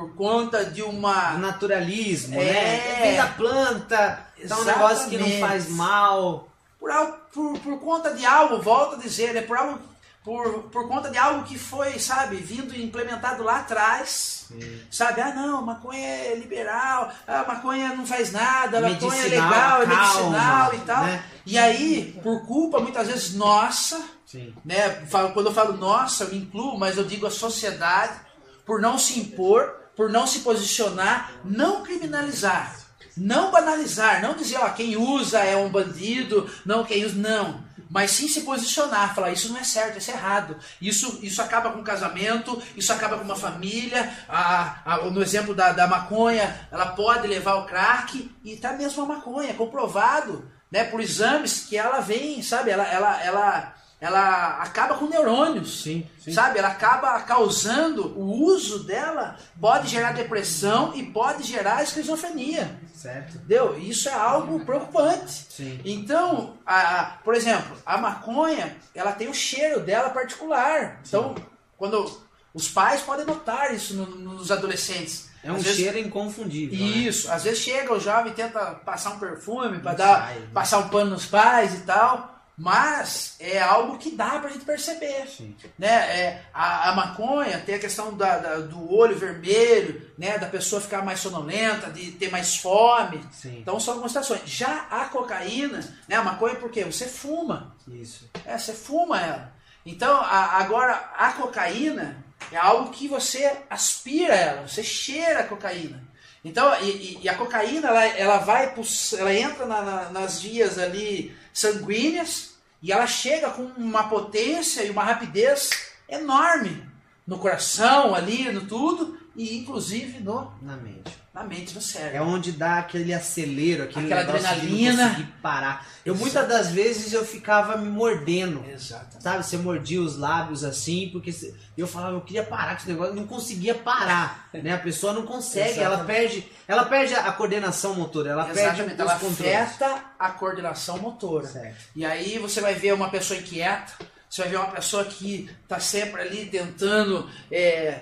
[0.00, 2.44] por conta de uma Naturalismo, É.
[2.52, 2.98] né?
[3.02, 6.48] Vem da planta, tá um negócio que não faz mal.
[6.78, 9.78] por, algo- por, por conta de algo, volto a dizer, é por algo
[10.24, 14.48] por, por conta de algo que foi, sabe, vindo e implementado lá atrás.
[14.90, 19.86] Sabe, ah não, maconha é liberal, ah, maconha não faz nada, maconha é legal, é
[19.86, 21.04] calma, medicinal e tal.
[21.04, 21.22] né?
[21.46, 24.52] E aí, por culpa muitas vezes nossa, Sim.
[24.64, 24.88] né?
[25.32, 28.18] Quando eu falo nossa, eu incluo, mas eu digo a sociedade,
[28.66, 32.74] por não se impor, por não se posicionar, não criminalizar,
[33.14, 37.62] não banalizar, não dizer, ó, quem usa é um bandido, não quem usa, não.
[37.90, 40.56] Mas sim se posicionar, falar isso não é certo, isso é errado.
[40.80, 44.10] Isso, isso acaba com o casamento, isso acaba com uma família.
[44.26, 49.02] A, a- no exemplo da, da maconha, ela pode levar o crack, e tá mesmo
[49.02, 52.70] a maconha, comprovado né, por exames que ela vem, sabe?
[52.70, 55.82] Ela, ela, ela, ela acaba com neurônios.
[55.82, 56.32] Sim, sim.
[56.32, 62.80] Sabe, ela acaba causando, o uso dela pode gerar depressão e pode gerar esquizofrenia.
[62.94, 63.36] Certo.
[63.36, 63.78] Entendeu?
[63.78, 65.46] Isso é algo preocupante.
[65.50, 65.80] Sim.
[65.84, 71.00] Então, a, por exemplo, a maconha, ela tem o cheiro dela particular.
[71.06, 71.34] Então,
[71.76, 72.20] quando
[72.54, 75.28] os pais podem notar isso no- nos adolescentes.
[75.42, 76.78] É um Às vezes- cheiro inconfundível.
[76.78, 76.84] né?
[76.84, 80.48] Isso, às vezes chega o jovem e tenta passar um perfume para dar, sai, né?
[80.52, 85.26] passar um pano nos pais e tal, mas é algo que dá pra gente perceber.
[85.28, 85.56] Sim.
[85.78, 85.88] Né?
[85.88, 90.36] É, a, a maconha tem a questão da- da- do olho vermelho, né?
[90.36, 93.24] da pessoa ficar mais sonolenta, de ter mais fome.
[93.32, 93.60] Sim.
[93.60, 94.42] Então são algumas situações.
[94.44, 96.16] Já a cocaína, né?
[96.16, 96.84] a maconha por quê?
[96.84, 97.74] Você fuma.
[97.88, 98.28] Isso.
[98.44, 99.52] É, você fuma ela.
[99.86, 102.22] Então, a- agora, a cocaína
[102.52, 106.02] é algo que você aspira ela, você cheira a cocaína.
[106.44, 108.74] Então, e, e- a cocaína, ela, ela vai,
[109.18, 112.49] ela entra na- na- nas vias ali sanguíneas
[112.82, 115.70] e ela chega com uma potência e uma rapidez
[116.08, 116.88] enorme
[117.26, 121.19] no coração ali, no tudo, e inclusive no, Na mente.
[121.40, 121.80] Na mente, no
[122.12, 125.08] É onde dá aquele acelero, aquele Aquela de adrenalina.
[125.08, 125.86] conseguir parar.
[126.04, 128.62] Eu muitas das vezes eu ficava me mordendo.
[128.68, 129.16] Exato.
[129.20, 131.30] Sabe, você mordia os lábios assim, porque
[131.76, 134.74] eu falava, eu queria parar com esse negócio, não conseguia parar, né?
[134.74, 139.00] A pessoa não consegue, ela perde, ela perde a coordenação motora, ela perde Exatamente, os
[139.00, 139.54] ela controles.
[139.54, 141.46] afeta a coordenação motora.
[141.46, 141.76] Certo.
[141.96, 143.92] E aí você vai ver uma pessoa inquieta,
[144.28, 148.00] você vai ver uma pessoa que está sempre ali tentando é,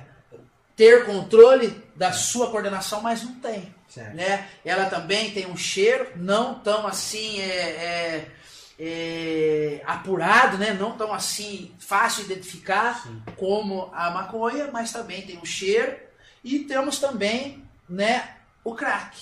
[0.78, 3.74] ter controle da sua coordenação, mas não tem.
[3.88, 4.14] Certo.
[4.14, 4.48] né?
[4.64, 8.30] Ela também tem um cheiro, não tão assim é, é,
[8.78, 10.72] é, apurado, né?
[10.72, 13.20] Não tão assim fácil de identificar Sim.
[13.36, 15.96] como a maconha, mas também tem um cheiro.
[16.44, 19.18] E temos também, né, o crack.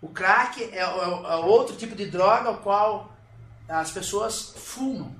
[0.00, 0.86] O crack é, é- é
[1.36, 3.12] outro tipo de droga ao qual
[3.68, 5.16] as pessoas fumam.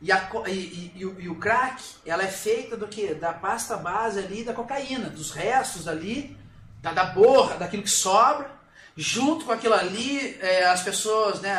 [0.00, 3.14] E, a e- e- e o, crack, ela é feita do que?
[3.14, 6.36] Da pasta base ali da cocaína, dos restos ali,
[6.82, 8.50] da, da borra, daquilo que sobra.
[8.96, 11.58] Junto com aquilo ali, é, as pessoas, né,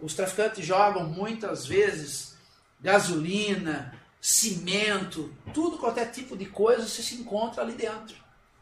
[0.00, 2.36] os traficantes jogam muitas vezes
[2.80, 8.16] gasolina, cimento, tudo qualquer tipo de coisa se se encontra ali dentro,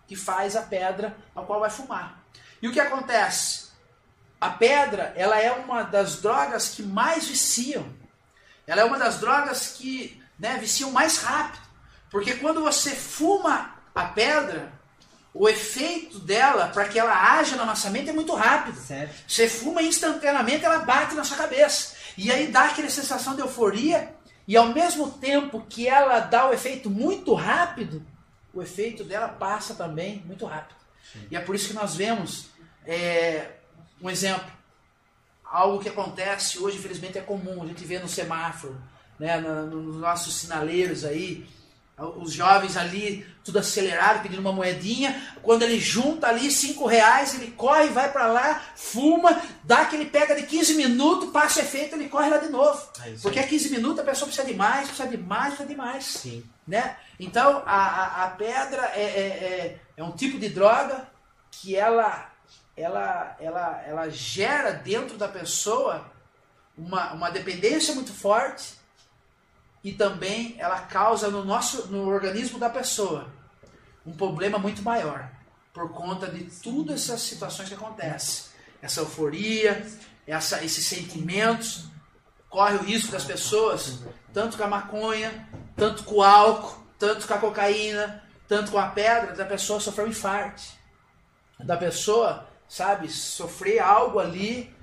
[0.07, 2.23] que faz a pedra a qual vai fumar.
[2.61, 3.69] E o que acontece?
[4.41, 7.89] A pedra, ela é uma das drogas que mais viciam.
[8.69, 11.67] Ela é uma das drogas que né, viciam mais rápido.
[12.11, 14.71] Porque quando você fuma a pedra,
[15.33, 18.79] o efeito dela, para que ela haja na nossa mente, é muito rápido.
[18.79, 19.15] Certo.
[19.27, 21.97] Você fuma instantaneamente, ela bate na sua cabeça.
[22.17, 24.15] E aí dá aquela sensação de euforia,
[24.47, 28.05] e ao mesmo tempo que ela dá o efeito muito rápido,
[28.53, 30.77] o efeito dela passa também muito rápido.
[31.31, 32.51] E é por isso que nós vemos
[32.87, 33.53] é,
[34.01, 34.58] um exemplo.
[35.51, 37.63] Algo que acontece hoje, infelizmente, é comum.
[37.63, 38.77] A gente vê no semáforo,
[39.19, 41.47] né, nos nossos sinaleiros aí,
[41.99, 45.21] os jovens ali, tudo acelerado, pedindo uma moedinha.
[45.43, 50.37] Quando ele junta ali cinco reais, ele corre, vai para lá, fuma, dá aquele pega
[50.37, 52.81] de 15 minutos, passa efeito, ele corre lá de novo.
[53.05, 55.75] É Porque a 15 minutos a pessoa precisa de mais, precisa de mais, precisa de
[55.75, 56.45] mais Sim.
[56.67, 56.97] né?
[57.19, 61.09] Então a, a, a pedra é, é, é, é um tipo de droga
[61.51, 62.31] que ela,
[62.79, 66.11] ela, ela, ela gera dentro da pessoa
[66.77, 68.75] uma, uma dependência muito forte
[69.83, 73.29] e também ela causa no nosso no organismo da pessoa
[74.07, 75.29] um problema muito maior
[75.73, 78.51] por conta de todas essas situações que acontecem.
[78.81, 79.87] Essa euforia
[80.27, 81.87] essa, esses sentimentos.
[82.49, 83.99] Corre o risco das pessoas
[84.33, 88.87] tanto com a maconha tanto com o álcool tanto com a cocaína tanto com a
[88.87, 90.63] pedra da pessoa sofrer um infarto
[91.59, 94.75] da pessoa sabe sofrer algo ali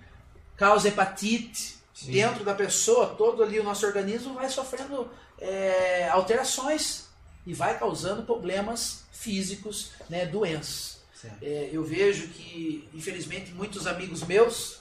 [0.58, 2.12] causa hepatite Sim.
[2.12, 5.10] dentro da pessoa, todo ali o nosso organismo vai sofrendo
[5.40, 7.06] é, alterações
[7.46, 11.04] e vai causando problemas físicos, né, doenças.
[11.42, 14.80] É, eu vejo que, infelizmente, muitos amigos meus,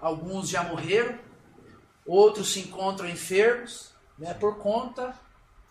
[0.00, 1.18] alguns já morreram,
[2.06, 5.18] outros se encontram enfermos, né, por conta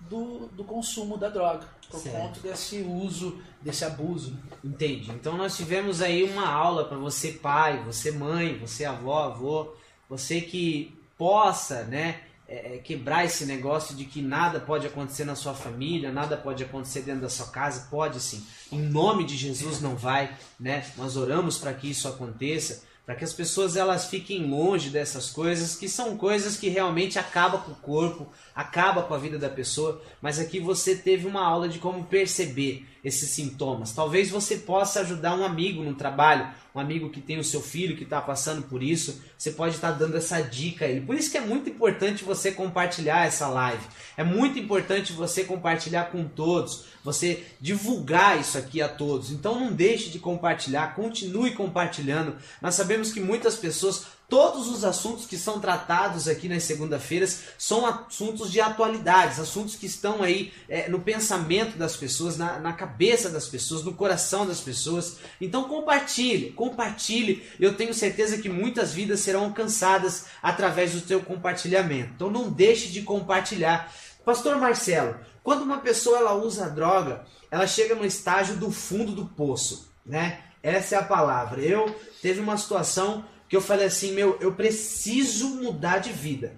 [0.10, 2.16] do, do consumo da droga, por Certo.
[2.18, 4.32] conta desse uso, desse abuso.
[4.32, 4.38] né?
[4.64, 5.12] Entendi.
[5.12, 9.74] Então nós tivemos aí uma aula para você pai, você mãe, você avó, avô,
[10.10, 15.36] você que possa, né, é, é, quebrar esse negócio de que nada pode acontecer na
[15.36, 18.46] sua família, nada pode acontecer dentro da sua casa, pode sim.
[18.72, 20.86] Em nome de Jesus não vai, né?
[20.98, 25.76] Nós oramos para que isso aconteça, para que as pessoas elas fiquem longe dessas coisas
[25.76, 30.02] que são coisas que realmente acabam com o corpo, acaba com a vida da pessoa,
[30.22, 33.94] mas aqui você teve uma aula de como perceber esses sintomas.
[33.94, 37.98] Talvez você possa ajudar um amigo no trabalho, um amigo que tem o seu filho
[37.98, 41.02] que está passando por isso, você pode estar dando essa dica a ele.
[41.02, 43.84] Por isso que é muito importante você compartilhar essa live.
[44.16, 49.32] É muito importante você compartilhar com todos, você divulgar isso aqui a todos.
[49.32, 52.36] Então não deixe de compartilhar, continue compartilhando.
[52.62, 57.86] Nós sabemos que muitas pessoas Todos os assuntos que são tratados aqui nas segunda-feiras são
[57.86, 63.30] assuntos de atualidades, assuntos que estão aí é, no pensamento das pessoas, na, na cabeça
[63.30, 65.18] das pessoas, no coração das pessoas.
[65.42, 67.46] Então compartilhe, compartilhe.
[67.60, 72.14] Eu tenho certeza que muitas vidas serão alcançadas através do seu compartilhamento.
[72.16, 73.94] Então não deixe de compartilhar.
[74.24, 79.26] Pastor Marcelo, quando uma pessoa ela usa droga, ela chega no estágio do fundo do
[79.26, 80.40] poço, né?
[80.64, 81.60] Essa é a palavra.
[81.60, 86.54] Eu teve uma situação que eu falei assim, meu, eu preciso mudar de vida.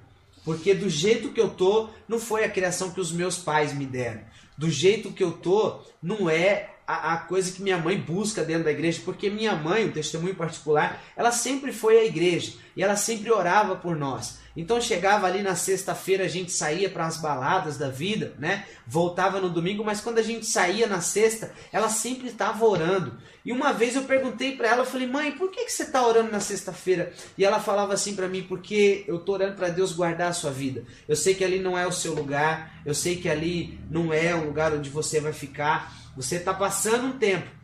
[0.45, 3.87] Porque do jeito que eu tô, não foi a criação que os meus pais me
[3.87, 4.21] deram.
[4.55, 8.65] Do jeito que eu tô, não é a, a coisa que minha mãe busca dentro
[8.65, 9.01] da igreja.
[9.03, 12.53] Porque minha mãe, um testemunho particular, ela sempre foi à igreja.
[12.77, 14.37] E ela sempre orava por nós.
[14.55, 18.67] Então chegava ali na sexta-feira, a gente saía para as baladas da vida, né?
[18.85, 23.17] Voltava no domingo, mas quando a gente saía na sexta, ela sempre estava orando.
[23.45, 26.05] E uma vez eu perguntei para ela, eu falei: "Mãe, por que que você está
[26.05, 29.93] orando na sexta-feira?" E ela falava assim para mim: "Porque eu tô orando para Deus
[29.93, 30.83] guardar a sua vida.
[31.07, 34.33] Eu sei que ali não é o seu lugar, eu sei que ali não é
[34.35, 35.93] um lugar onde você vai ficar.
[36.15, 37.62] Você está passando um tempo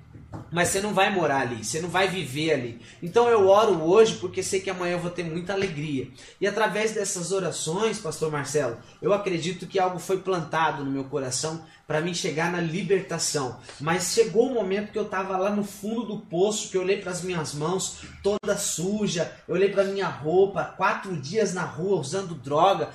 [0.52, 2.82] Mas você não vai morar ali, você não vai viver ali.
[3.02, 6.08] Então eu oro hoje porque sei que amanhã eu vou ter muita alegria.
[6.40, 11.64] E através dessas orações, Pastor Marcelo, eu acredito que algo foi plantado no meu coração
[11.88, 13.60] para mim chegar na libertação.
[13.80, 16.82] Mas chegou o um momento que eu estava lá no fundo do poço, que eu
[16.82, 21.64] olhei para as minhas mãos toda suja, eu olhei para minha roupa, quatro dias na
[21.64, 22.90] rua usando droga,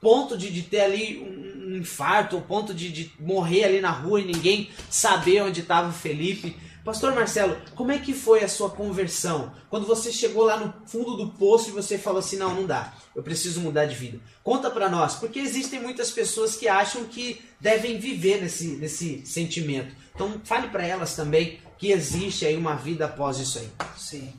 [0.00, 4.20] ponto de, de ter ali um, infarto, o ponto de, de morrer ali na rua
[4.20, 6.56] e ninguém saber onde estava o Felipe.
[6.86, 9.52] Pastor Marcelo, como é que foi a sua conversão?
[9.68, 12.94] Quando você chegou lá no fundo do poço e você falou assim: não, não dá,
[13.12, 14.20] eu preciso mudar de vida.
[14.40, 19.96] Conta para nós, porque existem muitas pessoas que acham que devem viver nesse, nesse sentimento.
[20.14, 23.68] Então, fale para elas também que existe aí uma vida após isso aí.
[23.98, 24.32] Sim.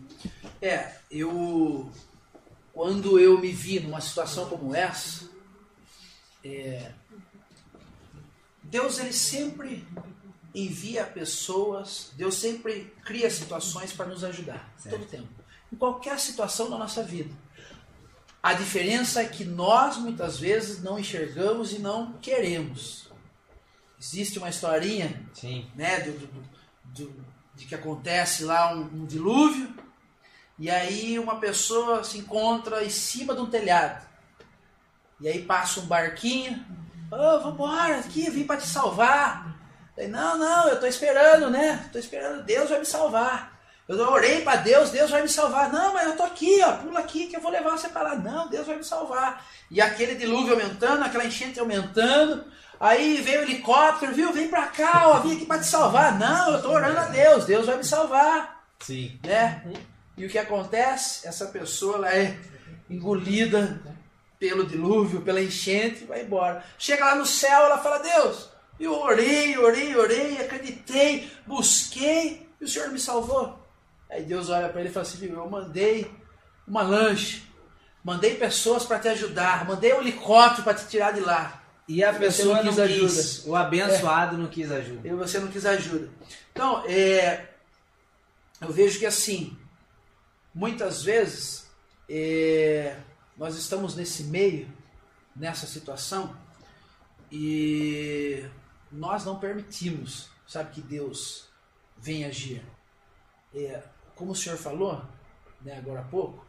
[0.62, 1.92] É, eu.
[2.72, 5.30] Quando eu me vi numa situação como essa,
[6.46, 6.92] é,
[8.64, 9.86] Deus ele sempre
[10.66, 14.98] envia pessoas, Deus sempre cria situações para nos ajudar, certo.
[14.98, 15.28] todo tempo.
[15.72, 17.34] Em qualquer situação da nossa vida.
[18.42, 23.10] A diferença é que nós muitas vezes não enxergamos e não queremos.
[24.00, 25.70] Existe uma historinha, Sim.
[25.76, 26.28] né, do, do,
[26.86, 27.26] do,
[27.56, 29.76] de que acontece lá um, um dilúvio
[30.58, 34.08] e aí uma pessoa se encontra em cima de um telhado.
[35.20, 36.64] E aí passa um barquinho,
[37.12, 39.57] oh, vambora aqui, vim para te salvar.
[39.98, 41.82] Falei, não, não, eu estou esperando, né?
[41.88, 43.58] Estou esperando, Deus vai me salvar.
[43.88, 45.74] Eu orei para Deus, Deus vai me salvar.
[45.74, 48.16] Não, mas eu estou aqui, ó, pula aqui que eu vou levar você para lá.
[48.16, 49.44] Não, Deus vai me salvar.
[49.72, 52.46] E aquele dilúvio aumentando, aquela enchente aumentando.
[52.80, 54.32] Aí veio o helicóptero, viu?
[54.32, 56.20] Vem para cá, ó, vim aqui para te salvar.
[56.20, 58.68] Não, eu estou orando a Deus, Deus vai me salvar.
[58.80, 59.20] Sim.
[59.26, 59.64] Né?
[60.16, 61.28] E o que acontece?
[61.28, 62.38] Essa pessoa ela é
[62.88, 63.82] engolida
[64.38, 66.64] pelo dilúvio, pela enchente, vai embora.
[66.78, 72.68] Chega lá no céu, ela fala: Deus, eu orei, orei, orei, acreditei, busquei e o
[72.68, 73.60] Senhor me salvou.
[74.10, 76.12] Aí Deus olha para ele e fala assim: Eu mandei
[76.68, 77.44] uma lanche,
[78.04, 81.64] mandei pessoas para te ajudar, mandei um helicóptero para te tirar de lá.
[81.88, 83.50] E a pessoa não quis, não quis ajuda.
[83.50, 84.40] O abençoado é.
[84.40, 85.08] não quis ajuda.
[85.08, 86.10] E você não quis ajuda.
[86.52, 87.46] Então, é,
[88.60, 89.58] eu vejo que assim,
[90.54, 91.66] muitas vezes
[92.10, 92.98] é,
[93.38, 94.68] nós estamos nesse meio,
[95.36, 96.36] nessa situação,
[97.32, 98.44] e
[98.92, 101.48] nós não permitimos, sabe, que Deus
[101.98, 102.64] venha agir.
[103.54, 103.82] É,
[104.16, 105.04] como o senhor falou,
[105.62, 106.46] né, agora há pouco,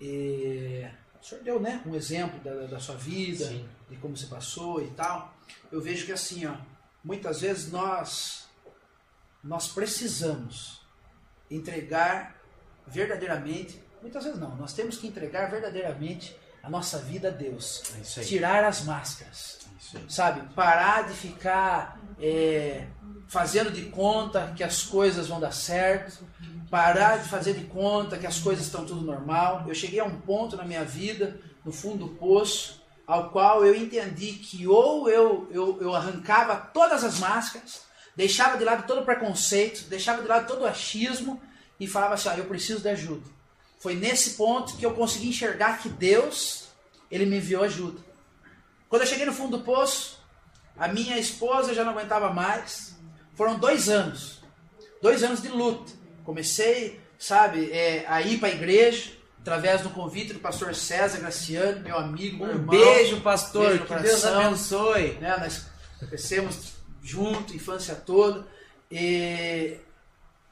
[0.00, 0.90] é,
[1.20, 3.68] o senhor deu né, um exemplo da, da sua vida, Sim.
[3.88, 5.34] de como você passou e tal.
[5.70, 6.56] Eu vejo que assim, ó,
[7.04, 8.48] muitas vezes nós,
[9.42, 10.82] nós precisamos
[11.50, 12.40] entregar
[12.86, 17.82] verdadeiramente, muitas vezes não, nós temos que entregar verdadeiramente a nossa vida a Deus.
[18.16, 19.60] É Tirar as máscaras.
[20.08, 20.42] Sabe?
[20.54, 22.86] Parar de ficar é,
[23.28, 26.24] fazendo de conta que as coisas vão dar certo.
[26.70, 29.64] Parar de fazer de conta que as coisas estão tudo normal.
[29.66, 33.74] Eu cheguei a um ponto na minha vida, no fundo do poço, ao qual eu
[33.74, 37.82] entendi que ou eu, eu, eu arrancava todas as máscaras,
[38.16, 41.40] deixava de lado todo o preconceito, deixava de lado todo o achismo
[41.78, 43.26] e falava assim: ah, eu preciso de ajuda.
[43.78, 46.68] Foi nesse ponto que eu consegui enxergar que Deus,
[47.10, 48.00] ele me enviou ajuda.
[48.92, 50.18] Quando eu cheguei no fundo do poço,
[50.76, 52.94] a minha esposa já não aguentava mais.
[53.34, 54.42] Foram dois anos,
[55.00, 55.90] dois anos de luta.
[56.22, 61.80] Comecei, sabe, é, a ir para a igreja, através do convite do pastor César Graciano,
[61.80, 62.66] meu amigo, meu um irmão.
[62.68, 65.12] beijo, pastor, beijo que Deus abençoe.
[65.12, 65.68] Né, nós
[66.06, 68.46] crescemos junto, infância toda.
[68.90, 69.78] E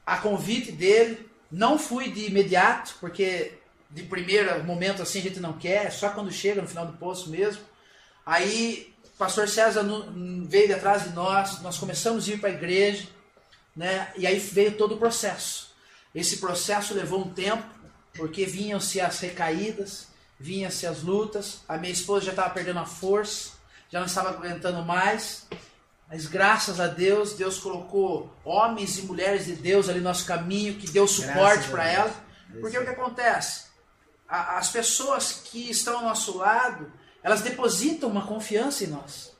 [0.03, 5.53] a convite dele, não fui de imediato, porque de primeiro momento assim a gente não
[5.53, 7.69] quer, só quando chega no final do poço mesmo.
[8.31, 9.83] Aí o pastor César
[10.47, 13.05] veio de atrás de nós, nós começamos a ir para a igreja,
[13.75, 14.09] né?
[14.15, 15.75] E aí veio todo o processo.
[16.15, 17.65] Esse processo levou um tempo,
[18.13, 20.07] porque vinham-se as recaídas,
[20.39, 23.49] vinham-se as lutas, a minha esposa já estava perdendo a força,
[23.89, 25.45] já não estava aguentando mais.
[26.07, 30.75] Mas graças a Deus, Deus colocou homens e mulheres de Deus ali no nosso caminho,
[30.75, 32.15] que deu suporte para ela.
[32.61, 33.65] Porque o que acontece?
[34.25, 39.31] As pessoas que estão ao nosso lado, elas depositam uma confiança em nós.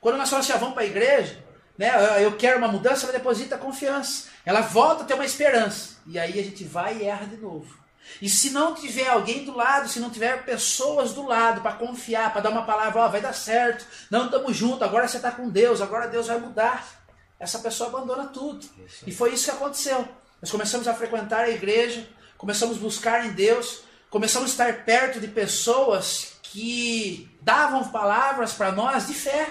[0.00, 1.44] Quando nós falamos assim, ah, vamos para a igreja,
[1.78, 4.28] né, eu quero uma mudança, ela deposita confiança.
[4.44, 5.96] Ela volta a ter uma esperança.
[6.06, 7.82] E aí a gente vai e erra de novo.
[8.20, 12.32] E se não tiver alguém do lado, se não tiver pessoas do lado para confiar,
[12.32, 15.48] para dar uma palavra, ó, vai dar certo, não estamos juntos, agora você está com
[15.48, 17.00] Deus, agora Deus vai mudar.
[17.38, 18.66] Essa pessoa abandona tudo.
[19.06, 20.06] E foi isso que aconteceu.
[20.40, 25.20] Nós começamos a frequentar a igreja, começamos a buscar em Deus, começamos a estar perto
[25.20, 29.48] de pessoas que davam palavras para nós de fé.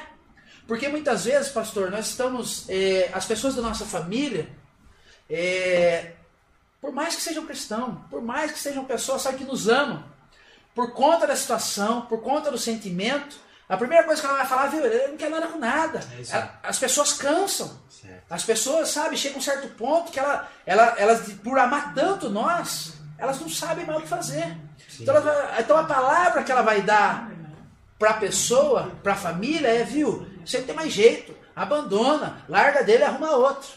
[0.68, 4.48] Porque muitas vezes, pastor, nós estamos, eh, as pessoas da nossa família,
[5.30, 6.14] é,
[6.80, 10.04] por mais que sejam cristãos, por mais que sejam pessoas sabe, que nos amam,
[10.76, 13.36] por conta da situação, por conta do sentimento,
[13.68, 16.00] a primeira coisa que ela vai falar, viu, ele não quer nada com nada.
[16.18, 16.36] É.
[16.36, 17.80] Ela- As pessoas cansam.
[17.90, 18.24] Certo.
[18.30, 22.94] As pessoas, sabe, chega um certo ponto que ela, ela, elas, por amar tanto nós,
[23.22, 24.58] elas não sabem mais o que fazer.
[25.00, 27.32] Então, ela então a palavra que ela vai dar
[28.00, 32.84] para a pessoa, para a família, é, viu, você não tem mais jeito, abandona, larga
[32.84, 33.70] dele e arruma outro.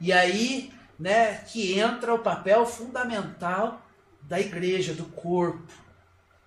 [0.00, 3.82] E aí, né, que entra o papel fundamental
[4.22, 5.72] da igreja, do corpo.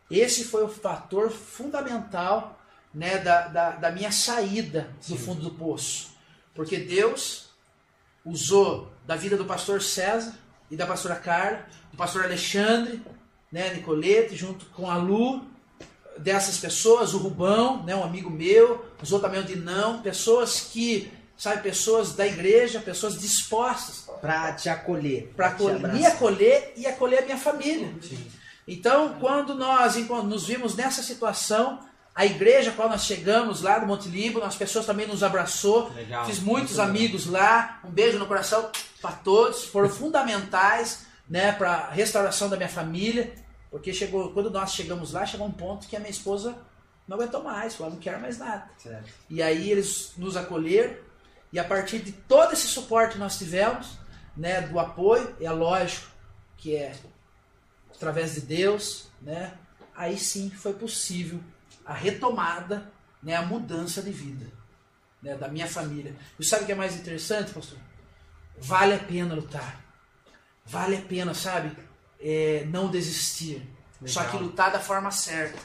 [0.09, 2.57] Esse foi o fator fundamental
[2.93, 6.11] né, da, da, da minha saída do fundo do poço.
[6.55, 7.49] Porque Deus
[8.23, 10.33] usou da vida do pastor César
[10.69, 13.01] e da pastora Carla, do pastor Alexandre,
[13.51, 15.45] né, Nicolete, junto com a Lu,
[16.17, 21.61] dessas pessoas, o Rubão, né, um amigo meu, usou também o Dinão, pessoas que, sabe,
[21.61, 25.31] pessoas da igreja, pessoas dispostas Pra te acolher.
[25.35, 27.93] para me acolher e acolher a minha família.
[28.67, 29.95] Então, quando nós
[30.25, 31.79] nos vimos nessa situação,
[32.17, 35.93] a igreja a qual nós chegamos lá no Monte Líbano, as pessoas também nos abraçou.
[35.93, 36.25] Legal.
[36.25, 36.87] Fiz muitos legal.
[36.87, 37.79] amigos lá.
[37.83, 39.65] Um beijo no coração para todos.
[39.65, 43.35] Foram fundamentais, né, para a restauração da minha família,
[43.69, 46.57] porque chegou quando nós chegamos lá, chegou um ponto que a minha esposa
[47.07, 48.67] não aguentou mais, falou, não quero mais nada.
[48.79, 49.13] Certo.
[49.29, 50.95] E aí eles nos acolheram
[51.53, 53.91] e a partir de todo esse suporte que nós tivemos,
[54.35, 56.07] né, do apoio, é lógico
[56.57, 56.95] que é
[57.95, 59.53] através de Deus, né,
[59.95, 61.39] aí sim foi possível
[61.87, 62.91] a retomada,
[63.23, 64.45] né, a mudança de vida,
[65.23, 66.13] né, da minha família.
[66.37, 67.79] E sabe o que é mais interessante, pastor?
[68.59, 69.81] Vale a pena lutar.
[70.65, 71.71] Vale a pena, sabe,
[72.19, 73.65] é, não desistir.
[74.05, 74.37] Só Legal.
[74.37, 75.57] que lutar da forma certa.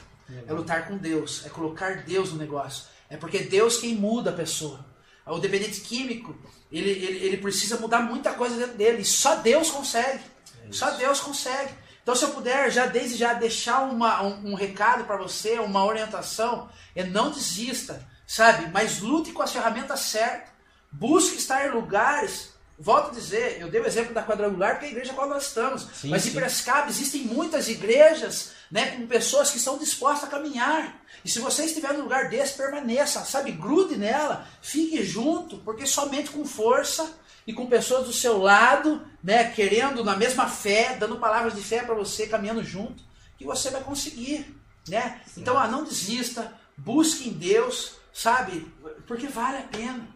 [0.47, 2.85] É lutar com Deus, é colocar Deus no negócio.
[3.09, 4.83] É porque é Deus quem muda a pessoa.
[5.25, 6.35] O dependente químico,
[6.71, 9.05] ele, ele, ele precisa mudar muita coisa dentro dele.
[9.05, 10.23] Só Deus consegue.
[10.71, 11.73] Só Deus consegue.
[12.03, 15.85] Então, se eu puder já desde já deixar uma, um, um recado para você, uma
[15.85, 18.69] orientação, é não desista, sabe?
[18.71, 20.51] Mas lute com as ferramentas certas.
[20.91, 22.51] Busque estar em lugares.
[22.77, 25.29] Volto a dizer, eu dei o exemplo da quadrangular porque é a igreja a qual
[25.29, 25.87] nós estamos.
[25.93, 26.35] Sim, Mas em sim.
[26.35, 31.01] Piracicaba existem muitas igrejas né, com pessoas que estão dispostas a caminhar.
[31.23, 33.51] E se você estiver num lugar desse, permaneça, sabe?
[33.51, 37.09] Grude nela, fique junto, porque somente com força
[37.45, 41.83] e com pessoas do seu lado, né, querendo na mesma fé, dando palavras de fé
[41.83, 43.03] para você, caminhando junto,
[43.37, 44.55] que você vai conseguir,
[44.87, 45.21] né?
[45.37, 48.71] Então, ah, não desista, busque em Deus, sabe?
[49.07, 50.07] Porque vale a pena.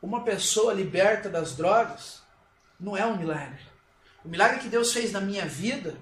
[0.00, 2.22] Uma pessoa liberta das drogas
[2.78, 3.60] não é um milagre.
[4.24, 5.94] O milagre que Deus fez na minha vida,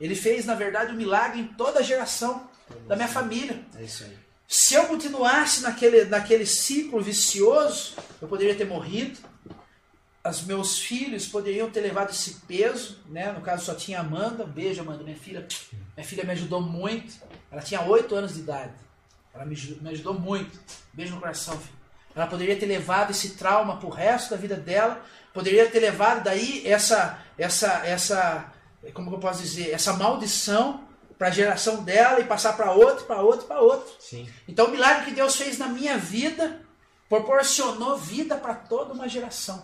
[0.00, 2.48] ele fez, na verdade, um milagre em toda a geração
[2.88, 3.64] da minha família.
[3.76, 4.18] É isso aí.
[4.46, 9.18] Se eu continuasse naquele, naquele ciclo vicioso, eu poderia ter morrido.
[10.26, 13.30] Os meus filhos poderiam ter levado esse peso, né?
[13.32, 14.44] No caso só tinha Amanda.
[14.44, 15.46] Um beijo, Amanda, minha filha.
[15.94, 17.14] Minha filha me ajudou muito.
[17.52, 18.72] Ela tinha 8 anos de idade.
[19.34, 20.58] Ela me, me ajudou muito.
[20.94, 21.74] Beijo no coração, filho.
[22.14, 25.04] Ela poderia ter levado esse trauma pro resto da vida dela.
[25.32, 28.52] Poderia ter levado daí essa, essa, essa,
[28.94, 30.84] como eu posso dizer, essa maldição
[31.18, 33.92] para a geração dela e passar para outro, para outro, para outro.
[34.00, 34.28] Sim.
[34.48, 36.63] Então o milagre que Deus fez na minha vida
[37.08, 39.62] proporcionou vida para toda uma geração.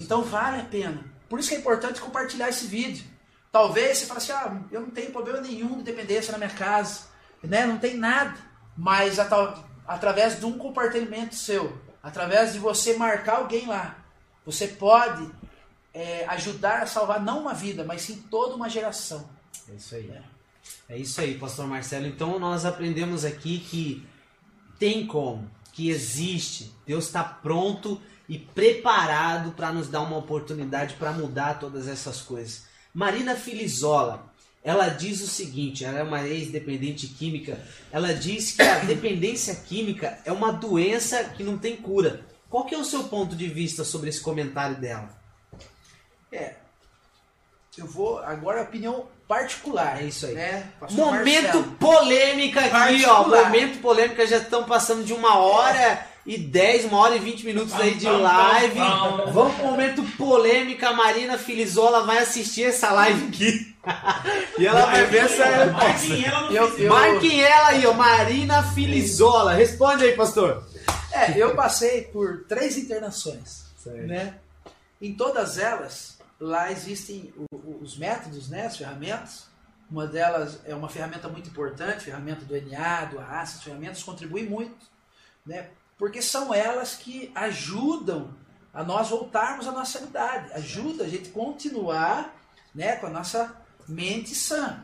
[0.00, 1.04] Então vale a pena.
[1.28, 3.04] Por isso que é importante compartilhar esse vídeo.
[3.50, 7.06] Talvez você fale assim, ah, eu não tenho problema nenhum de dependência na minha casa,
[7.42, 7.66] né?
[7.66, 8.36] não tem nada.
[8.76, 9.18] Mas
[9.86, 13.98] através de um compartilhamento seu, através de você marcar alguém lá,
[14.44, 15.30] você pode
[15.92, 19.28] é, ajudar a salvar não uma vida, mas sim toda uma geração.
[19.68, 20.22] É isso aí.
[20.88, 22.06] É isso aí, pastor Marcelo.
[22.06, 24.06] Então nós aprendemos aqui que
[24.78, 26.72] tem como, que existe.
[26.86, 32.64] Deus está pronto e preparado para nos dar uma oportunidade para mudar todas essas coisas.
[32.94, 34.30] Marina Filizola,
[34.62, 40.18] ela diz o seguinte, ela é uma ex-dependente química, ela diz que a dependência química
[40.24, 42.24] é uma doença que não tem cura.
[42.48, 45.08] Qual que é o seu ponto de vista sobre esse comentário dela?
[46.30, 46.56] É,
[47.76, 50.02] eu vou agora a opinião particular.
[50.02, 50.34] É isso aí.
[50.34, 50.64] Né?
[50.90, 51.64] Momento Marcelo.
[51.80, 53.14] polêmica aqui, ó.
[53.16, 53.44] Particular.
[53.44, 57.74] Momento polêmica, já estão passando de uma hora e 10, uma hora e 20 minutos
[57.74, 58.78] aí de live.
[59.32, 60.90] Vamos pro momento polêmica.
[60.90, 63.72] A Marina Filizola vai assistir essa live aqui.
[64.58, 65.66] e ela vai ver essa.
[65.66, 67.92] Marquem ela Eu- eu- Marquem ela aí, ó.
[67.94, 69.54] Marina Filizola.
[69.54, 70.62] Responde aí, pastor.
[71.10, 74.34] É, eu passei por três internações, né?
[75.00, 76.11] Em todas elas,
[76.42, 77.32] lá existem
[77.80, 79.46] os métodos, né, as ferramentas.
[79.88, 84.48] Uma delas é uma ferramenta muito importante, ferramenta do NA, do AA, essas ferramentas contribuem
[84.48, 84.86] muito,
[85.46, 85.70] né?
[85.98, 88.34] Porque são elas que ajudam
[88.72, 90.52] a nós voltarmos à nossa sanidade.
[90.54, 92.34] Ajuda a gente continuar
[92.74, 93.54] né, com a nossa
[93.86, 94.82] mente sã.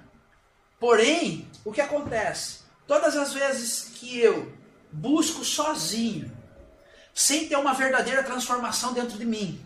[0.78, 2.60] Porém, o que acontece?
[2.86, 4.52] Todas as vezes que eu
[4.92, 6.30] busco sozinho,
[7.14, 9.60] sem ter uma verdadeira transformação dentro de mim,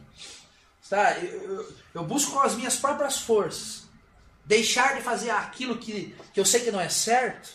[0.89, 1.19] tá?
[1.19, 3.89] eu, eu, eu busco com as minhas próprias forças,
[4.45, 7.51] deixar de fazer aquilo que, que eu sei que não é certo,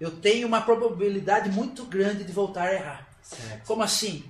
[0.00, 3.08] eu tenho uma probabilidade muito grande de voltar a errar.
[3.22, 3.66] Certo.
[3.66, 4.24] Como assim?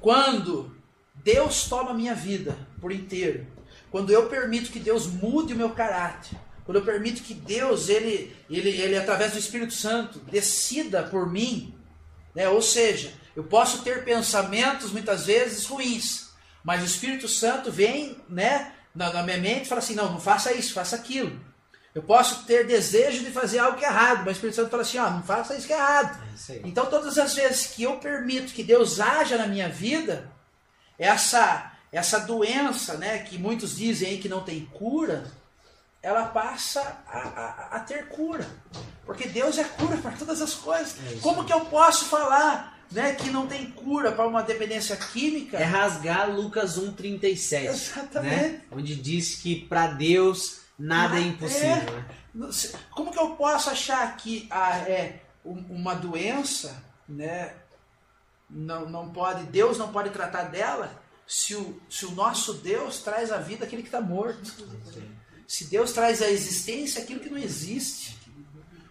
[0.00, 0.74] Quando
[1.14, 3.46] Deus toma a minha vida por inteiro,
[3.90, 8.34] quando eu permito que Deus mude o meu caráter, quando eu permito que Deus, ele,
[8.48, 11.74] ele, ele através do Espírito Santo, decida por mim,
[12.34, 12.48] né?
[12.48, 16.31] ou seja, eu posso ter pensamentos muitas vezes ruins,
[16.62, 20.20] mas o Espírito Santo vem né, na, na minha mente e fala assim: não, não
[20.20, 21.40] faça isso, faça aquilo.
[21.94, 24.82] Eu posso ter desejo de fazer algo que é errado, mas o Espírito Santo fala
[24.82, 26.22] assim: ó, não faça isso que é errado.
[26.48, 26.60] É.
[26.64, 30.30] Então, todas as vezes que eu permito que Deus haja na minha vida,
[30.98, 35.30] essa essa doença, né, que muitos dizem que não tem cura,
[36.02, 38.48] ela passa a, a, a ter cura.
[39.04, 40.96] Porque Deus é cura para todas as coisas.
[41.12, 45.56] É Como que eu posso falar né, que não tem cura para uma dependência química?
[45.58, 47.64] É rasgar Lucas 1,37.
[47.66, 48.34] Exatamente.
[48.36, 48.60] Né?
[48.70, 51.92] Onde diz que para Deus nada é Mas impossível.
[52.34, 52.50] né?
[52.90, 57.54] Como que eu posso achar que a, é, um- uma doença, né,
[58.48, 63.30] não, não pode, Deus não pode tratar dela, se o, se o nosso Deus traz
[63.32, 64.52] à vida aquele que está morto?
[65.46, 68.18] Se Deus traz à existência aquilo que não existe.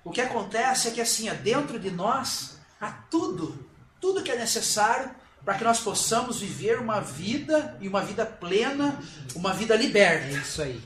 [0.04, 3.68] O que acontece é que assim, ó, dentro de nós há tudo,
[4.02, 5.14] tudo que é necessário
[5.46, 9.00] para que nós possamos viver uma vida e uma vida plena,
[9.36, 10.28] uma vida É liberta.
[10.28, 10.82] isso aí.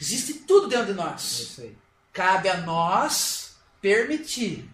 [0.00, 1.22] Existe tudo dentro de É nós.
[1.40, 1.76] isso aí.
[2.12, 4.68] Cabe a nós permitir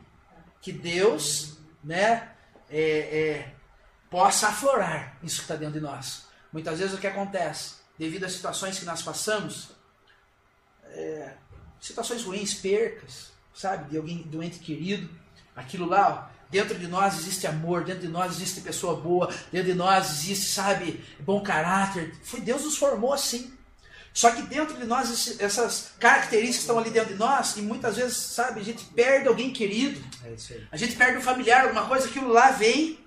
[0.63, 2.31] que Deus, né,
[2.71, 3.55] é, é,
[4.11, 6.25] possa aflorar isso que está dentro de nós.
[6.53, 9.69] Muitas vezes o que acontece, devido às situações que nós passamos,
[10.87, 11.35] é,
[11.81, 15.09] situações ruins, percas, sabe, de alguém doente querido,
[15.55, 19.73] aquilo lá, ó, dentro de nós existe amor, dentro de nós existe pessoa boa, dentro
[19.73, 22.15] de nós existe, sabe, bom caráter.
[22.23, 23.53] Foi Deus nos formou assim.
[24.13, 28.17] Só que dentro de nós, essas características estão ali dentro de nós, e muitas vezes,
[28.17, 30.37] sabe, a gente perde alguém querido, É
[30.71, 33.01] a gente perde um familiar, alguma coisa, aquilo lá vem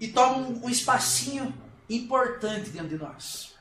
[0.00, 1.54] e toma um, um espacinho
[1.90, 3.54] importante dentro de nós.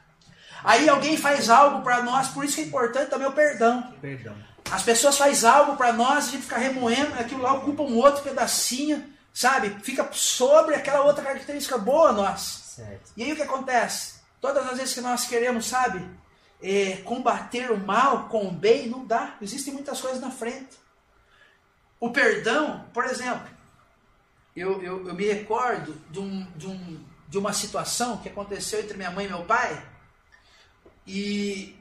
[0.63, 3.93] Aí alguém faz algo para nós, por isso que é importante também o perdão.
[4.01, 4.54] Perdão.
[4.71, 8.23] As pessoas fazem algo para nós, a gente fica remoendo, aquilo lá ocupa um outro
[8.23, 9.69] pedacinho, sabe?
[9.83, 12.63] Fica sobre aquela outra característica boa nossa.
[12.75, 13.11] Certo.
[13.15, 14.15] E aí o que acontece?
[14.41, 16.03] Todas as vezes que nós queremos, sabe,
[16.61, 19.35] é, combater o mal com o bem, não dá.
[19.41, 20.77] Existem muitas coisas na frente.
[21.99, 23.47] O perdão, por exemplo,
[24.55, 28.97] eu, eu, eu me recordo de, um, de, um, de uma situação que aconteceu entre
[28.97, 29.85] minha mãe e meu pai
[31.05, 31.75] e,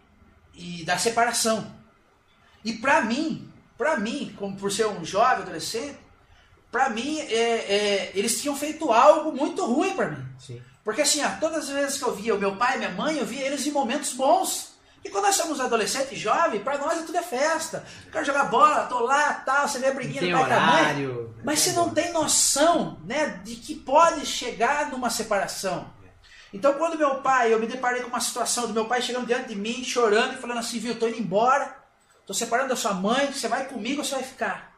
[0.54, 1.83] e da separação.
[2.64, 5.98] E para mim, para mim, como por ser um jovem adolescente,
[6.72, 10.24] para mim é, é, eles tinham feito algo muito ruim para mim.
[10.38, 10.60] Sim.
[10.82, 13.18] Porque assim, ó, todas as vezes que eu via o meu pai e minha mãe,
[13.18, 14.74] eu via eles em momentos bons.
[15.04, 17.84] E quando nós somos adolescentes jovens, para nós é tudo é festa.
[18.06, 20.80] Eu quero jogar bola, tô lá, tal, você vê a briguinha do pai a mãe.
[20.80, 21.34] horário.
[21.44, 25.92] Mas você não tem noção, né, de que pode chegar numa separação.
[26.54, 29.48] Então, quando meu pai, eu me deparei com uma situação do meu pai chegando diante
[29.48, 31.83] de mim, chorando e falando assim, viu, eu tô indo embora,
[32.26, 34.74] tô separando da sua mãe, você vai comigo ou você vai ficar?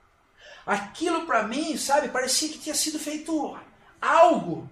[0.66, 3.56] Aquilo para mim, sabe, parecia que tinha sido feito
[4.00, 4.68] algo.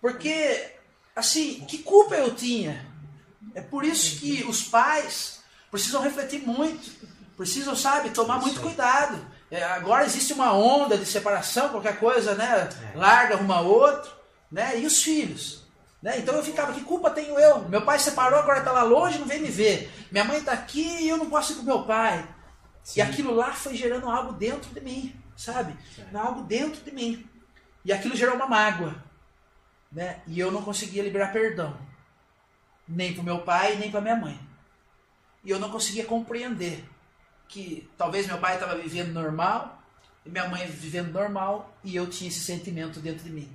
[0.00, 0.76] Porque,
[1.14, 2.86] assim, que culpa eu tinha?
[3.54, 6.90] É por isso que os pais precisam refletir muito,
[7.36, 9.24] precisam, sabe, tomar muito cuidado.
[9.50, 12.68] É, agora existe uma onda de separação, qualquer coisa, né?
[12.94, 14.10] Larga, arruma outro,
[14.50, 14.78] né?
[14.78, 15.61] E os filhos.
[16.02, 16.18] Né?
[16.18, 17.68] Então eu ficava, que culpa tenho eu?
[17.68, 19.90] Meu pai separou, agora está lá longe, não vem me ver.
[20.10, 22.28] Minha mãe está aqui e eu não posso ir com meu pai.
[22.96, 25.76] E aquilo lá foi gerando algo dentro de mim, sabe?
[26.12, 27.24] Algo dentro de mim.
[27.84, 28.96] E aquilo gerou uma mágoa.
[29.92, 30.20] Né?
[30.26, 31.78] E eu não conseguia liberar perdão.
[32.88, 34.40] Nem para meu pai, nem para minha mãe.
[35.44, 36.84] E eu não conseguia compreender
[37.46, 39.82] que talvez meu pai estava vivendo normal,
[40.24, 43.50] e minha mãe vivendo normal, e eu tinha esse sentimento dentro de mim.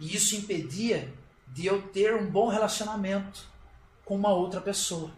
[0.00, 1.12] E isso impedia
[1.52, 3.40] de eu ter um bom relacionamento
[4.04, 5.10] com uma outra pessoa.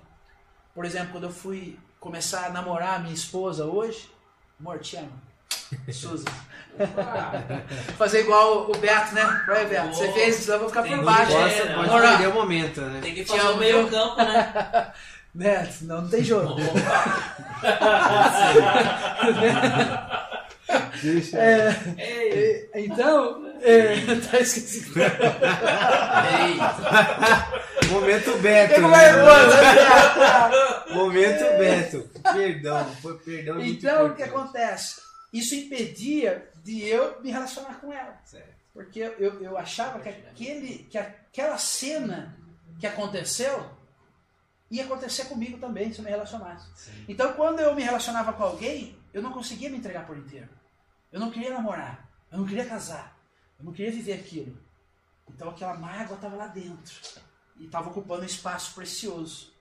[0.74, 4.10] Por exemplo, quando eu fui começar a namorar a minha esposa hoje,
[4.58, 5.12] amor, te amo.
[5.92, 6.24] Suzy.
[7.98, 9.44] Fazer igual o Beto, né?
[9.46, 9.94] Vai, Beto.
[9.94, 11.32] Você fez, eu vou ficar Tem por baixo.
[11.32, 11.74] gostar, Pode, né?
[11.74, 12.08] pode Morar.
[12.10, 13.00] perder o momento, né?
[13.02, 14.92] Tem que Te fazer o meio campo, né?
[15.32, 15.64] Né?
[15.66, 16.56] Senão não tem jogo.
[21.34, 23.96] É, Ei, então, É,
[24.30, 24.94] tá esquecido.
[27.90, 28.80] Momento Beto.
[28.80, 28.88] Né?
[28.88, 30.50] vergonha.
[30.94, 32.10] Momento Beto.
[32.32, 35.00] Perdão, foi perdão é muito Então, o que acontece?
[35.32, 38.18] Isso impedia de eu me relacionar com ela.
[38.24, 38.60] Certo.
[38.72, 42.36] Porque eu, eu achava que, aquele, que aquela cena
[42.78, 43.68] que aconteceu
[44.70, 46.68] ia acontecer comigo também se eu me relacionasse.
[46.76, 47.04] Sim.
[47.08, 50.48] Então, quando eu me relacionava com alguém, eu não conseguia me entregar por inteiro.
[51.12, 53.16] Eu não queria namorar, eu não queria casar,
[53.58, 54.56] eu não queria viver aquilo.
[55.28, 56.94] Então, aquela mágoa estava lá dentro
[57.56, 59.52] e estava ocupando um espaço precioso,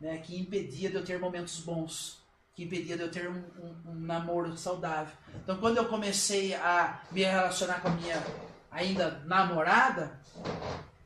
[0.00, 2.22] né, que impedia de eu ter momentos bons,
[2.54, 5.14] que impedia de eu ter um, um- um namoro saudável.
[5.42, 8.16] Então, quando eu comecei a me relacionar com a minha
[8.70, 10.18] ainda namorada,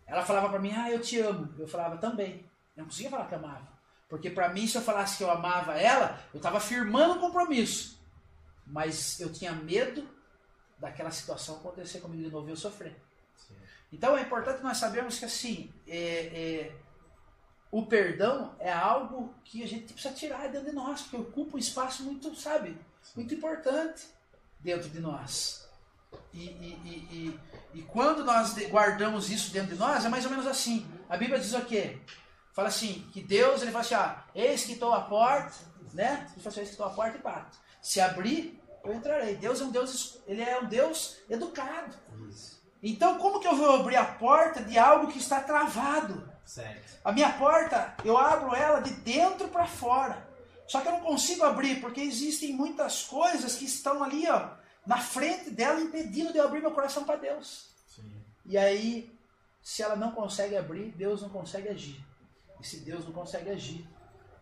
[0.06, 1.52] ela falava pra mim, ah, eu te amo.
[1.58, 2.44] Eu falava também.
[2.76, 3.68] Eu não conseguia falar que amava.
[4.08, 8.01] Porque pra mim, se eu falasse que eu amava ela, eu estava firmando um compromisso.
[8.66, 10.08] Mas eu tinha medo
[10.78, 12.96] daquela situação acontecer comigo de novo e eu sofrer.
[13.92, 16.72] Então é importante nós sabermos que assim, é, é,
[17.70, 21.58] o perdão é algo que a gente precisa tirar dentro de nós, porque ocupa um
[21.58, 22.76] espaço muito, sabe,
[23.14, 24.06] muito importante
[24.60, 25.68] dentro de nós.
[26.32, 27.38] E, e,
[27.72, 30.86] e, e, quando nós guardamos isso dentro de nós, é mais ou menos assim.
[31.08, 31.98] A Bíblia diz o quê?
[32.52, 35.54] Fala assim, que Deus, ele fala assim, ah, eis que estou à porta,
[35.94, 36.26] né?
[36.32, 37.56] Ele fala assim, eis que estou à porta e bato.
[37.82, 39.36] Se abrir, eu entrarei.
[39.36, 41.96] Deus é um Deus, ele é um Deus educado.
[42.28, 42.62] Isso.
[42.80, 46.30] Então, como que eu vou abrir a porta de algo que está travado?
[46.44, 47.00] Certo.
[47.04, 50.26] A minha porta, eu abro ela de dentro para fora.
[50.66, 54.50] Só que eu não consigo abrir porque existem muitas coisas que estão ali, ó,
[54.86, 57.68] na frente dela, impedindo de eu abrir meu coração para Deus.
[57.86, 58.10] Sim.
[58.46, 59.12] E aí,
[59.62, 62.02] se ela não consegue abrir, Deus não consegue agir.
[62.60, 63.86] E se Deus não consegue agir,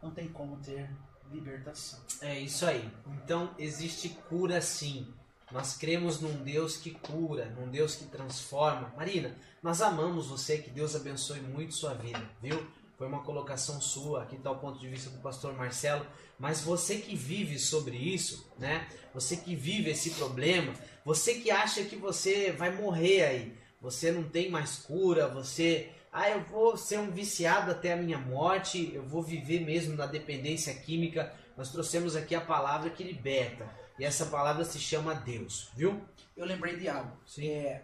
[0.02, 0.88] não tem como ter
[1.32, 2.00] libertação.
[2.20, 2.90] É isso aí.
[3.06, 5.06] Então existe cura sim.
[5.50, 8.92] Nós cremos num Deus que cura, num Deus que transforma.
[8.96, 12.64] Marina, nós amamos você, que Deus abençoe muito sua vida, viu?
[12.96, 16.06] Foi uma colocação sua, aqui está o ponto de vista do pastor Marcelo,
[16.38, 18.86] mas você que vive sobre isso, né?
[19.14, 20.72] Você que vive esse problema,
[21.04, 26.28] você que acha que você vai morrer aí, você não tem mais cura, você, ah,
[26.30, 30.74] eu vou ser um viciado até a minha morte, eu vou viver mesmo na dependência
[30.74, 31.32] química.
[31.56, 33.68] Nós trouxemos aqui a palavra que liberta.
[33.98, 36.00] E essa palavra se chama Deus, viu?
[36.36, 37.12] Eu lembrei de algo.
[37.38, 37.82] É,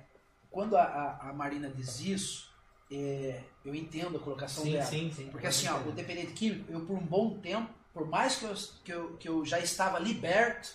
[0.50, 2.50] quando a, a- a Marina diz isso,
[2.90, 4.84] é, eu entendo a colocação Sim, dela.
[4.86, 5.28] sim, sim.
[5.28, 8.54] Porque assim, ó, o dependente químico, eu por um bom tempo, por mais que eu,
[8.84, 10.70] que eu, que eu já estava liberto,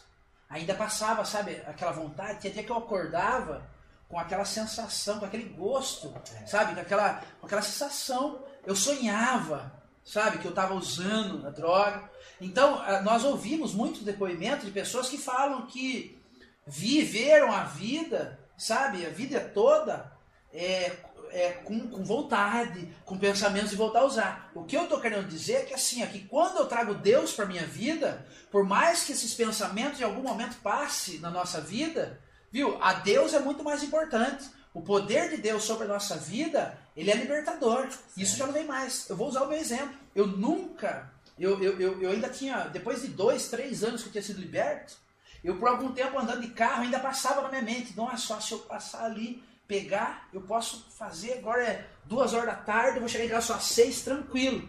[0.50, 3.66] ainda passava, sabe, aquela vontade, tinha dia que eu acordava
[4.12, 6.14] com aquela sensação, com aquele gosto,
[6.46, 8.44] sabe, com aquela, com aquela sensação.
[8.66, 9.74] Eu sonhava,
[10.04, 12.12] sabe, que eu estava usando a droga.
[12.40, 16.22] Então, eh, nós ouvimos muitos depoimentos de pessoas que falam que
[16.68, 20.12] viveram a vida, sabe, a vida toda
[20.54, 20.92] é,
[21.32, 24.52] é, com, com vontade, com pensamentos de voltar a usar.
[24.54, 27.32] O que eu estou querendo dizer é que assim, é que quando eu trago Deus
[27.32, 32.20] para minha vida, por mais que esses pensamentos em algum momento passe na nossa vida,
[32.52, 32.78] viu?
[32.82, 34.50] A Deus é muito mais importante.
[34.74, 37.88] O poder de Deus sobre a nossa vida, ele é libertador.
[38.16, 39.10] Isso já não vem mais.
[39.10, 39.94] Eu vou usar o meu exemplo.
[40.16, 44.12] Eu nunca, eu, eu, eu, eu ainda tinha, depois de dois, três anos que eu
[44.12, 44.96] tinha sido liberto,
[45.44, 48.52] eu por algum tempo andando de carro ainda passava na minha mente, nossa, só se
[48.52, 53.10] eu passar ali, pegar, eu posso fazer, agora é duas horas da tarde, eu vou
[53.10, 54.68] chegar em casa só às seis, tranquilo.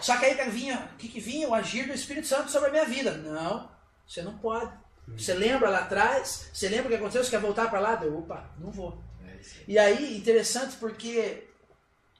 [0.00, 1.48] Só que aí vinha, o que, que vinha?
[1.48, 3.12] O agir do Espírito Santo sobre a minha vida.
[3.12, 3.70] Não,
[4.06, 4.72] você não pode.
[5.08, 6.48] Você lembra lá atrás?
[6.52, 7.24] Você lembra o que aconteceu?
[7.24, 8.00] Você quer voltar para lá?
[8.02, 9.02] Eu, opa, não vou.
[9.66, 11.48] E aí, interessante porque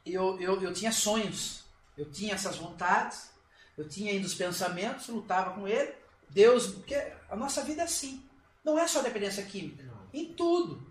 [0.05, 1.65] eu, eu, eu tinha sonhos,
[1.97, 3.31] eu tinha essas vontades,
[3.79, 5.93] eu tinha ainda os pensamentos, lutava com ele.
[6.29, 6.95] Deus, porque
[7.29, 8.23] a nossa vida é assim.
[8.65, 10.87] Não é só dependência química, em tudo.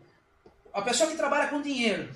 [0.74, 2.14] A pessoa que trabalha com dinheiro,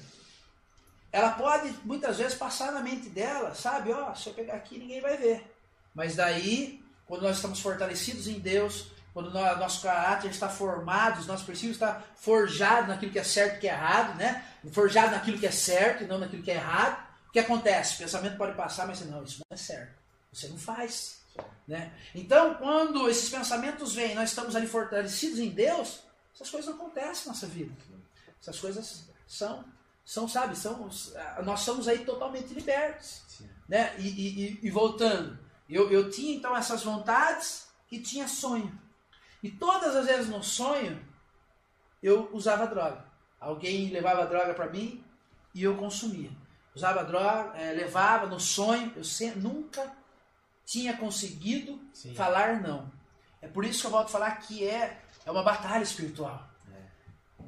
[1.12, 3.92] ela pode muitas vezes passar na mente dela, sabe?
[3.92, 5.50] Ó, se eu pegar aqui ninguém vai ver.
[5.94, 11.46] Mas daí, quando nós estamos fortalecidos em Deus, quando nosso caráter está formado, os nossos
[11.46, 14.44] princípios estão forjados naquilo que é certo e que é errado, né?
[14.74, 17.02] Forjado naquilo que é certo e não naquilo que é errado.
[17.30, 17.96] O que acontece?
[17.96, 19.94] O pensamento pode passar, mas você, não, isso não é certo.
[20.34, 21.22] Você não faz.
[21.66, 21.94] Né?
[22.14, 26.02] Então, quando esses pensamentos vêm, nós estamos ali fortalecidos em Deus,
[26.34, 27.74] essas coisas não acontecem na nossa vida.
[28.42, 29.64] Essas coisas são,
[30.04, 30.90] são sabe, são,
[31.46, 33.22] nós somos aí totalmente libertos.
[33.70, 33.96] Né?
[33.98, 35.40] E, e- e- e voltando,
[35.70, 38.78] eu, eu tinha então essas vontades e tinha sonho.
[39.46, 41.00] E todas as vezes no sonho,
[42.02, 43.06] eu usava droga.
[43.40, 45.04] Alguém levava droga para mim
[45.54, 46.32] e eu consumia.
[46.74, 49.94] Usava droga, eh, levava no sonho, eu sempre, nunca
[50.66, 52.16] tinha conseguido Sim.
[52.16, 52.92] falar não.
[53.40, 56.50] É por isso que eu volto a falar que é, é uma batalha espiritual.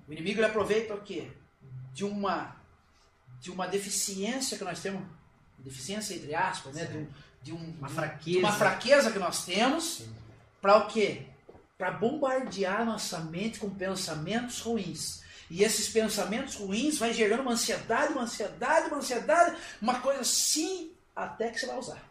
[0.07, 1.31] O inimigo aproveita o quê?
[1.93, 2.55] de uma
[3.41, 5.01] de uma deficiência que nós temos,
[5.57, 6.85] deficiência entre aspas, né?
[6.85, 7.07] De, um-
[7.41, 8.39] de um- Uma de fraqueza.
[8.39, 10.03] uma fraqueza que nós temos,
[10.61, 11.25] para o quê?
[11.77, 15.21] Para bombardear nossa mente com pensamentos ruins.
[15.49, 20.91] E esses pensamentos ruins vai gerando uma ansiedade, uma ansiedade, uma ansiedade, uma coisa assim,
[21.15, 22.01] até que você vai usar.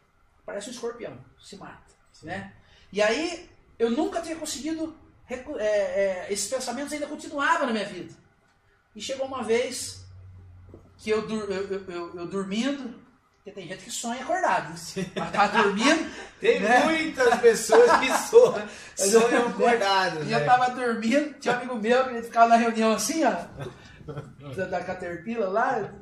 [0.45, 1.83] Parece um escorpião, se mata.
[2.23, 2.53] Né?
[2.93, 4.97] E aí, eu nunca tinha conseguido.
[5.29, 8.15] é, é, esses pensamentos ainda continuavam na minha vida.
[8.95, 10.07] E chegou uma vez
[10.97, 12.95] que eu, eu, eu, eu- eu dormindo,
[13.47, 14.71] porque tem gente que sonha acordado.
[14.71, 15.07] né?
[15.15, 16.11] Mas tava dormindo,
[16.41, 16.81] Tem né?
[16.83, 20.27] muitas pessoas que sonham, sonham acordados.
[20.27, 20.45] E eu né?
[20.45, 23.35] tava dormindo, tinha um amigo meu que ele ficava na reunião assim, ó,
[24.57, 25.93] da, da Caterpillar lá.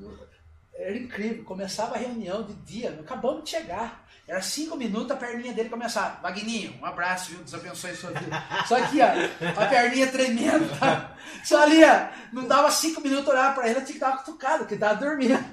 [0.76, 1.44] Era incrível.
[1.44, 4.04] Começava a reunião de dia, acabamos de chegar.
[4.26, 6.20] Era cinco minutos, a perninha dele começava.
[6.22, 7.38] Vagninho, um abraço, viu?
[7.40, 8.42] Deus abençoe sua vida.
[8.66, 10.78] Só aqui, ó, a perninha tremendo.
[10.78, 11.14] tá?
[11.44, 14.60] Só ali, ó, não dava cinco minutos olhar pra ele, eu tinha que estar cutucado,
[14.60, 15.44] porque tava dormindo.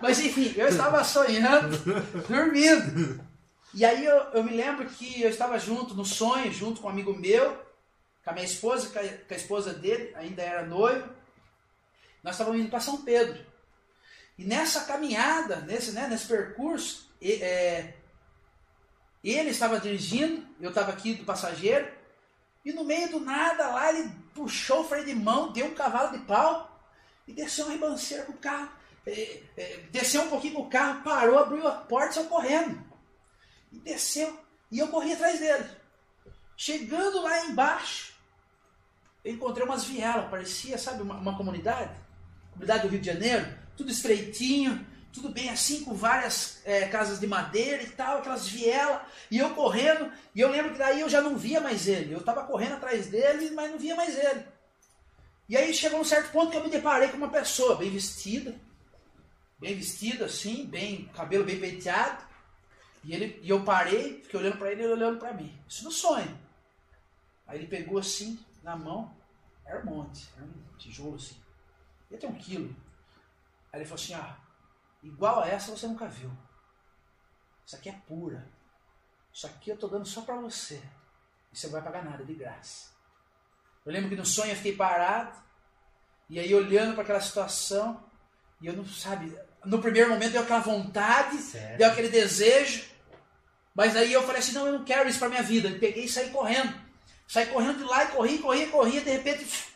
[0.00, 1.76] Mas enfim, eu estava sonhando,
[2.28, 3.20] dormindo.
[3.72, 6.90] E aí eu, eu me lembro que eu estava junto, no sonho, junto com um
[6.90, 7.50] amigo meu,
[8.22, 11.08] com a minha esposa, com a, com a esposa dele, ainda era noivo.
[12.22, 13.44] Nós estávamos indo para São Pedro.
[14.36, 17.94] E nessa caminhada, nesse, né, nesse percurso, é,
[19.22, 21.90] ele estava dirigindo, eu estava aqui do passageiro,
[22.64, 26.18] e no meio do nada lá ele puxou o freio de mão, deu um cavalo
[26.18, 26.80] de pau
[27.26, 28.70] e desceu uma ribanceira com o carro.
[29.06, 32.82] é, é, desceu um pouquinho com o carro, parou, abriu a porta e saiu correndo.
[33.72, 34.38] E desceu.
[34.70, 35.68] E eu corri atrás dele.
[36.56, 38.14] Chegando lá embaixo,
[39.24, 41.94] eu encontrei umas vielas, parecia, sabe, uma, uma comunidade.
[42.54, 47.26] Comunidade do Rio de Janeiro, tudo estreitinho, tudo bem assim, com várias é, casas de
[47.26, 49.00] madeira e tal, aquelas vielas.
[49.30, 52.12] E eu correndo, e eu lembro que daí eu já não via mais ele.
[52.12, 54.44] Eu estava correndo atrás dele, mas não via mais ele.
[55.48, 58.54] E aí chegou um certo ponto que eu me deparei com uma pessoa bem vestida,
[59.58, 62.24] bem vestida assim, bem cabelo bem penteado.
[63.04, 65.56] E, ele, e eu parei, fiquei olhando para ele e ele olhando para mim.
[65.68, 66.36] Isso no sonho.
[67.46, 69.14] Aí ele pegou assim, na mão,
[69.64, 71.36] era um monte, era um tijolo assim.
[72.14, 72.74] Ia ter um quilo.
[73.72, 74.36] Aí ele falou assim, ah,
[75.02, 76.30] igual a essa você nunca viu.
[77.66, 78.46] Isso aqui é pura.
[79.32, 80.80] Isso aqui eu tô dando só para você.
[81.52, 82.90] E você não vai pagar nada, de graça.
[83.84, 85.36] Eu lembro que no sonho eu fiquei parado,
[86.30, 88.02] e aí olhando para aquela situação,
[88.60, 91.78] e eu não, sabe, no primeiro momento deu aquela vontade, Certo.
[91.78, 92.88] deu aquele desejo,
[93.74, 95.68] mas aí eu falei assim, não, eu não quero isso para minha vida.
[95.68, 96.80] Eu peguei e saí correndo.
[97.26, 99.73] Saí correndo de lá e corri, corri, corri, de repente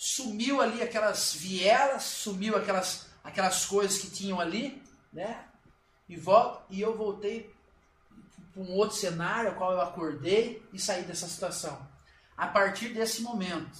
[0.00, 4.80] sumiu ali aquelas vielas, sumiu aquelas, aquelas coisas que tinham ali,
[5.12, 5.44] né?
[6.08, 7.52] E volto, e eu voltei
[8.54, 11.84] para um outro cenário, ao qual eu acordei e saí dessa situação.
[12.36, 13.76] A partir desse momento,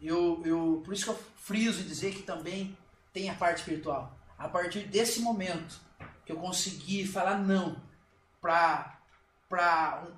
[0.00, 2.76] eu, eu, por isso que eu friso em dizer que também
[3.12, 4.18] tem a parte espiritual.
[4.36, 5.80] A partir desse momento
[6.26, 7.80] que eu consegui falar não
[8.40, 8.98] para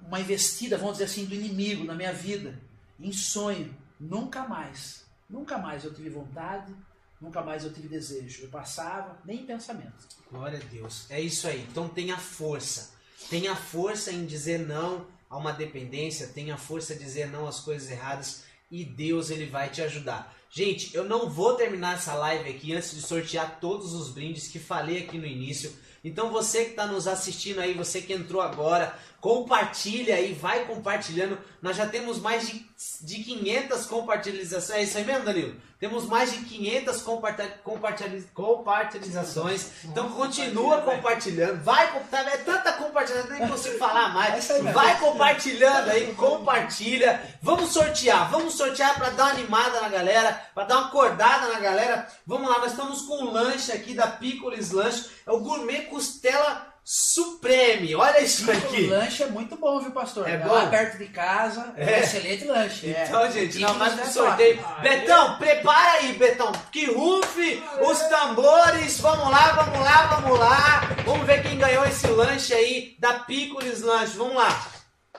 [0.01, 2.59] uma investida, vamos dizer assim, do inimigo na minha vida,
[2.99, 6.74] em sonho, nunca mais, nunca mais eu tive vontade,
[7.20, 8.44] nunca mais eu tive desejo.
[8.44, 10.07] Eu passava nem em pensamento.
[10.31, 11.11] Glória a Deus.
[11.11, 11.66] É isso aí.
[11.70, 12.94] Então tenha força.
[13.28, 17.90] Tenha força em dizer não a uma dependência, tenha força em dizer não às coisas
[17.90, 20.35] erradas e Deus ele vai te ajudar.
[20.51, 24.59] Gente, eu não vou terminar essa live aqui antes de sortear todos os brindes que
[24.59, 25.73] falei aqui no início.
[26.05, 28.97] Então você que está nos assistindo aí, você que entrou agora,
[29.27, 31.36] compartilha aí, vai compartilhando.
[31.61, 32.65] Nós já temos mais de,
[33.01, 34.70] de 500 compartilhações.
[34.70, 35.57] É isso aí mesmo, Danilo?
[35.81, 39.70] Temos mais de 500 compartilha, compartilha, compartilhações.
[39.85, 41.61] Então continua compartilhando.
[41.65, 44.48] Vai, tá, é tanta compartilhação, nem consigo falar É mais.
[44.48, 44.73] mesmo.
[44.73, 47.20] Vai compartilhando aí, compartilha.
[47.43, 51.59] Vamos sortear, vamos sortear para dar uma animada na galera, para dar uma acordada na
[51.59, 52.07] galera.
[52.24, 56.65] Vamos lá, nós estamos com um lanche aqui da Picolis Lanche, é o Gourmet Costela
[56.89, 57.97] Supreme.
[57.97, 58.87] Olha isso O aqui.
[58.87, 60.29] lanche é muito bom, viu, pastor?
[60.29, 60.53] É É bom?
[60.55, 61.97] lá perto de casa, é, É.
[61.97, 62.95] um excelente lanche.
[62.95, 63.07] é.
[63.09, 64.57] Então, gente, não mais é sorteio.
[64.63, 64.81] top.
[64.83, 66.53] Betão, prepara aí, Betão.
[66.71, 69.01] Que rufe os tambores.
[69.01, 70.81] Vamos lá, vamos lá, vamos lá.
[71.05, 74.17] Vamos ver quem ganhou esse lanche aí da Picolis Lanche.
[74.17, 74.67] Vamos lá.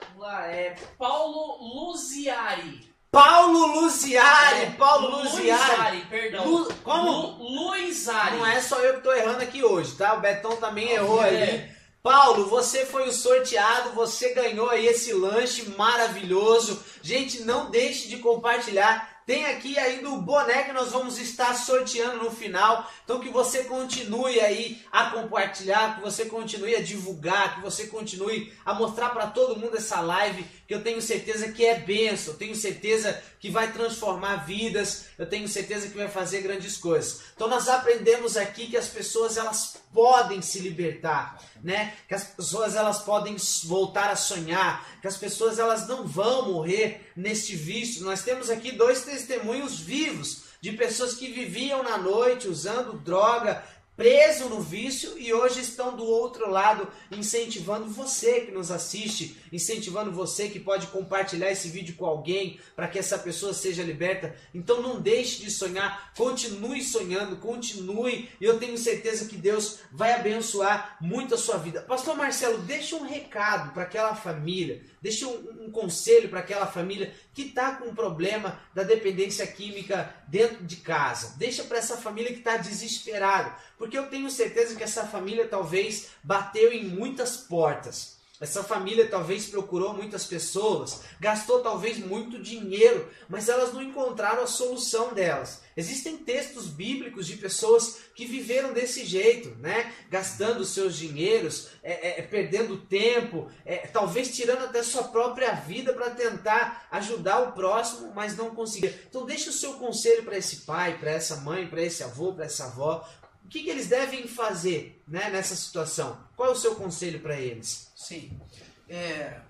[0.08, 1.58] Vamos lá, é Paulo
[1.90, 2.88] Luziari.
[3.22, 4.60] Paulo Luziari.
[4.62, 6.06] É, Paulo Luziari.
[6.08, 6.44] perdão.
[6.46, 7.10] Lu- como?
[7.10, 8.36] Lu, Luizari.
[8.36, 10.14] Não é só eu que tô errando aqui hoje, tá?
[10.14, 11.28] O Betão também errou É.
[11.28, 11.78] ali.
[12.00, 16.80] Paulo, você foi o sorteado, você ganhou aí esse lanche maravilhoso.
[17.02, 19.18] Gente, não deixe de compartilhar.
[19.26, 22.88] Tem aqui ainda o boné que nós vamos estar sorteando no final.
[23.04, 28.50] Então que você continue aí a compartilhar, que você continue a divulgar, que você continue
[28.64, 32.38] a mostrar para todo mundo essa live, que eu tenho certeza que é benção, eu
[32.38, 37.22] tenho certeza que vai transformar vidas, eu tenho certeza que vai fazer grandes coisas.
[37.34, 41.94] Então nós aprendemos aqui que as pessoas elas podem se libertar, né?
[42.06, 43.34] Que as pessoas elas podem
[43.64, 48.04] voltar a sonhar, que as pessoas elas não vão morrer neste vício.
[48.04, 53.64] Nós temos aqui dois testemunhos vivos de pessoas que viviam na noite usando droga,
[53.98, 60.12] preso no vício e hoje estão do outro lado incentivando você que nos assiste, incentivando
[60.12, 64.36] você que pode compartilhar esse vídeo com alguém para que essa pessoa seja liberta.
[64.54, 70.12] Então não deixe de sonhar, continue sonhando, continue e eu tenho certeza que Deus vai
[70.12, 71.82] abençoar muito a sua vida.
[71.82, 77.12] Pastor Marcelo, deixa um recado para aquela família, deixa um, um conselho para aquela família
[77.38, 81.36] que está com um problema da dependência química dentro de casa.
[81.38, 86.08] Deixa para essa família que está desesperada, porque eu tenho certeza que essa família talvez
[86.20, 88.17] bateu em muitas portas.
[88.40, 94.46] Essa família talvez procurou muitas pessoas, gastou talvez muito dinheiro, mas elas não encontraram a
[94.46, 95.60] solução delas.
[95.76, 99.92] Existem textos bíblicos de pessoas que viveram desse jeito, né?
[100.08, 106.10] Gastando seus dinheiros, é, é, perdendo tempo, é, talvez tirando até sua própria vida para
[106.10, 108.94] tentar ajudar o próximo, mas não conseguir.
[109.08, 112.44] Então deixe o seu conselho para esse pai, para essa mãe, para esse avô, para
[112.44, 113.04] essa avó,
[113.48, 116.22] o que, que eles devem fazer né, nessa situação?
[116.36, 117.90] Qual é o seu conselho para eles?
[117.96, 118.38] Sim.
[118.86, 119.40] É,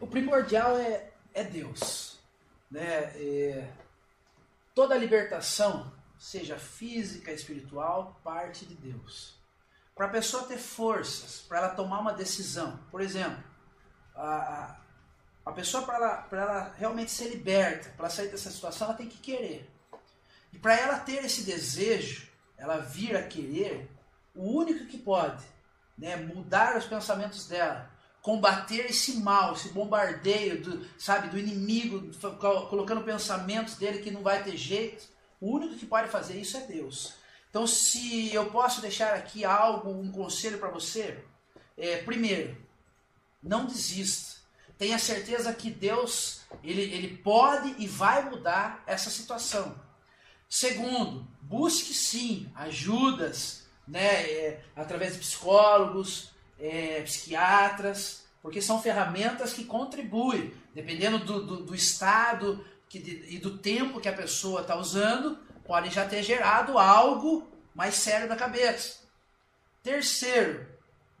[0.00, 2.18] o primordial é, é Deus.
[2.70, 2.80] Né?
[2.86, 3.68] É,
[4.74, 9.38] toda libertação, seja física, espiritual, parte de Deus.
[9.94, 12.80] Para a pessoa ter forças, para ela tomar uma decisão.
[12.90, 13.44] Por exemplo,
[14.16, 14.80] a,
[15.44, 19.18] a pessoa, para ela, ela realmente ser liberta, para sair dessa situação, ela tem que
[19.18, 19.70] querer.
[20.50, 22.27] E para ela ter esse desejo,
[22.58, 23.88] ela vir a querer,
[24.34, 25.44] o único que pode
[25.96, 27.90] né, mudar os pensamentos dela,
[28.20, 32.10] combater esse mal, esse bombardeio do, sabe, do inimigo,
[32.68, 35.06] colocando pensamentos dele que não vai ter jeito,
[35.40, 37.14] o único que pode fazer isso é Deus.
[37.48, 41.24] Então, se eu posso deixar aqui algo, um conselho para você,
[41.76, 42.56] é, primeiro,
[43.42, 44.38] não desista.
[44.76, 49.74] Tenha certeza que Deus ele, ele pode e vai mudar essa situação.
[50.48, 59.64] Segundo, busque sim ajudas, né, é, através de psicólogos, é, psiquiatras, porque são ferramentas que
[59.64, 64.76] contribuem, dependendo do, do, do estado que, de, e do tempo que a pessoa está
[64.76, 69.00] usando, pode já ter gerado algo mais sério na cabeça.
[69.82, 70.66] Terceiro,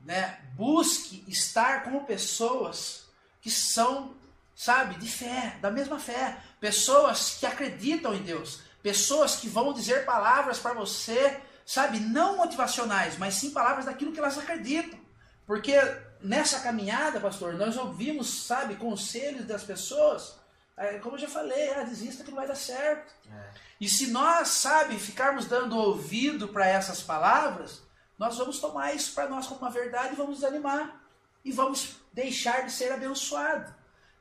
[0.04, 3.06] né, busque estar com pessoas
[3.40, 4.14] que são,
[4.54, 10.04] sabe, de fé, da mesma fé, pessoas que acreditam em Deus, Pessoas que vão dizer
[10.04, 14.98] palavras para você, sabe, não motivacionais, mas sim palavras daquilo que elas acreditam.
[15.46, 15.74] Porque
[16.20, 20.36] nessa caminhada, pastor, nós ouvimos, sabe, conselhos das pessoas,
[20.76, 23.12] é, como eu já falei, ah, desista que não vai dar certo.
[23.30, 23.50] É.
[23.80, 27.82] E se nós, sabe, ficarmos dando ouvido para essas palavras,
[28.18, 31.00] nós vamos tomar isso para nós como uma verdade e vamos desanimar.
[31.44, 33.74] E vamos deixar de ser abençoado.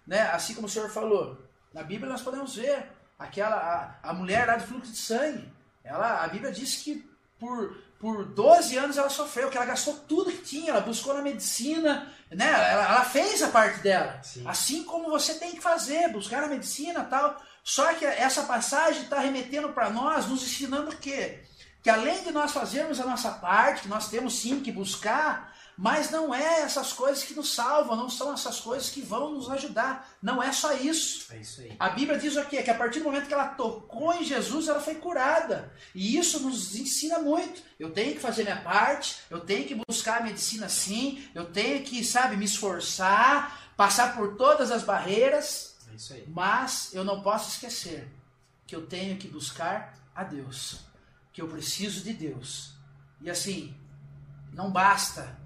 [0.05, 0.21] Né?
[0.31, 1.37] Assim como o senhor falou,
[1.73, 5.51] na Bíblia nós podemos ver aquela a, a mulher lá do fluxo de sangue.
[5.83, 10.31] Ela, a Bíblia diz que por, por 12 anos ela sofreu, que ela gastou tudo
[10.31, 12.47] que tinha, ela buscou na medicina, né?
[12.47, 14.19] Ela, ela fez a parte dela.
[14.23, 14.43] Sim.
[14.45, 17.41] Assim como você tem que fazer, buscar na medicina tal.
[17.63, 21.43] Só que essa passagem está remetendo para nós, nos ensinando o quê?
[21.83, 26.09] Que além de nós fazermos a nossa parte, que nós temos sim que buscar, mas
[26.09, 30.09] não é essas coisas que nos salvam, não são essas coisas que vão nos ajudar.
[30.19, 31.31] Não é só isso.
[31.31, 31.75] É isso aí.
[31.79, 32.63] A Bíblia diz o quê?
[32.63, 35.71] Que a partir do momento que ela tocou em Jesus, ela foi curada.
[35.93, 37.61] E isso nos ensina muito.
[37.79, 41.83] Eu tenho que fazer minha parte, eu tenho que buscar a medicina sim, eu tenho
[41.83, 45.77] que, sabe, me esforçar, passar por todas as barreiras.
[45.91, 46.25] É isso aí.
[46.27, 48.07] Mas eu não posso esquecer
[48.65, 50.79] que eu tenho que buscar a Deus.
[51.31, 52.73] Que eu preciso de Deus.
[53.21, 53.77] E assim,
[54.51, 55.37] não basta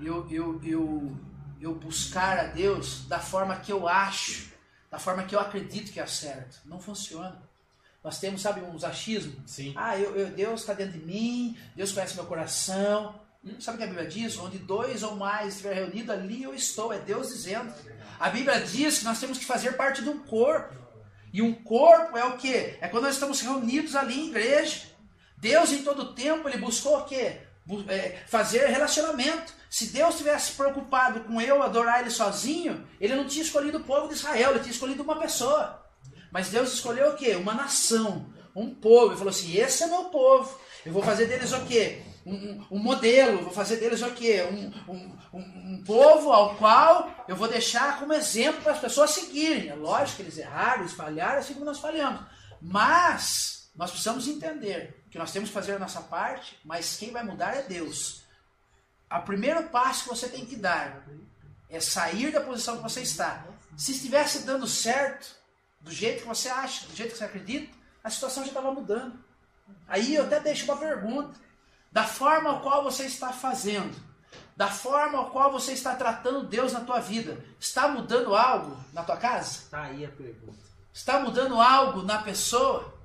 [0.00, 1.16] eu, eu, eu,
[1.60, 4.52] eu buscar a Deus da forma que eu acho,
[4.90, 6.60] da forma que eu acredito que é certo.
[6.64, 7.42] Não funciona.
[8.02, 9.50] Nós temos, sabe, uns achismos.
[9.50, 9.74] Sim.
[9.76, 13.20] Ah, eu, eu, Deus está dentro de mim, Deus conhece meu coração.
[13.44, 14.38] Hum, sabe o que a Bíblia diz?
[14.38, 16.92] Onde dois ou mais estiver reunido, ali eu estou.
[16.92, 17.72] É Deus dizendo.
[18.18, 20.76] A Bíblia diz que nós temos que fazer parte de um corpo.
[21.32, 22.78] E um corpo é o que?
[22.80, 24.86] É quando nós estamos reunidos ali em igreja.
[25.36, 27.42] Deus em todo tempo, ele buscou o quê?
[27.88, 29.52] É, fazer relacionamento.
[29.68, 34.08] Se Deus tivesse preocupado com eu adorar Ele sozinho, Ele não tinha escolhido o povo
[34.08, 35.84] de Israel, Ele tinha escolhido uma pessoa.
[36.32, 37.34] Mas Deus escolheu o quê?
[37.36, 38.26] Uma nação,
[38.56, 39.08] um povo.
[39.08, 40.58] Ele falou assim: esse é meu povo.
[40.86, 42.02] Eu vou fazer deles o quê?
[42.26, 44.42] um, um- modelo, vou fazer deles o quê?
[44.50, 44.72] Um-
[45.32, 49.68] um povo ao qual eu vou deixar como exemplo para as pessoas seguirem.
[49.68, 52.20] É lógico que eles erraram, eles falharam, assim como nós falhamos.
[52.60, 57.22] Mas nós precisamos entender que nós temos que fazer a nossa parte, mas quem vai
[57.22, 58.24] mudar é Deus.
[59.08, 61.06] O primeiro passo que você tem que dar
[61.70, 63.46] é sair da posição que você está.
[63.76, 65.32] Se estivesse dando certo,
[65.80, 67.72] do jeito que você acha, do jeito que você acredita,
[68.02, 69.16] a situação já estava mudando.
[69.86, 71.38] Aí eu até deixo uma pergunta.
[71.92, 73.96] Da forma ao qual você está fazendo,
[74.56, 79.04] da forma ao qual você está tratando Deus na tua vida, está mudando algo na
[79.04, 79.68] tua casa?
[79.70, 80.58] Tá aí a pergunta.
[80.92, 82.97] Está mudando algo na pessoa?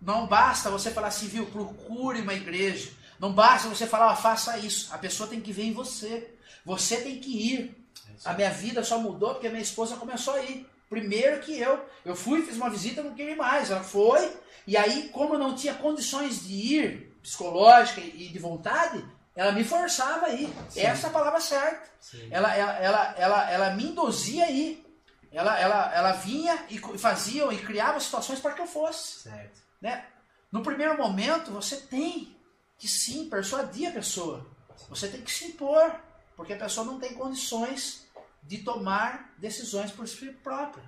[0.00, 2.90] Não basta você falar assim, viu, procure uma igreja.
[3.18, 4.92] Não basta você falar, ó, faça isso.
[4.94, 6.34] A pessoa tem que ver em você.
[6.64, 7.76] Você tem que ir.
[8.24, 10.66] A minha vida só mudou porque a minha esposa começou a ir.
[10.88, 11.84] Primeiro que eu.
[12.04, 13.70] Eu fui, fiz uma visita, não queria ir mais.
[13.70, 14.36] Ela foi.
[14.66, 19.04] E aí, como eu não tinha condições de ir, psicológica e de vontade,
[19.36, 20.52] ela me forçava a ir.
[20.74, 21.88] Essa é a palavra certa.
[22.00, 22.28] Sim.
[22.30, 24.86] Ela, ela, ela, ela, ela me induzia a ir.
[25.32, 29.20] Ela, ela, ela vinha e fazia e criava situações para que eu fosse.
[29.20, 29.59] Certo.
[29.80, 30.06] Né?
[30.50, 32.36] No primeiro momento, você tem
[32.78, 34.46] que sim persuadir a pessoa.
[34.88, 35.94] Você tem que se impor,
[36.36, 38.06] porque a pessoa não tem condições
[38.42, 40.82] de tomar decisões por si própria.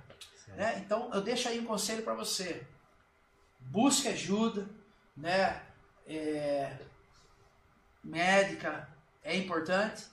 [0.47, 0.81] Né?
[0.83, 2.65] Então, eu deixo aí um conselho para você.
[3.59, 4.67] Busque ajuda,
[5.15, 5.61] né?
[6.05, 6.77] É,
[8.03, 8.89] médica
[9.23, 10.05] é importante,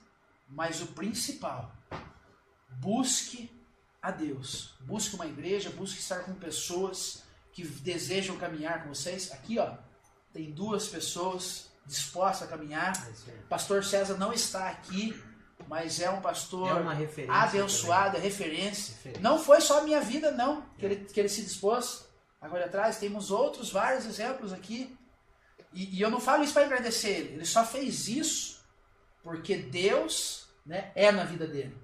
[0.47, 1.71] mas o principal,
[2.69, 3.51] busque
[4.01, 4.73] a Deus.
[4.81, 9.31] Busque uma igreja, busque estar com pessoas que desejam caminhar com vocês.
[9.31, 9.73] Aqui, ó,
[10.33, 12.93] tem duas pessoas dispostas a caminhar.
[13.27, 13.31] É.
[13.49, 15.21] Pastor César não está aqui,
[15.67, 18.93] mas é um pastor É abençoado, é referência.
[18.95, 19.21] Referência.
[19.21, 22.05] Não foi só a minha vida, não, que ele, que ele se dispôs.
[22.39, 24.97] Agora atrás temos outros vários exemplos aqui.
[25.73, 27.33] E, e eu não falo isso para agradecer ele.
[27.35, 28.61] Ele só fez isso
[29.23, 31.77] porque Deus né, é na vida dele.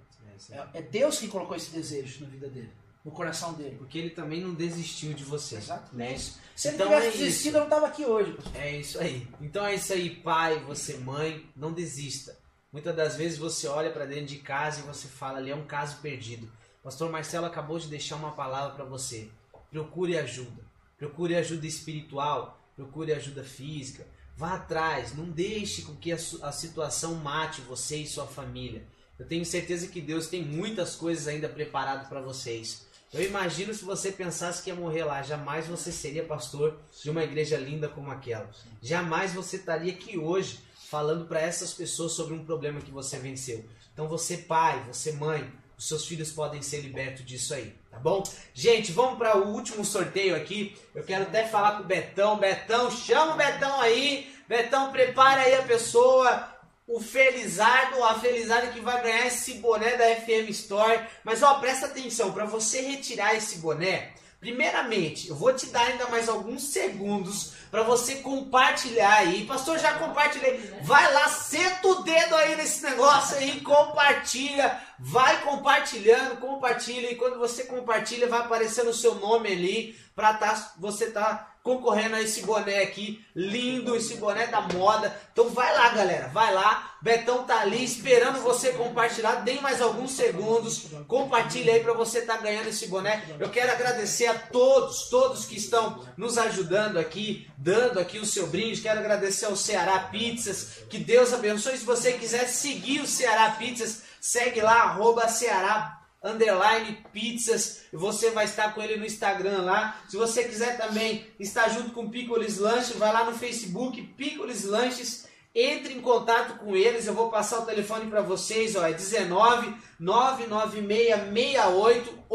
[0.50, 0.56] É.
[0.56, 2.72] É, é Deus quem colocou esse desejo na vida dele,
[3.08, 3.78] no coração dele.
[3.78, 5.56] Porque ele também não desistiu de você.
[5.56, 5.96] Exato.
[5.96, 6.18] Né?
[6.18, 7.18] Se ele Então tivesse é isso.
[7.20, 8.38] desistido, eu não estava aqui hoje.
[8.54, 9.26] É isso aí.
[9.40, 12.38] Então é isso aí, pai, você mãe, não desista.
[12.70, 15.66] Muitas das vezes você olha para dentro de casa e você fala ali é um
[15.66, 16.52] caso perdido.
[16.84, 19.30] Pastor Marcelo acabou de deixar uma palavra para você.
[19.72, 20.68] Procure ajuda.
[20.98, 24.06] Procure ajuda espiritual, procure ajuda física.
[24.36, 28.86] Vá atrás, não deixe com que a, a situação mate você e sua família.
[29.18, 32.86] Eu tenho certeza que Deus tem muitas coisas ainda preparado para vocês.
[33.14, 37.24] Eu imagino se você pensasse que ia morrer lá, jamais você seria pastor de uma
[37.24, 38.50] igreja linda como aquela.
[38.82, 40.60] Jamais você estaria aqui hoje
[40.90, 43.64] falando para essas pessoas sobre um problema que você venceu.
[43.94, 48.24] Então você pai, você mãe, os seus filhos podem ser libertos disso aí, tá bom?
[48.54, 50.76] Gente, vamos para o último sorteio aqui.
[50.94, 52.38] Eu quero até falar com o Betão.
[52.38, 54.36] Betão, chama o Betão aí.
[54.50, 56.57] Betão, prepara aí a pessoa.
[56.88, 61.06] O Felizardo, a Felizardo que vai ganhar esse boné da FM Store.
[61.22, 66.08] Mas ó, presta atenção, para você retirar esse boné, primeiramente, eu vou te dar ainda
[66.08, 69.46] mais alguns segundos para você compartilhar aí.
[69.46, 70.72] Pastor, já compartilhei.
[70.84, 74.82] Vai lá, senta o dedo aí nesse negócio aí, compartilha.
[74.98, 77.12] Vai compartilhando, compartilha.
[77.12, 82.16] E quando você compartilha, vai aparecendo o seu nome ali para tá, você tá concorrendo
[82.16, 83.22] a esse boné aqui.
[83.36, 85.14] Lindo, esse boné da moda.
[85.34, 86.30] Então vai lá, galera.
[86.30, 86.96] Vai lá.
[87.02, 89.44] Betão tá ali esperando você compartilhar.
[89.44, 90.88] Deem mais alguns segundos.
[91.10, 93.22] Compartilha aí para você estar ganhando esse boné.
[93.38, 98.48] Eu quero agradecer a todos, todos que estão nos ajudando aqui, dando aqui o seu
[98.48, 98.80] brinde.
[98.80, 100.86] Quero agradecer ao Ceará Pizzas.
[100.90, 101.78] Que Deus abençoe.
[101.78, 108.46] Se você quiser seguir o Ceará Pizzas, segue lá, arroba Ceará underline pizzas, você vai
[108.46, 110.02] estar com ele no Instagram lá.
[110.10, 115.28] Se você quiser também estar junto com Picolis Lanches, vai lá no Facebook, Picolis Lanches,
[115.54, 119.74] entre em contato com eles, eu vou passar o telefone para vocês, ó, é 19
[120.00, 122.26] 99668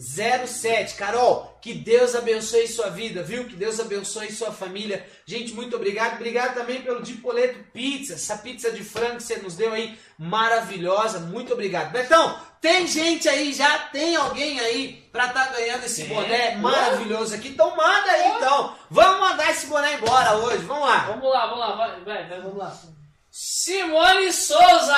[0.00, 0.94] 8907.
[0.94, 3.44] Carol, que Deus abençoe sua vida, viu?
[3.44, 5.06] Que Deus abençoe sua família.
[5.26, 6.14] Gente, muito obrigado.
[6.14, 11.20] Obrigado também pelo Dipoleto Pizza, essa pizza de frango que você nos deu aí, maravilhosa.
[11.20, 11.92] Muito obrigado.
[11.92, 17.48] Betão, tem gente aí já, tem alguém aí pra tá ganhando esse boné maravilhoso aqui.
[17.48, 18.74] Então manda aí então.
[18.90, 20.64] Vamos mandar esse boné embora hoje.
[20.64, 20.98] Vamos lá.
[21.08, 22.74] Vamos lá, vamos lá, vai, vai, vai, vamos lá.
[23.30, 24.96] Simone Souza!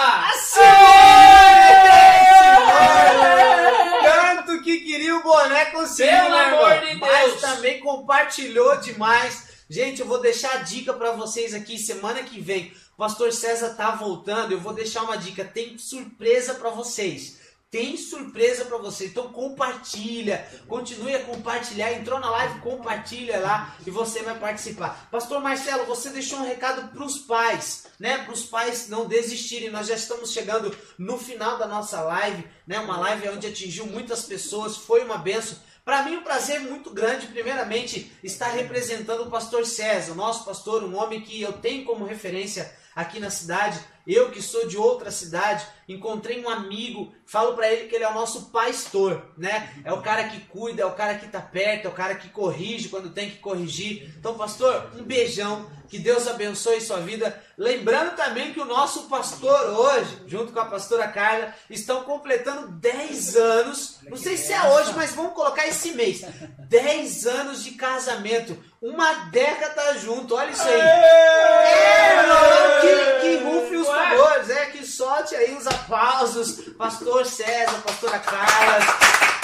[4.60, 7.40] Que queria o boné conseguiu, Pelo né, amor de Mas Deus.
[7.40, 9.52] também compartilhou demais.
[9.70, 12.72] Gente, eu vou deixar a dica pra vocês aqui semana que vem.
[12.94, 17.40] O pastor César tá voltando, eu vou deixar uma dica, tem surpresa pra vocês.
[17.72, 19.06] Tem surpresa para você.
[19.06, 21.90] Então compartilha, continue a compartilhar.
[21.94, 25.08] Entrou na live, compartilha lá e você vai participar.
[25.10, 28.18] Pastor Marcelo, você deixou um recado para os pais, né?
[28.18, 29.70] Para os pais não desistirem.
[29.70, 32.78] Nós já estamos chegando no final da nossa live, né?
[32.78, 35.56] Uma live onde atingiu muitas pessoas, foi uma benção.
[35.82, 40.94] Para mim, um prazer muito grande, primeiramente, estar representando o pastor César, nosso pastor, um
[40.94, 43.80] homem que eu tenho como referência aqui na cidade.
[44.06, 48.10] Eu que sou de outra cidade, encontrei um amigo, falo para ele que ele é
[48.10, 49.72] o nosso pastor, né?
[49.84, 52.28] É o cara que cuida, é o cara que tá perto, é o cara que
[52.28, 54.12] corrige quando tem que corrigir.
[54.18, 57.38] Então, pastor, um beijão, que Deus abençoe sua vida.
[57.58, 63.36] Lembrando também que o nosso pastor hoje, junto com a pastora Carla, estão completando 10
[63.36, 63.98] anos.
[64.08, 66.22] Não sei se é hoje, mas vamos colocar esse mês.
[66.60, 68.56] 10 anos de casamento.
[68.80, 70.80] Uma década junto, olha isso aí.
[70.80, 76.74] É, não, que, que rufe os é, que solte aí os aplausos.
[76.76, 78.78] Pastor César, pastora Carla.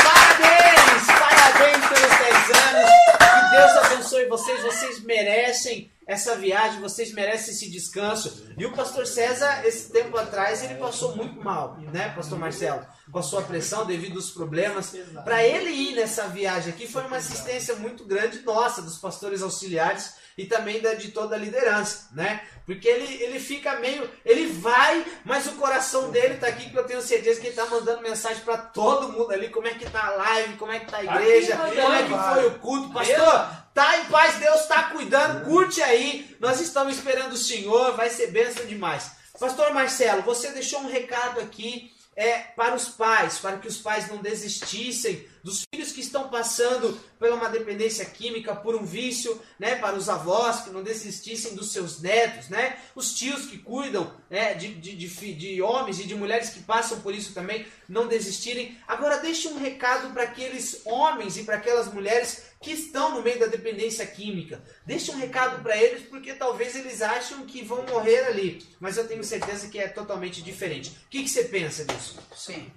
[0.03, 2.91] Parabéns, parabéns pelos 10 anos.
[3.19, 8.47] Que Deus abençoe vocês, vocês merecem essa viagem, vocês merecem esse descanso.
[8.57, 12.85] E o pastor César, esse tempo atrás, ele passou muito mal, né, pastor Marcelo?
[13.13, 14.95] Com a sua pressão devido aos problemas.
[15.25, 20.15] Para ele ir nessa viagem aqui foi uma assistência muito grande nossa, dos pastores auxiliares
[20.39, 22.41] e também da, de toda a liderança, né?
[22.65, 24.09] Porque ele, ele fica meio.
[24.25, 27.67] Ele vai, mas o coração dele tá aqui, que eu tenho certeza que ele tá
[27.67, 30.87] mandando mensagem para todo mundo ali: como é que tá a live, como é que
[30.87, 32.93] tá a igreja, como é que foi o culto.
[32.95, 36.37] Pastor, tá em paz, Deus tá cuidando, curte aí.
[36.39, 39.11] Nós estamos esperando o Senhor, vai ser bênção demais.
[39.41, 44.09] Pastor Marcelo, você deixou um recado aqui é, para os pais, para que os pais
[44.09, 49.77] não desistissem dos filhos que estão passando por uma dependência química, por um vício, né,
[49.77, 54.53] para os avós que não desistissem dos seus netos, né, os tios que cuidam né,
[54.55, 58.77] de, de, de, de homens e de mulheres que passam por isso também, não desistirem.
[58.89, 63.39] Agora deixe um recado para aqueles homens e para aquelas mulheres que estão no meio
[63.39, 64.63] da dependência química.
[64.85, 69.07] Deixe um recado para eles, porque talvez eles acham que vão morrer ali, mas eu
[69.07, 70.91] tenho certeza que é totalmente diferente.
[70.91, 72.19] O que, que você pensa disso?
[72.35, 72.71] Sim.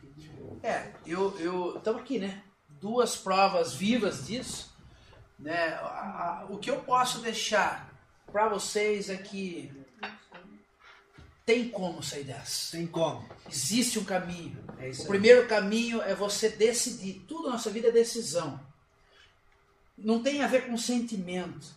[0.64, 2.44] É, eu eu estamos aqui, né?
[2.70, 4.72] Duas provas vivas disso,
[5.40, 5.80] né?
[6.49, 7.91] O que eu posso deixar
[8.32, 9.72] para vocês é que
[11.45, 12.78] tem como sair dessa.
[12.78, 13.28] Tem como.
[13.49, 14.64] Existe um caminho.
[14.80, 17.26] É O primeiro caminho é você decidir.
[17.28, 18.60] Tudo na nossa vida é decisão.
[20.03, 21.68] Não tem a ver com sentimento.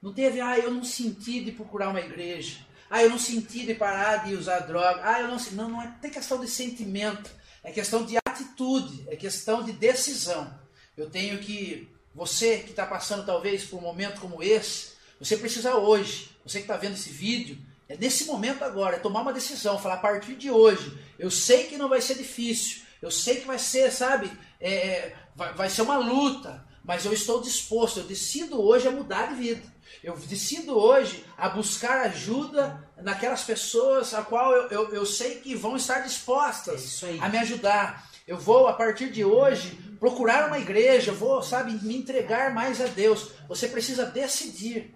[0.00, 2.58] Não tem a ver, ah, eu não senti de procurar uma igreja.
[2.88, 5.00] Ah, eu não senti de parar de usar droga.
[5.04, 5.36] Ah, eu não.
[5.52, 7.30] Não, não é tem questão de sentimento.
[7.62, 9.04] É questão de atitude.
[9.08, 10.52] É questão de decisão.
[10.96, 11.88] Eu tenho que.
[12.14, 16.30] Você que está passando talvez por um momento como esse, você precisa hoje.
[16.44, 17.56] Você que está vendo esse vídeo,
[17.90, 21.64] é nesse momento agora, é tomar uma decisão, falar a partir de hoje, eu sei
[21.64, 24.30] que não vai ser difícil, eu sei que vai ser, sabe,
[24.60, 29.26] é, vai, vai ser uma luta, mas eu estou disposto, eu decido hoje a mudar
[29.26, 29.62] de vida.
[30.02, 35.54] Eu decido hoje a buscar ajuda naquelas pessoas a qual eu, eu, eu sei que
[35.54, 37.18] vão estar É dispostas aí.
[37.20, 38.08] a me ajudar.
[38.26, 42.86] Eu vou, a partir de hoje, procurar uma igreja, vou, sabe, me entregar mais a
[42.86, 43.30] Deus.
[43.48, 44.94] Você precisa decidir.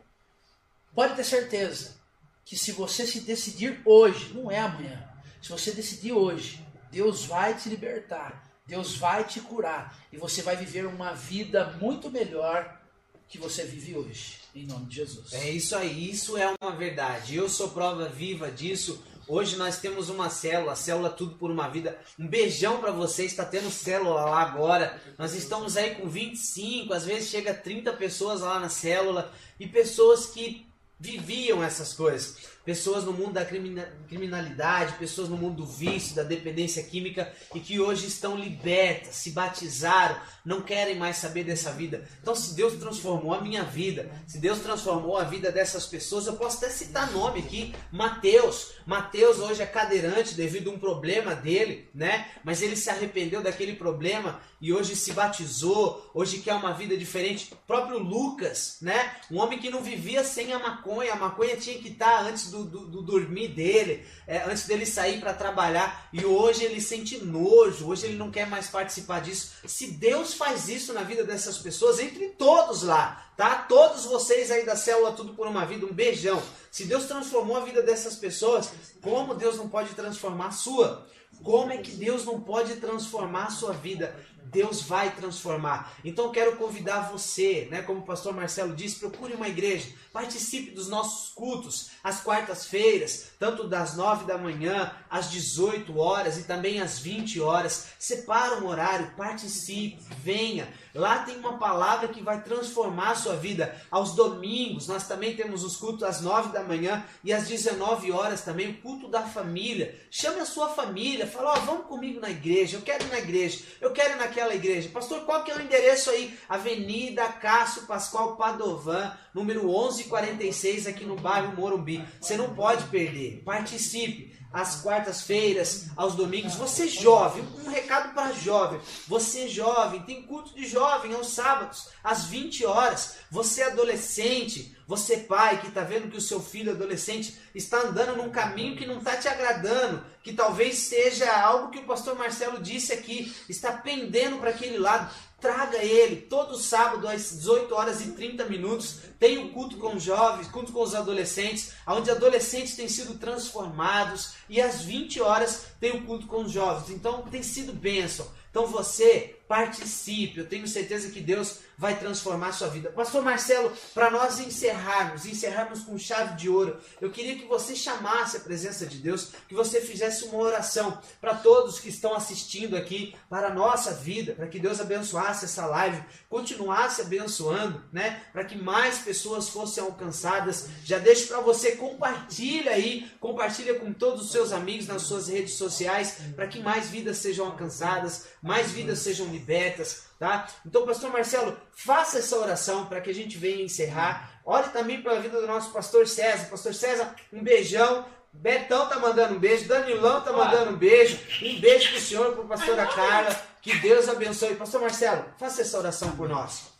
[0.94, 1.96] Pode ter certeza
[2.44, 5.02] que se você se decidir hoje, não é amanhã,
[5.42, 10.56] se você decidir hoje, Deus vai te libertar, Deus vai te curar e você vai
[10.56, 12.80] viver uma vida muito melhor
[13.28, 15.32] que você vive hoje, em nome de Jesus.
[15.32, 17.36] É isso aí, isso é uma verdade.
[17.36, 19.02] Eu sou prova viva disso.
[19.26, 21.98] Hoje nós temos uma célula, célula Tudo por uma Vida.
[22.18, 25.00] Um beijão para vocês, está tendo célula lá agora.
[25.18, 29.66] Nós estamos aí com 25, às vezes chega a 30 pessoas lá na célula e
[29.66, 30.66] pessoas que
[30.98, 32.53] viviam essas coisas.
[32.64, 37.60] Pessoas no mundo da crimina- criminalidade, pessoas no mundo do vício, da dependência química e
[37.60, 42.08] que hoje estão libertas, se batizaram, não querem mais saber dessa vida.
[42.22, 46.34] Então, se Deus transformou a minha vida, se Deus transformou a vida dessas pessoas, eu
[46.36, 48.72] posso até citar nome aqui, Mateus.
[48.86, 52.28] Mateus hoje é cadeirante devido a um problema dele, né?
[52.42, 57.52] Mas ele se arrependeu daquele problema e hoje se batizou, hoje quer uma vida diferente.
[57.52, 59.14] O próprio Lucas, né?
[59.30, 62.64] Um homem que não vivia sem a maconha, a maconha tinha que estar antes do,
[62.64, 67.88] do, do dormir dele, é, antes dele sair para trabalhar, e hoje ele sente nojo,
[67.88, 69.52] hoje ele não quer mais participar disso.
[69.66, 73.56] Se Deus faz isso na vida dessas pessoas, entre todos lá, tá?
[73.68, 76.42] Todos vocês aí da célula Tudo por uma Vida, um beijão.
[76.70, 78.72] Se Deus transformou a vida dessas pessoas,
[79.02, 81.06] como Deus não pode transformar a sua?
[81.42, 84.14] Como é que Deus não pode transformar a sua vida?
[84.46, 85.92] Deus vai transformar.
[86.04, 90.88] Então quero convidar você, né, como o pastor Marcelo disse, procure uma igreja, participe dos
[90.88, 96.98] nossos cultos às quartas-feiras, tanto das 9 da manhã às 18 horas e também às
[96.98, 97.88] 20 horas.
[97.98, 100.68] Separa um horário, participe, venha.
[100.94, 103.74] Lá tem uma palavra que vai transformar a sua vida.
[103.90, 108.42] Aos domingos, nós também temos os cultos às 9 da manhã e às 19 horas
[108.42, 109.98] também, o culto da família.
[110.10, 113.18] Chame a sua família, fala: Ó, oh, vamos comigo na igreja, eu quero ir na
[113.18, 114.88] igreja, eu quero ir naquela igreja.
[114.88, 116.36] Pastor, qual que é o endereço aí?
[116.48, 122.04] Avenida Cássio Pascoal Padovan, número 1146, aqui no bairro Morumbi.
[122.20, 123.42] Você não pode perder.
[123.44, 126.56] Participe às quartas-feiras, aos domingos.
[126.56, 128.80] Você jovem, um recado para jovem.
[129.06, 133.18] Você jovem, tem culto de jovem aos sábados, às 20 horas.
[133.30, 138.30] Você adolescente, você pai que está vendo que o seu filho adolescente está andando num
[138.30, 142.92] caminho que não está te agradando, que talvez seja algo que o pastor Marcelo disse
[142.92, 145.12] aqui, está pendendo para aquele lado.
[145.40, 149.00] Traga ele todo sábado às 18 horas e 30 minutos.
[149.18, 153.18] Tem o um culto com os jovens, culto com os adolescentes, onde adolescentes têm sido
[153.18, 154.32] transformados.
[154.48, 156.88] E às 20 horas tem o um culto com os jovens.
[156.88, 158.26] Então tem sido bênção.
[158.50, 160.40] Então você participe.
[160.40, 162.90] Eu tenho certeza que Deus vai transformar a sua vida.
[162.90, 168.36] Pastor Marcelo, para nós encerrarmos, encerrarmos com chave de ouro, eu queria que você chamasse
[168.36, 173.14] a presença de Deus, que você fizesse uma oração para todos que estão assistindo aqui,
[173.28, 178.22] para a nossa vida, para que Deus abençoasse essa live, continuasse abençoando, né?
[178.32, 180.68] Para que mais pessoas fossem alcançadas.
[180.84, 185.54] Já deixo para você, compartilha aí, compartilha com todos os seus amigos nas suas redes
[185.54, 190.48] sociais, para que mais vidas sejam alcançadas, mais vidas sejam libertas, tá?
[190.64, 194.40] Então, pastor Marcelo, faça essa oração para que a gente venha encerrar.
[194.44, 196.46] Olhe também para a vida do nosso pastor César.
[196.46, 198.06] Pastor César, um beijão.
[198.32, 201.18] Betão tá mandando um beijo, Danilão tá mandando um beijo.
[201.40, 203.40] Um beijo pro senhor, pro pastora Carla.
[203.62, 204.56] Que Deus abençoe.
[204.56, 206.74] Pastor Marcelo, faça essa oração por nós.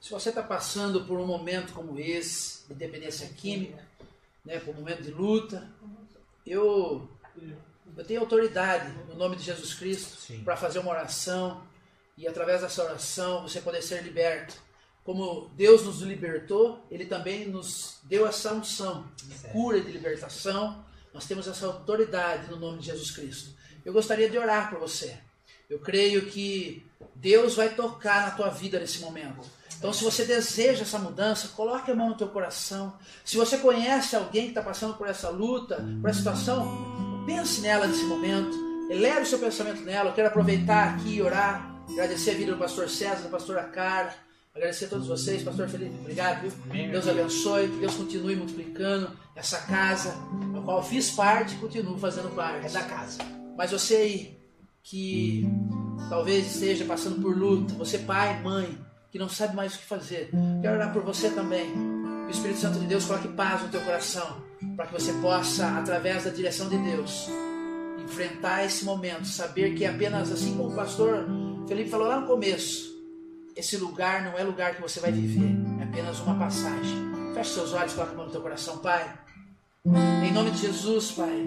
[0.00, 3.84] Se você está passando por um momento como esse, de dependência química,
[4.44, 5.68] né, por um momento de luta,
[6.46, 7.08] eu,
[7.96, 11.62] eu tenho autoridade no nome de Jesus Cristo para fazer uma oração
[12.16, 14.54] e através dessa oração você poder ser liberto.
[15.04, 20.84] Como Deus nos libertou, Ele também nos deu essa unção de cura e de libertação.
[21.14, 23.50] Nós temos essa autoridade no nome de Jesus Cristo.
[23.84, 25.16] Eu gostaria de orar por você.
[25.70, 26.84] Eu creio que
[27.14, 29.46] Deus vai tocar na tua vida nesse momento.
[29.78, 32.98] Então, se você deseja essa mudança, coloque a mão no teu coração.
[33.24, 37.86] Se você conhece alguém que está passando por essa luta, por essa situação, pense nela
[37.86, 38.56] nesse momento.
[38.90, 40.10] Eleve o seu pensamento nela.
[40.10, 44.12] Eu quero aproveitar aqui e orar Agradecer a vida do pastor César, da pastora Carla.
[44.54, 46.90] Agradecer a todos vocês, pastor Felipe, obrigado, viu?
[46.90, 50.14] Deus abençoe, que Deus continue multiplicando essa casa,
[50.56, 52.66] a qual fiz parte e continuo fazendo parte.
[52.66, 53.18] É da casa.
[53.56, 54.38] Mas você aí,
[54.82, 55.46] que
[56.08, 58.78] talvez esteja passando por luta, você pai, mãe,
[59.10, 60.30] que não sabe mais o que fazer,
[60.62, 61.70] quero orar por você também.
[61.70, 64.42] Que o Espírito Santo de Deus coloque paz no teu coração,
[64.74, 67.28] para que você possa, através da direção de Deus,
[68.02, 71.26] enfrentar esse momento, saber que é apenas assim como o pastor
[71.66, 72.94] Felipe falou lá no começo:
[73.56, 77.06] esse lugar não é lugar que você vai viver, é apenas uma passagem.
[77.34, 79.12] Feche seus olhos, coloque a mão no teu coração, Pai.
[80.24, 81.46] Em nome de Jesus, Pai.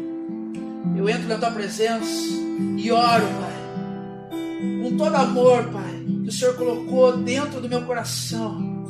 [0.98, 2.34] Eu entro na tua presença
[2.78, 4.82] e oro, Pai.
[4.82, 8.86] Com todo amor, Pai, que o Senhor colocou dentro do meu coração.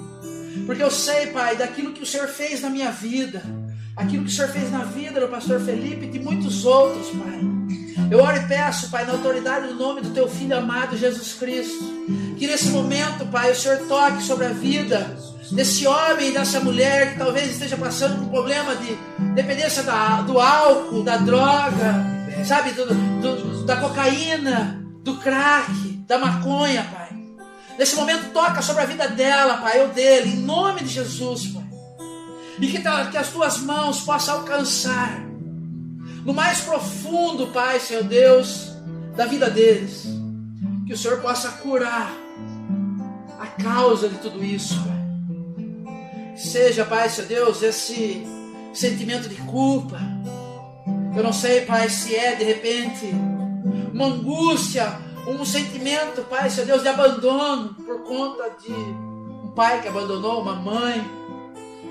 [0.65, 3.41] Porque eu sei, Pai, daquilo que o Senhor fez na minha vida,
[3.95, 7.59] aquilo que o Senhor fez na vida do pastor Felipe e de muitos outros, Pai.
[8.10, 11.84] Eu oro e peço, Pai, na autoridade do nome do Teu Filho amado Jesus Cristo,
[12.38, 15.15] que nesse momento, Pai, o Senhor toque sobre a vida
[15.52, 18.95] desse homem e dessa mulher que talvez esteja passando por um problema de
[19.36, 22.03] dependência da, do álcool, da droga,
[22.45, 25.72] sabe, do, do, da cocaína, do crack,
[26.07, 27.10] da maconha, Pai.
[27.77, 31.64] Nesse momento, toca sobre a vida dela, Pai, ou dele, em nome de Jesus, Pai.
[32.60, 32.81] E que,
[33.11, 35.28] que as tuas mãos possam alcançar
[36.30, 38.72] no mais profundo, Pai, Senhor Deus,
[39.15, 40.06] da vida deles.
[40.85, 42.14] Que o Senhor possa curar
[43.39, 46.38] a causa de tudo isso, Pai.
[46.38, 48.23] Seja, Pai, Senhor Deus, esse
[48.76, 49.99] sentimento de culpa.
[51.18, 53.07] Eu não sei, Pai, se é de repente
[53.91, 59.88] uma angústia, um sentimento, Pai, Senhor Deus, de abandono por conta de um pai que
[59.88, 61.03] abandonou uma mãe,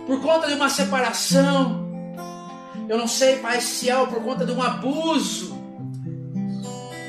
[0.07, 1.88] por conta de uma separação
[2.89, 5.59] eu não sei, Pai, se é por conta de um abuso,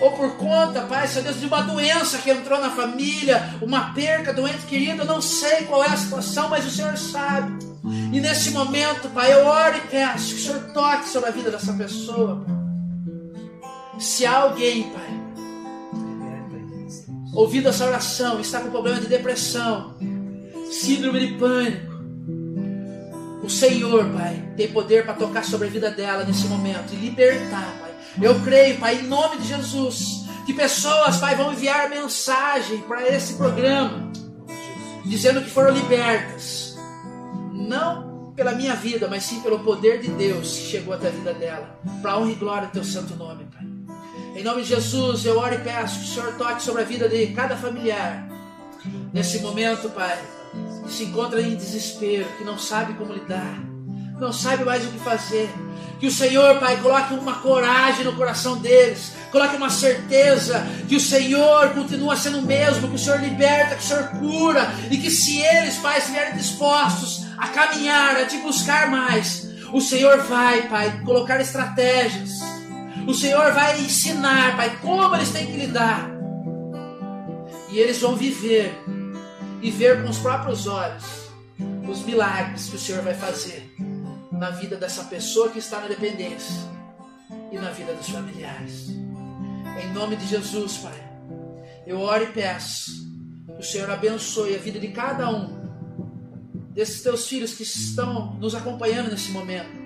[0.02, 4.34] ou por conta, Pai, Senhor Deus, de uma doença que entrou na família, uma perca
[4.34, 7.66] do ente querido, eu não sei qual é a situação, mas o Senhor sabe.
[8.12, 11.52] E nesse momento, Pai, eu oro e peço que o Senhor toque sobre a vida
[11.52, 12.46] dessa pessoa.
[13.98, 15.20] Se alguém, Pai,
[17.34, 19.98] ouvindo essa oração, está com problema de depressão,
[20.72, 21.89] síndrome de pânico,
[23.50, 27.76] o Senhor, Pai, tem poder para tocar sobre a vida dela nesse momento e libertar,
[27.82, 27.90] Pai.
[28.22, 33.34] Eu creio, Pai, em nome de Jesus, que pessoas, Pai, vão enviar mensagem para esse
[33.34, 34.12] programa,
[35.04, 36.78] dizendo que foram libertas,
[37.52, 41.34] não pela minha vida, mas sim pelo poder de Deus que chegou até a vida
[41.34, 43.68] dela, para honra e glória do Teu santo nome, Pai.
[44.36, 47.10] Em nome de Jesus, eu oro e peço que o Senhor toque sobre a vida
[47.10, 48.30] de cada familiar.
[49.12, 50.20] Nesse momento, Pai,
[50.92, 53.60] se encontra em desespero, que não sabe como lidar,
[54.20, 55.50] não sabe mais o que fazer.
[56.00, 61.00] Que o Senhor, Pai, coloque uma coragem no coração deles, coloque uma certeza que o
[61.00, 65.12] Senhor continua sendo o mesmo, que o Senhor liberta, que o Senhor cura, e que
[65.12, 71.02] se eles, Pai, estiverem dispostos a caminhar, a te buscar mais, o Senhor vai, Pai,
[71.04, 72.40] colocar estratégias
[73.10, 76.12] o Senhor vai ensinar, Pai, como eles têm que lidar.
[77.72, 78.72] E eles vão viver
[79.62, 81.30] e ver com os próprios olhos
[81.90, 83.74] os milagres que o Senhor vai fazer
[84.32, 86.56] na vida dessa pessoa que está na dependência
[87.52, 88.90] e na vida dos familiares.
[88.90, 91.10] Em nome de Jesus, Pai,
[91.86, 92.92] eu oro e peço
[93.48, 95.60] que o Senhor abençoe a vida de cada um
[96.72, 99.80] desses teus filhos que estão nos acompanhando nesse momento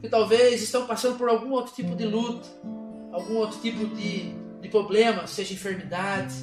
[0.00, 2.48] que talvez estão passando por algum outro tipo de luta,
[3.12, 6.34] algum outro tipo de, de problema, seja enfermidade,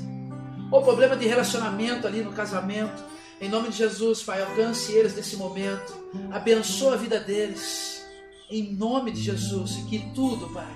[0.71, 3.03] ou problema de relacionamento ali no casamento.
[3.39, 5.93] Em nome de Jesus, Pai, alcance eles nesse momento,
[6.31, 8.05] abençoa a vida deles,
[8.49, 10.71] em nome de Jesus, e que tudo, Pai,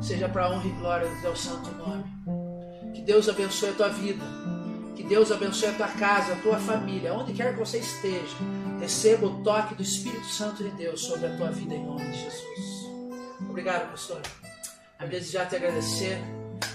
[0.00, 2.04] seja para a honra e glória do teu santo nome.
[2.92, 4.24] Que Deus abençoe a tua vida,
[4.94, 8.36] que Deus abençoe a tua casa, a tua família, onde quer que você esteja
[8.80, 12.22] Receba o toque do Espírito Santo de Deus sobre a tua vida em nome de
[12.22, 12.86] Jesus.
[13.40, 14.22] Obrigado, pastor.
[14.98, 16.18] A já te agradecer.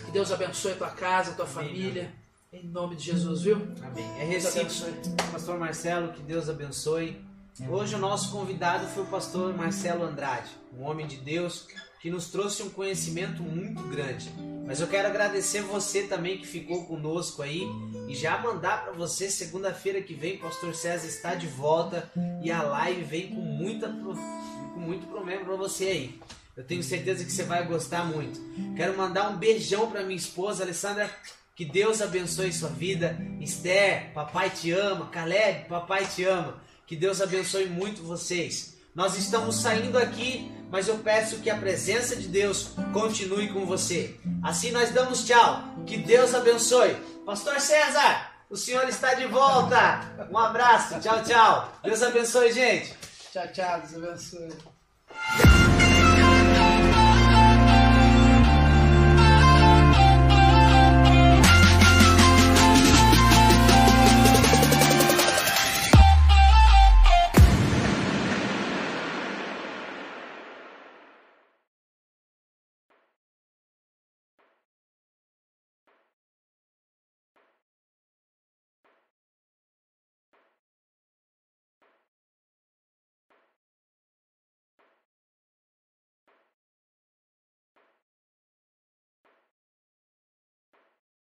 [0.05, 2.13] Que Deus abençoe a tua casa, a tua família.
[2.53, 3.55] Em nome de Jesus, viu?
[3.81, 4.05] Amém.
[4.19, 4.91] É recíproco.
[5.31, 7.19] Pastor Marcelo, que Deus abençoe.
[7.67, 11.65] Hoje o nosso convidado foi o pastor Marcelo Andrade, um homem de Deus
[11.99, 14.31] que nos trouxe um conhecimento muito grande.
[14.67, 17.63] Mas eu quero agradecer você também que ficou conosco aí
[18.07, 22.11] e já mandar para você segunda-feira que vem, Pastor César está de volta
[22.43, 26.19] e a live vem com muita com muito problema para você aí.
[26.55, 28.39] Eu tenho certeza que você vai gostar muito.
[28.75, 31.09] Quero mandar um beijão para minha esposa Alessandra.
[31.55, 33.17] Que Deus abençoe sua vida.
[33.39, 35.07] Esther, papai te ama.
[35.09, 36.61] Caleb, papai te ama.
[36.85, 38.77] Que Deus abençoe muito vocês.
[38.95, 44.19] Nós estamos saindo aqui mas eu peço que a presença de Deus continue com você.
[44.41, 45.63] Assim nós damos tchau.
[45.85, 46.95] Que Deus abençoe.
[47.23, 50.01] Pastor César, o senhor está de volta.
[50.31, 50.99] Um abraço.
[50.99, 51.71] Tchau, tchau.
[51.83, 52.91] Deus abençoe, gente.
[53.31, 53.81] Tchau, tchau.
[53.81, 55.72] Deus abençoe.